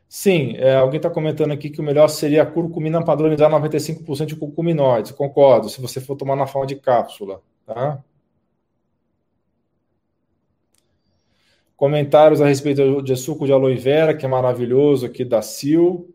Sim, 0.08 0.56
é, 0.58 0.76
alguém 0.76 0.98
está 0.98 1.10
comentando 1.10 1.52
aqui 1.52 1.70
que 1.70 1.82
o 1.82 1.84
melhor 1.84 2.08
seria 2.08 2.44
a 2.44 2.46
curcumina 2.46 3.04
padronizar 3.04 3.50
95% 3.50 4.28
de 4.28 4.36
curcuminoides. 4.36 5.12
Concordo, 5.12 5.70
se 5.70 5.82
você 5.82 6.00
for 6.00 6.16
tomar 6.16 6.36
na 6.36 6.48
forma 6.48 6.68
de 6.68 6.76
cápsula. 6.76 7.42
Tá? 7.66 8.02
Comentários 11.76 12.42
a 12.42 12.48
respeito 12.48 13.02
de 13.02 13.16
suco 13.18 13.46
de 13.46 13.52
aloe 13.52 13.76
vera, 13.76 14.16
que 14.16 14.26
é 14.26 14.30
maravilhoso 14.30 15.06
aqui 15.06 15.26
da 15.26 15.42
Sil. 15.44 16.08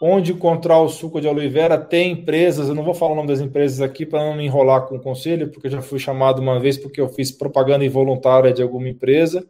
Onde 0.00 0.32
encontrar 0.32 0.80
o 0.80 0.88
suco 0.88 1.20
de 1.20 1.28
aloe 1.28 1.48
vera? 1.48 1.78
Tem 1.78 2.12
empresas, 2.12 2.68
eu 2.68 2.74
não 2.74 2.82
vou 2.84 2.94
falar 2.94 3.12
o 3.12 3.16
nome 3.16 3.28
das 3.28 3.40
empresas 3.40 3.80
aqui 3.80 4.04
para 4.04 4.20
não 4.20 4.36
me 4.36 4.44
enrolar 4.44 4.86
com 4.86 4.96
o 4.96 5.00
conselho, 5.00 5.48
porque 5.50 5.68
eu 5.68 5.70
já 5.72 5.82
fui 5.82 5.98
chamado 5.98 6.40
uma 6.40 6.58
vez 6.58 6.76
porque 6.76 7.00
eu 7.00 7.08
fiz 7.08 7.30
propaganda 7.30 7.84
involuntária 7.84 8.52
de 8.52 8.62
alguma 8.62 8.88
empresa. 8.88 9.46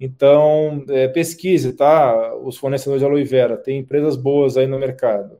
Então, 0.00 0.84
é, 0.88 1.08
pesquise, 1.08 1.72
tá? 1.74 2.34
Os 2.36 2.56
fornecedores 2.56 3.00
de 3.00 3.06
aloe 3.06 3.24
vera. 3.24 3.56
Tem 3.56 3.78
empresas 3.78 4.16
boas 4.16 4.56
aí 4.56 4.66
no 4.66 4.78
mercado. 4.78 5.38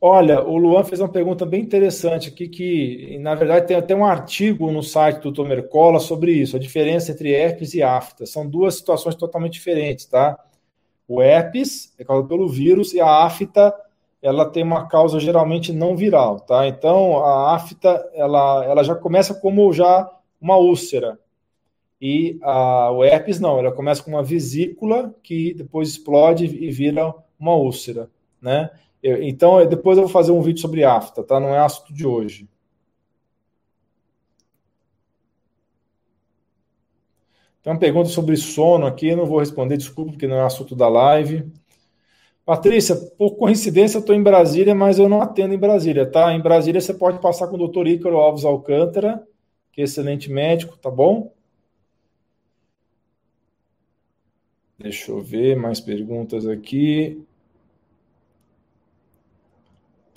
Olha, 0.00 0.44
o 0.44 0.56
Luan 0.56 0.84
fez 0.84 1.00
uma 1.00 1.08
pergunta 1.08 1.44
bem 1.44 1.60
interessante 1.60 2.28
aqui, 2.28 2.48
que 2.48 3.18
na 3.18 3.34
verdade 3.34 3.66
tem 3.66 3.76
até 3.76 3.94
um 3.96 4.04
artigo 4.04 4.70
no 4.70 4.80
site 4.80 5.20
do 5.22 5.32
Tomercola 5.32 5.98
sobre 5.98 6.32
isso, 6.32 6.56
a 6.56 6.60
diferença 6.60 7.10
entre 7.10 7.32
herpes 7.32 7.74
e 7.74 7.82
afta. 7.82 8.24
São 8.24 8.48
duas 8.48 8.76
situações 8.76 9.16
totalmente 9.16 9.54
diferentes, 9.54 10.06
tá? 10.06 10.38
O 11.08 11.20
herpes 11.20 11.94
é 11.98 12.04
causado 12.04 12.28
pelo 12.28 12.48
vírus 12.48 12.94
e 12.94 13.00
a 13.00 13.24
afta 13.24 13.74
ela 14.22 14.48
tem 14.48 14.62
uma 14.62 14.86
causa 14.86 15.18
geralmente 15.18 15.72
não 15.72 15.96
viral, 15.96 16.40
tá? 16.40 16.68
Então 16.68 17.24
a 17.24 17.54
afta 17.54 18.08
ela, 18.14 18.64
ela 18.64 18.84
já 18.84 18.94
começa 18.94 19.34
como 19.34 19.72
já 19.72 20.08
uma 20.40 20.56
úlcera 20.56 21.18
e 22.00 22.38
a, 22.42 22.92
o 22.92 23.04
herpes 23.04 23.40
não, 23.40 23.58
ela 23.58 23.72
começa 23.72 24.02
com 24.02 24.10
uma 24.12 24.22
vesícula 24.22 25.12
que 25.22 25.54
depois 25.54 25.88
explode 25.90 26.44
e 26.44 26.70
vira 26.70 27.12
uma 27.38 27.56
úlcera, 27.56 28.08
né? 28.40 28.70
Então, 29.02 29.64
depois 29.66 29.96
eu 29.96 30.04
vou 30.04 30.12
fazer 30.12 30.32
um 30.32 30.42
vídeo 30.42 30.60
sobre 30.60 30.84
afta, 30.84 31.22
tá? 31.22 31.38
Não 31.38 31.54
é 31.54 31.58
assunto 31.58 31.92
de 31.92 32.06
hoje. 32.06 32.48
Tem 37.62 37.72
uma 37.72 37.78
pergunta 37.78 38.08
sobre 38.08 38.36
sono 38.36 38.86
aqui, 38.86 39.14
não 39.14 39.26
vou 39.26 39.40
responder, 39.40 39.76
desculpa, 39.76 40.12
porque 40.12 40.26
não 40.26 40.36
é 40.36 40.42
assunto 40.44 40.74
da 40.74 40.88
live. 40.88 41.50
Patrícia, 42.44 42.96
por 42.96 43.36
coincidência, 43.36 43.98
eu 43.98 44.00
estou 44.00 44.14
em 44.14 44.22
Brasília, 44.22 44.74
mas 44.74 44.98
eu 44.98 45.08
não 45.08 45.20
atendo 45.20 45.52
em 45.52 45.58
Brasília, 45.58 46.10
tá? 46.10 46.32
Em 46.32 46.40
Brasília 46.40 46.80
você 46.80 46.94
pode 46.94 47.20
passar 47.20 47.46
com 47.46 47.56
o 47.56 47.58
doutor 47.58 47.86
Ícaro 47.86 48.16
Alves 48.16 48.44
Alcântara, 48.44 49.22
que 49.70 49.82
é 49.82 49.84
excelente 49.84 50.30
médico, 50.30 50.78
tá 50.78 50.90
bom? 50.90 51.32
Deixa 54.78 55.10
eu 55.10 55.20
ver 55.20 55.56
mais 55.56 55.78
perguntas 55.78 56.46
aqui. 56.46 57.22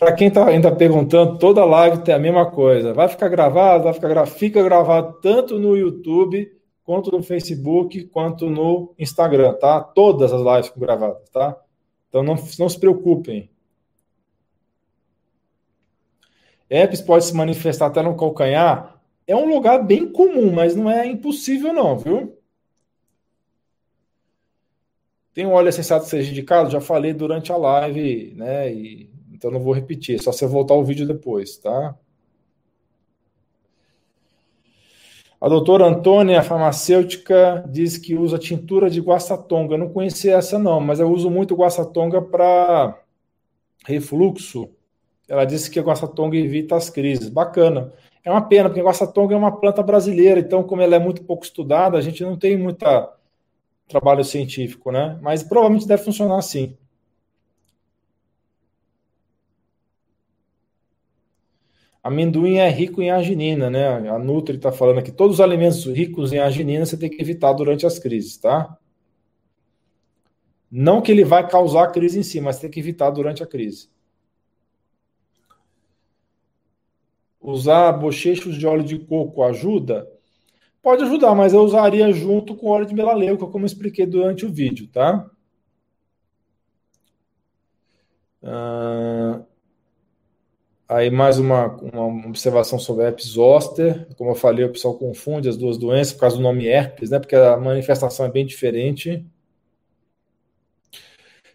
Para 0.01 0.13
quem 0.13 0.29
está 0.29 0.47
ainda 0.47 0.75
perguntando, 0.75 1.37
toda 1.37 1.63
live 1.63 1.99
tem 1.99 2.15
a 2.15 2.17
mesma 2.17 2.49
coisa. 2.49 2.91
Vai 2.91 3.07
ficar 3.07 3.29
gravado? 3.29 3.83
Vai 3.83 3.93
ficar 3.93 4.09
gravado. 4.09 4.35
Fica 4.35 4.63
gravado 4.63 5.19
tanto 5.21 5.59
no 5.59 5.77
YouTube, 5.77 6.51
quanto 6.83 7.11
no 7.11 7.21
Facebook, 7.21 8.05
quanto 8.05 8.49
no 8.49 8.95
Instagram, 8.97 9.53
tá? 9.59 9.79
Todas 9.79 10.33
as 10.33 10.41
lives 10.41 10.67
ficam 10.69 10.81
gravadas, 10.81 11.29
tá? 11.29 11.55
Então 12.09 12.23
não, 12.23 12.33
não 12.57 12.67
se 12.67 12.79
preocupem. 12.79 13.51
Herpes 16.67 16.99
pode 16.99 17.25
se 17.25 17.35
manifestar 17.35 17.85
até 17.85 18.01
no 18.01 18.17
calcanhar? 18.17 18.99
É 19.27 19.35
um 19.35 19.47
lugar 19.47 19.85
bem 19.85 20.11
comum, 20.11 20.51
mas 20.51 20.75
não 20.75 20.89
é 20.89 21.05
impossível, 21.05 21.73
não, 21.73 21.99
viu? 21.99 22.35
Tem 25.31 25.45
um 25.45 25.51
óleo 25.51 25.69
essencial 25.69 25.99
que 25.99 26.07
seja 26.07 26.31
indicado? 26.31 26.71
Já 26.71 26.81
falei 26.81 27.13
durante 27.13 27.51
a 27.51 27.55
live, 27.57 28.33
né? 28.35 28.73
E, 28.73 29.10
então 29.41 29.49
não 29.49 29.59
vou 29.59 29.73
repetir, 29.73 30.21
só 30.21 30.31
você 30.31 30.45
voltar 30.45 30.75
o 30.75 30.83
vídeo 30.83 31.07
depois, 31.07 31.57
tá? 31.57 31.95
A 35.41 35.49
doutora 35.49 35.83
Antônia, 35.83 36.43
farmacêutica, 36.43 37.65
diz 37.67 37.97
que 37.97 38.13
usa 38.13 38.37
tintura 38.37 38.87
de 38.87 39.01
guaçatonga. 39.01 39.73
Eu 39.73 39.79
não 39.79 39.89
conhecia 39.89 40.35
essa, 40.35 40.59
não, 40.59 40.79
mas 40.79 40.99
eu 40.99 41.11
uso 41.11 41.31
muito 41.31 41.55
guaçatonga 41.55 42.21
para 42.21 43.01
refluxo. 43.83 44.69
Ela 45.27 45.43
disse 45.43 45.71
que 45.71 45.79
a 45.79 45.83
guaçatonga 45.83 46.37
evita 46.37 46.75
as 46.75 46.91
crises. 46.91 47.27
Bacana. 47.27 47.91
É 48.23 48.29
uma 48.29 48.47
pena, 48.47 48.69
porque 48.69 48.81
a 48.81 48.83
guaçatonga 48.83 49.33
é 49.33 49.37
uma 49.37 49.59
planta 49.59 49.81
brasileira, 49.81 50.39
então, 50.39 50.61
como 50.61 50.83
ela 50.83 50.95
é 50.95 50.99
muito 50.99 51.23
pouco 51.23 51.43
estudada, 51.43 51.97
a 51.97 52.01
gente 52.01 52.23
não 52.23 52.37
tem 52.37 52.55
muito 52.55 52.85
trabalho 53.87 54.23
científico, 54.23 54.91
né? 54.91 55.17
Mas 55.19 55.41
provavelmente 55.41 55.87
deve 55.87 56.03
funcionar 56.03 56.37
assim. 56.37 56.77
Amendoim 62.03 62.57
é 62.57 62.69
rico 62.69 63.01
em 63.01 63.11
arginina, 63.11 63.69
né? 63.69 64.09
A 64.09 64.17
Nutri 64.17 64.55
está 64.57 64.71
falando 64.71 64.99
aqui. 64.99 65.11
Todos 65.11 65.35
os 65.35 65.41
alimentos 65.41 65.85
ricos 65.85 66.33
em 66.33 66.39
arginina 66.39 66.85
você 66.85 66.97
tem 66.97 67.09
que 67.09 67.21
evitar 67.21 67.53
durante 67.53 67.85
as 67.85 67.99
crises, 67.99 68.37
tá? 68.37 68.75
Não 70.71 71.01
que 71.01 71.11
ele 71.11 71.23
vai 71.23 71.47
causar 71.47 71.91
crise 71.91 72.19
em 72.19 72.23
si, 72.23 72.41
mas 72.41 72.59
tem 72.59 72.71
que 72.71 72.79
evitar 72.79 73.11
durante 73.11 73.43
a 73.43 73.47
crise. 73.47 73.89
Usar 77.39 77.91
bochechos 77.93 78.57
de 78.57 78.65
óleo 78.65 78.83
de 78.83 78.97
coco 78.99 79.43
ajuda? 79.43 80.07
Pode 80.81 81.03
ajudar, 81.03 81.35
mas 81.35 81.53
eu 81.53 81.61
usaria 81.61 82.11
junto 82.11 82.55
com 82.55 82.67
óleo 82.69 82.85
de 82.87 82.95
melaleuca, 82.95 83.45
como 83.47 83.65
expliquei 83.65 84.05
durante 84.05 84.45
o 84.45 84.51
vídeo, 84.51 84.87
tá? 84.87 85.29
Uh, 88.41 89.45
Aí 90.91 91.09
mais 91.09 91.39
uma, 91.39 91.67
uma 91.67 92.27
observação 92.27 92.77
sobre 92.77 93.05
a 93.05 93.07
herpes 93.07 93.27
zoster. 93.27 94.05
Como 94.17 94.31
eu 94.31 94.35
falei, 94.35 94.65
o 94.65 94.71
pessoal 94.73 94.93
confunde 94.95 95.47
as 95.47 95.55
duas 95.55 95.77
doenças 95.77 96.11
por 96.11 96.19
causa 96.19 96.35
do 96.35 96.43
nome 96.43 96.67
herpes, 96.67 97.09
né? 97.09 97.17
Porque 97.17 97.33
a 97.33 97.55
manifestação 97.55 98.25
é 98.25 98.29
bem 98.29 98.45
diferente. 98.45 99.25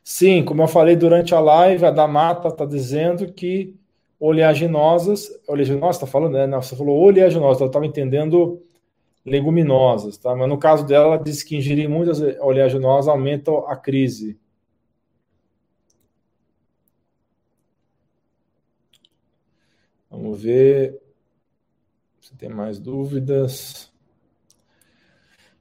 Sim, 0.02 0.42
como 0.42 0.62
eu 0.62 0.68
falei 0.68 0.96
durante 0.96 1.34
a 1.34 1.40
live, 1.40 1.84
a 1.84 1.90
da 1.90 2.08
Mata 2.08 2.48
está 2.48 2.64
dizendo 2.64 3.30
que 3.30 3.76
oleaginosas, 4.18 5.28
oleaginosa 5.46 5.98
está 5.98 6.06
falando, 6.06 6.32
né? 6.32 6.46
Você 6.56 6.74
falou 6.74 6.96
oleaginosa, 6.98 7.62
eu 7.62 7.66
estava 7.66 7.84
entendendo 7.84 8.62
leguminosas, 9.22 10.16
tá? 10.16 10.34
Mas 10.34 10.48
no 10.48 10.56
caso 10.56 10.86
dela, 10.86 11.08
ela 11.08 11.18
disse 11.18 11.44
que 11.44 11.56
ingerir 11.56 11.90
muitas 11.90 12.22
oleaginosas 12.40 13.08
aumenta 13.08 13.52
a 13.68 13.76
crise. 13.76 14.38
Ver 20.36 21.00
se 22.20 22.36
tem 22.36 22.48
mais 22.48 22.78
dúvidas. 22.78 23.90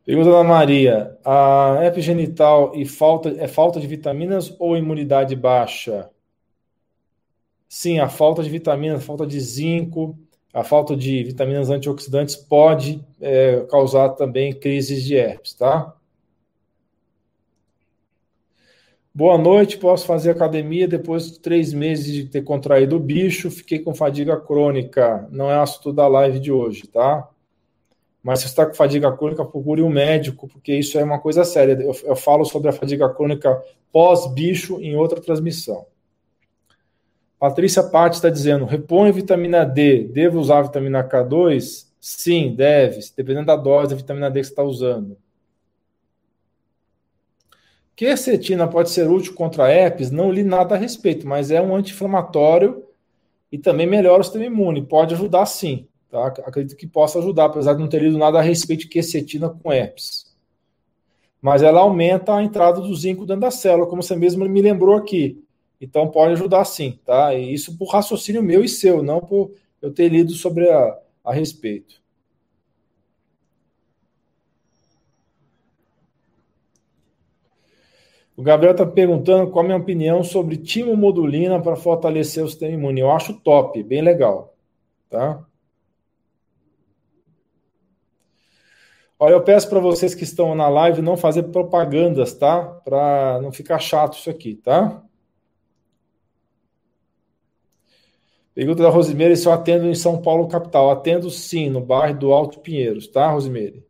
Pergunta 0.04 0.32
da 0.32 0.44
Maria: 0.44 1.18
a 1.24 1.80
epigenital 1.84 2.76
e 2.76 2.86
falta 2.86 3.30
é 3.38 3.48
falta 3.48 3.80
de 3.80 3.88
vitaminas 3.88 4.54
ou 4.60 4.76
imunidade 4.76 5.36
baixa? 5.36 6.10
Sim, 7.70 8.00
a 8.00 8.10
falta 8.10 8.44
de 8.44 8.50
vitaminas, 8.50 9.04
falta 9.04 9.26
de 9.26 9.40
zinco, 9.40 10.18
a 10.54 10.64
falta 10.64 10.96
de 10.96 11.24
vitaminas 11.24 11.70
antioxidantes 11.70 12.36
pode 12.36 13.04
é, 13.20 13.62
causar 13.70 14.10
também 14.10 14.54
crises 14.54 15.04
de 15.04 15.16
herpes, 15.16 15.54
tá? 15.54 15.96
Boa 19.18 19.38
noite, 19.38 19.78
posso 19.78 20.06
fazer 20.06 20.32
academia 20.32 20.90
depois 20.90 21.32
de 21.32 21.40
três 21.40 21.72
meses 21.72 22.14
de 22.14 22.26
ter 22.26 22.42
contraído 22.42 22.98
o 22.98 23.00
bicho, 23.00 23.50
fiquei 23.50 23.80
com 23.80 23.96
fadiga 23.96 24.36
crônica. 24.36 25.26
Não 25.32 25.50
é 25.50 25.56
assunto 25.56 25.94
da 25.94 26.06
live 26.06 26.38
de 26.38 26.52
hoje, 26.52 26.86
tá? 26.86 27.26
Mas 28.22 28.42
se 28.42 28.48
está 28.48 28.66
com 28.66 28.74
fadiga 28.74 29.10
crônica, 29.16 29.46
procure 29.46 29.82
um 29.82 29.90
médico, 29.90 30.50
porque 30.50 30.76
isso 30.76 31.00
é 31.00 31.04
uma 31.06 31.18
coisa 31.18 31.46
séria. 31.46 31.82
Eu, 31.82 31.96
eu 32.04 32.16
falo 32.18 32.44
sobre 32.44 32.68
a 32.68 32.74
fadiga 32.74 33.08
crônica 33.08 33.58
pós-bicho 33.90 34.82
em 34.82 34.98
outra 34.98 35.22
transmissão. 35.22 35.86
Patrícia 37.40 37.84
Patti 37.84 38.18
está 38.18 38.30
dizendo: 38.30 38.66
repõe 38.66 39.14
vitamina 39.14 39.64
D, 39.64 40.10
devo 40.10 40.42
usar 40.42 40.64
vitamina 40.64 41.02
K2? 41.08 41.86
Sim, 42.02 42.54
deve, 42.54 43.00
dependendo 43.16 43.46
da 43.46 43.56
dose 43.56 43.92
da 43.92 43.96
vitamina 43.96 44.30
D 44.30 44.42
que 44.42 44.48
você 44.48 44.52
está 44.52 44.64
usando. 44.64 45.16
Quercetina 47.96 48.68
pode 48.68 48.90
ser 48.90 49.10
útil 49.10 49.34
contra 49.34 49.72
herpes? 49.72 50.12
Não 50.12 50.30
li 50.30 50.44
nada 50.44 50.76
a 50.76 50.78
respeito, 50.78 51.26
mas 51.26 51.50
é 51.50 51.62
um 51.62 51.74
anti-inflamatório 51.74 52.84
e 53.50 53.58
também 53.58 53.88
melhora 53.88 54.20
o 54.20 54.24
sistema 54.24 54.46
imune. 54.46 54.86
Pode 54.86 55.14
ajudar 55.14 55.46
sim, 55.46 55.88
tá? 56.10 56.28
Acredito 56.28 56.76
que 56.76 56.86
possa 56.86 57.20
ajudar, 57.20 57.46
apesar 57.46 57.74
de 57.74 57.80
não 57.80 57.88
ter 57.88 58.02
lido 58.02 58.18
nada 58.18 58.40
a 58.40 58.42
respeito 58.42 58.82
de 58.82 58.90
quercetina 58.90 59.50
com 59.50 59.72
herpes. 59.72 60.36
Mas 61.42 61.64
ela 61.64 61.80
aumenta 61.80 62.36
a 62.36 62.44
entrada 62.44 62.82
do 62.82 62.94
zinco 62.94 63.26
dentro 63.26 63.42
da 63.42 63.52
célula, 63.52 63.88
como 63.88 64.04
você 64.04 64.16
mesmo 64.16 64.44
me 64.44 64.62
lembrou 64.62 64.98
aqui. 64.98 65.42
Então 65.80 66.10
pode 66.10 66.34
ajudar 66.34 66.66
sim, 66.66 67.00
tá? 67.06 67.34
E 67.34 67.54
isso 67.54 67.78
por 67.78 67.90
raciocínio 67.90 68.44
meu 68.44 68.64
e 68.64 68.68
seu, 68.68 69.02
não 69.02 69.22
por 69.22 69.52
eu 69.82 69.94
ter 69.94 70.10
lido 70.10 70.34
sobre 70.34 70.70
a, 70.70 70.98
a 71.24 71.32
respeito. 71.32 72.02
O 78.38 78.44
Gabriel 78.44 78.74
está 78.74 78.86
perguntando 78.86 79.50
qual 79.50 79.64
a 79.64 79.68
minha 79.68 79.78
opinião 79.78 80.24
sobre 80.24 80.58
timomodulina 80.58 81.62
para 81.62 81.76
fortalecer 81.76 82.44
o 82.44 82.50
sistema 82.50 82.74
imune. 82.74 83.00
Eu 83.00 83.12
acho 83.12 83.34
top, 83.34 83.82
bem 83.82 84.02
legal. 84.02 84.54
Tá? 85.10 85.46
Olha, 89.18 89.34
eu 89.34 89.44
peço 89.44 89.70
para 89.70 89.80
vocês 89.80 90.14
que 90.14 90.26
estão 90.26 90.54
na 90.54 90.68
live 90.68 91.02
não 91.02 91.16
fazer 91.16 91.44
propagandas, 91.44 92.34
tá? 92.34 92.62
Para 92.62 93.40
não 93.42 93.52
ficar 93.52 93.80
chato 93.80 94.18
isso 94.18 94.30
aqui, 94.30 94.56
tá? 94.56 95.02
Pergunta 98.54 98.84
da 98.84 98.90
Rosimeire 98.90 99.36
se 99.38 99.48
eu 99.48 99.54
atendo 99.54 99.86
em 99.86 99.96
São 99.96 100.22
Paulo, 100.22 100.48
capital. 100.48 100.92
Atendo 100.92 101.30
sim, 101.30 101.70
no 101.70 101.80
bairro 101.80 102.20
do 102.20 102.34
Alto 102.34 102.60
Pinheiros, 102.60 103.08
tá, 103.08 103.32
Rosimeire? 103.32 103.86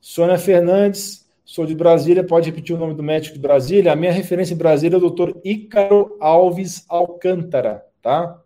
Sônia 0.00 0.38
Fernandes, 0.38 1.19
sou 1.50 1.66
de 1.66 1.74
Brasília, 1.74 2.22
pode 2.22 2.48
repetir 2.48 2.76
o 2.76 2.78
nome 2.78 2.94
do 2.94 3.02
médico 3.02 3.34
de 3.34 3.40
Brasília? 3.40 3.92
A 3.92 3.96
minha 3.96 4.12
referência 4.12 4.54
em 4.54 4.56
Brasília 4.56 4.94
é 4.94 4.98
o 4.98 5.00
doutor 5.00 5.40
Ícaro 5.44 6.16
Alves 6.20 6.84
Alcântara, 6.88 7.84
tá? 8.00 8.40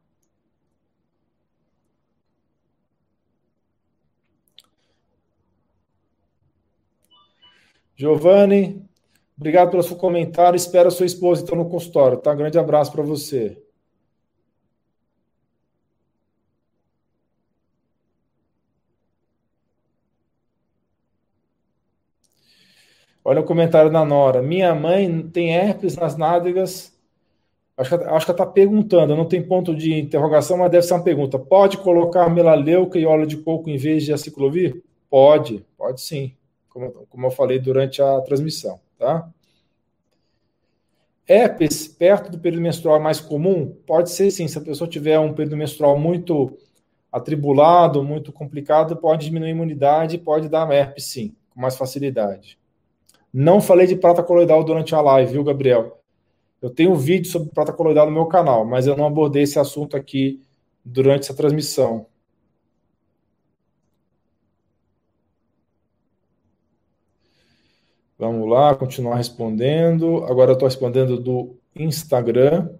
Giovanni, 7.95 8.83
obrigado 9.37 9.71
pelo 9.71 9.83
seu 9.83 9.97
comentário. 9.97 10.57
Espero 10.57 10.89
a 10.89 10.91
sua 10.91 11.05
esposa 11.05 11.43
então 11.43 11.59
no 11.59 11.69
consultório, 11.69 12.17
tá? 12.17 12.33
Um 12.33 12.37
grande 12.39 12.59
abraço 12.59 12.91
para 12.91 13.03
você. 13.03 13.63
Olha 23.25 23.41
o 23.41 23.45
comentário 23.45 23.91
da 23.91 24.05
Nora. 24.05 24.43
Minha 24.43 24.75
mãe 24.75 25.23
tem 25.29 25.55
herpes 25.55 25.97
nas 25.97 26.15
nádegas. 26.15 26.93
Acho 27.77 27.99
que, 27.99 28.05
ela 28.05 28.19
está 28.19 28.47
perguntando, 28.47 29.17
não 29.17 29.25
tem 29.25 29.43
ponto 29.43 29.75
de 29.75 29.99
interrogação, 29.99 30.59
mas 30.59 30.71
deve 30.71 30.87
ser 30.87 30.95
uma 30.95 31.03
pergunta. 31.03 31.39
Pode 31.39 31.79
colocar 31.79 32.29
melaleuca 32.29 32.99
e 32.99 33.07
óleo 33.07 33.27
de 33.27 33.39
coco 33.39 33.71
em 33.71 33.79
vez 33.79 34.05
de 34.05 34.13
aciclovir? 34.13 34.85
Pode, 35.11 35.65
pode 35.77 36.01
sim, 36.03 36.35
como, 36.69 36.91
como 37.09 37.27
eu 37.27 37.31
falei 37.31 37.59
durante 37.59 38.01
a 38.03 38.21
transmissão, 38.21 38.79
tá? 38.99 39.29
Herpes 41.27 41.89
perto 41.89 42.31
do 42.31 42.39
período 42.39 42.63
menstrual 42.63 43.01
mais 43.01 43.21
comum? 43.21 43.75
Pode 43.87 44.11
ser 44.11 44.31
sim, 44.31 44.47
se 44.47 44.59
a 44.59 44.61
pessoa 44.61 44.89
tiver 44.89 45.19
um 45.19 45.33
período 45.33 45.57
menstrual 45.57 45.99
muito 45.99 46.57
atribulado, 47.11 48.05
muito 48.05 48.33
complicado, 48.33 48.97
pode 48.97 49.27
diminuir 49.27 49.49
a 49.49 49.53
imunidade, 49.53 50.19
pode 50.19 50.49
dar 50.49 50.71
herpes 50.71 51.07
sim, 51.07 51.35
com 51.51 51.61
mais 51.61 51.77
facilidade. 51.77 52.59
Não 53.37 53.61
falei 53.61 53.85
de 53.85 53.97
prata 53.97 54.23
coloidal 54.23 54.63
durante 54.63 54.95
a 54.95 55.01
live, 55.01 55.33
viu, 55.33 55.43
Gabriel? 55.43 56.01
Eu 56.63 56.71
tenho 56.71 56.93
um 56.93 56.95
vídeo 56.95 57.29
sobre 57.29 57.51
prata 57.51 57.73
coloidal 57.73 58.07
no 58.07 58.13
meu 58.13 58.27
canal, 58.27 58.65
mas 58.65 58.87
eu 58.87 58.97
não 58.97 59.05
abordei 59.05 59.43
esse 59.43 59.59
assunto 59.59 59.97
aqui 59.97 60.41
durante 60.85 61.25
essa 61.25 61.35
transmissão. 61.35 62.07
Vamos 68.17 68.49
lá, 68.49 68.73
continuar 68.77 69.17
respondendo. 69.17 70.25
Agora 70.27 70.53
eu 70.53 70.55
estou 70.55 70.69
respondendo 70.69 71.19
do 71.19 71.59
Instagram. 71.75 72.71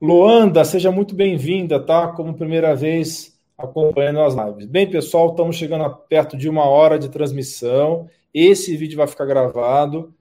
Luanda, 0.00 0.64
seja 0.64 0.92
muito 0.92 1.12
bem-vinda, 1.12 1.84
tá? 1.84 2.06
Como 2.12 2.34
primeira 2.34 2.76
vez 2.76 3.31
acompanhando 3.56 4.20
as 4.20 4.34
lives. 4.34 4.66
Bem, 4.66 4.88
pessoal, 4.88 5.30
estamos 5.30 5.56
chegando 5.56 5.84
a 5.84 5.90
perto 5.90 6.36
de 6.36 6.48
uma 6.48 6.64
hora 6.64 6.98
de 6.98 7.08
transmissão. 7.08 8.08
Esse 8.32 8.76
vídeo 8.76 8.96
vai 8.96 9.06
ficar 9.06 9.26
gravado 9.26 10.14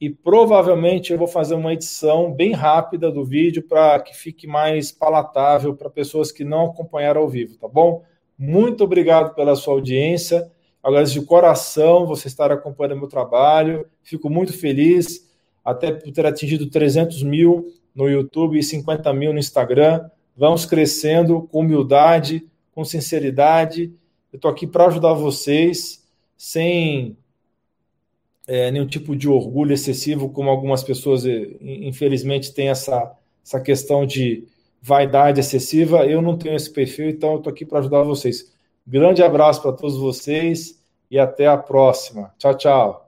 e 0.00 0.10
provavelmente 0.10 1.12
eu 1.12 1.18
vou 1.18 1.26
fazer 1.26 1.54
uma 1.54 1.72
edição 1.72 2.32
bem 2.32 2.52
rápida 2.52 3.10
do 3.10 3.24
vídeo 3.24 3.62
para 3.62 3.98
que 4.00 4.14
fique 4.14 4.46
mais 4.46 4.92
palatável 4.92 5.74
para 5.74 5.88
pessoas 5.88 6.30
que 6.30 6.44
não 6.44 6.66
acompanharam 6.66 7.22
ao 7.22 7.28
vivo, 7.28 7.56
tá 7.56 7.68
bom? 7.68 8.02
Muito 8.38 8.84
obrigado 8.84 9.34
pela 9.34 9.56
sua 9.56 9.74
audiência. 9.74 10.50
Agradeço 10.82 11.14
de 11.14 11.24
coração 11.24 12.04
você 12.04 12.28
estar 12.28 12.52
acompanhando 12.52 12.98
meu 12.98 13.08
trabalho. 13.08 13.86
Fico 14.02 14.28
muito 14.28 14.52
feliz 14.52 15.32
até 15.64 15.90
por 15.92 16.12
ter 16.12 16.26
atingido 16.26 16.68
300 16.68 17.22
mil 17.22 17.68
no 17.94 18.08
YouTube 18.08 18.58
e 18.58 18.62
50 18.62 19.10
mil 19.14 19.32
no 19.32 19.38
Instagram. 19.38 20.10
Vamos 20.36 20.66
crescendo 20.66 21.48
com 21.50 21.60
humildade, 21.60 22.46
com 22.74 22.84
sinceridade. 22.84 23.92
Eu 24.32 24.36
estou 24.36 24.50
aqui 24.50 24.66
para 24.66 24.86
ajudar 24.86 25.12
vocês, 25.12 26.04
sem 26.36 27.16
é, 28.46 28.70
nenhum 28.70 28.86
tipo 28.86 29.14
de 29.14 29.28
orgulho 29.28 29.72
excessivo, 29.72 30.28
como 30.28 30.50
algumas 30.50 30.82
pessoas, 30.82 31.24
eh, 31.24 31.56
infelizmente, 31.60 32.52
têm 32.52 32.68
essa, 32.68 33.12
essa 33.44 33.60
questão 33.60 34.04
de 34.04 34.44
vaidade 34.82 35.40
excessiva. 35.40 36.04
Eu 36.04 36.20
não 36.20 36.36
tenho 36.36 36.56
esse 36.56 36.70
perfil, 36.70 37.08
então 37.08 37.32
eu 37.32 37.38
estou 37.38 37.52
aqui 37.52 37.64
para 37.64 37.78
ajudar 37.78 38.02
vocês. 38.02 38.52
Grande 38.86 39.22
abraço 39.22 39.62
para 39.62 39.72
todos 39.72 39.96
vocês 39.96 40.78
e 41.10 41.18
até 41.18 41.46
a 41.46 41.56
próxima. 41.56 42.34
Tchau, 42.38 42.54
tchau. 42.54 43.03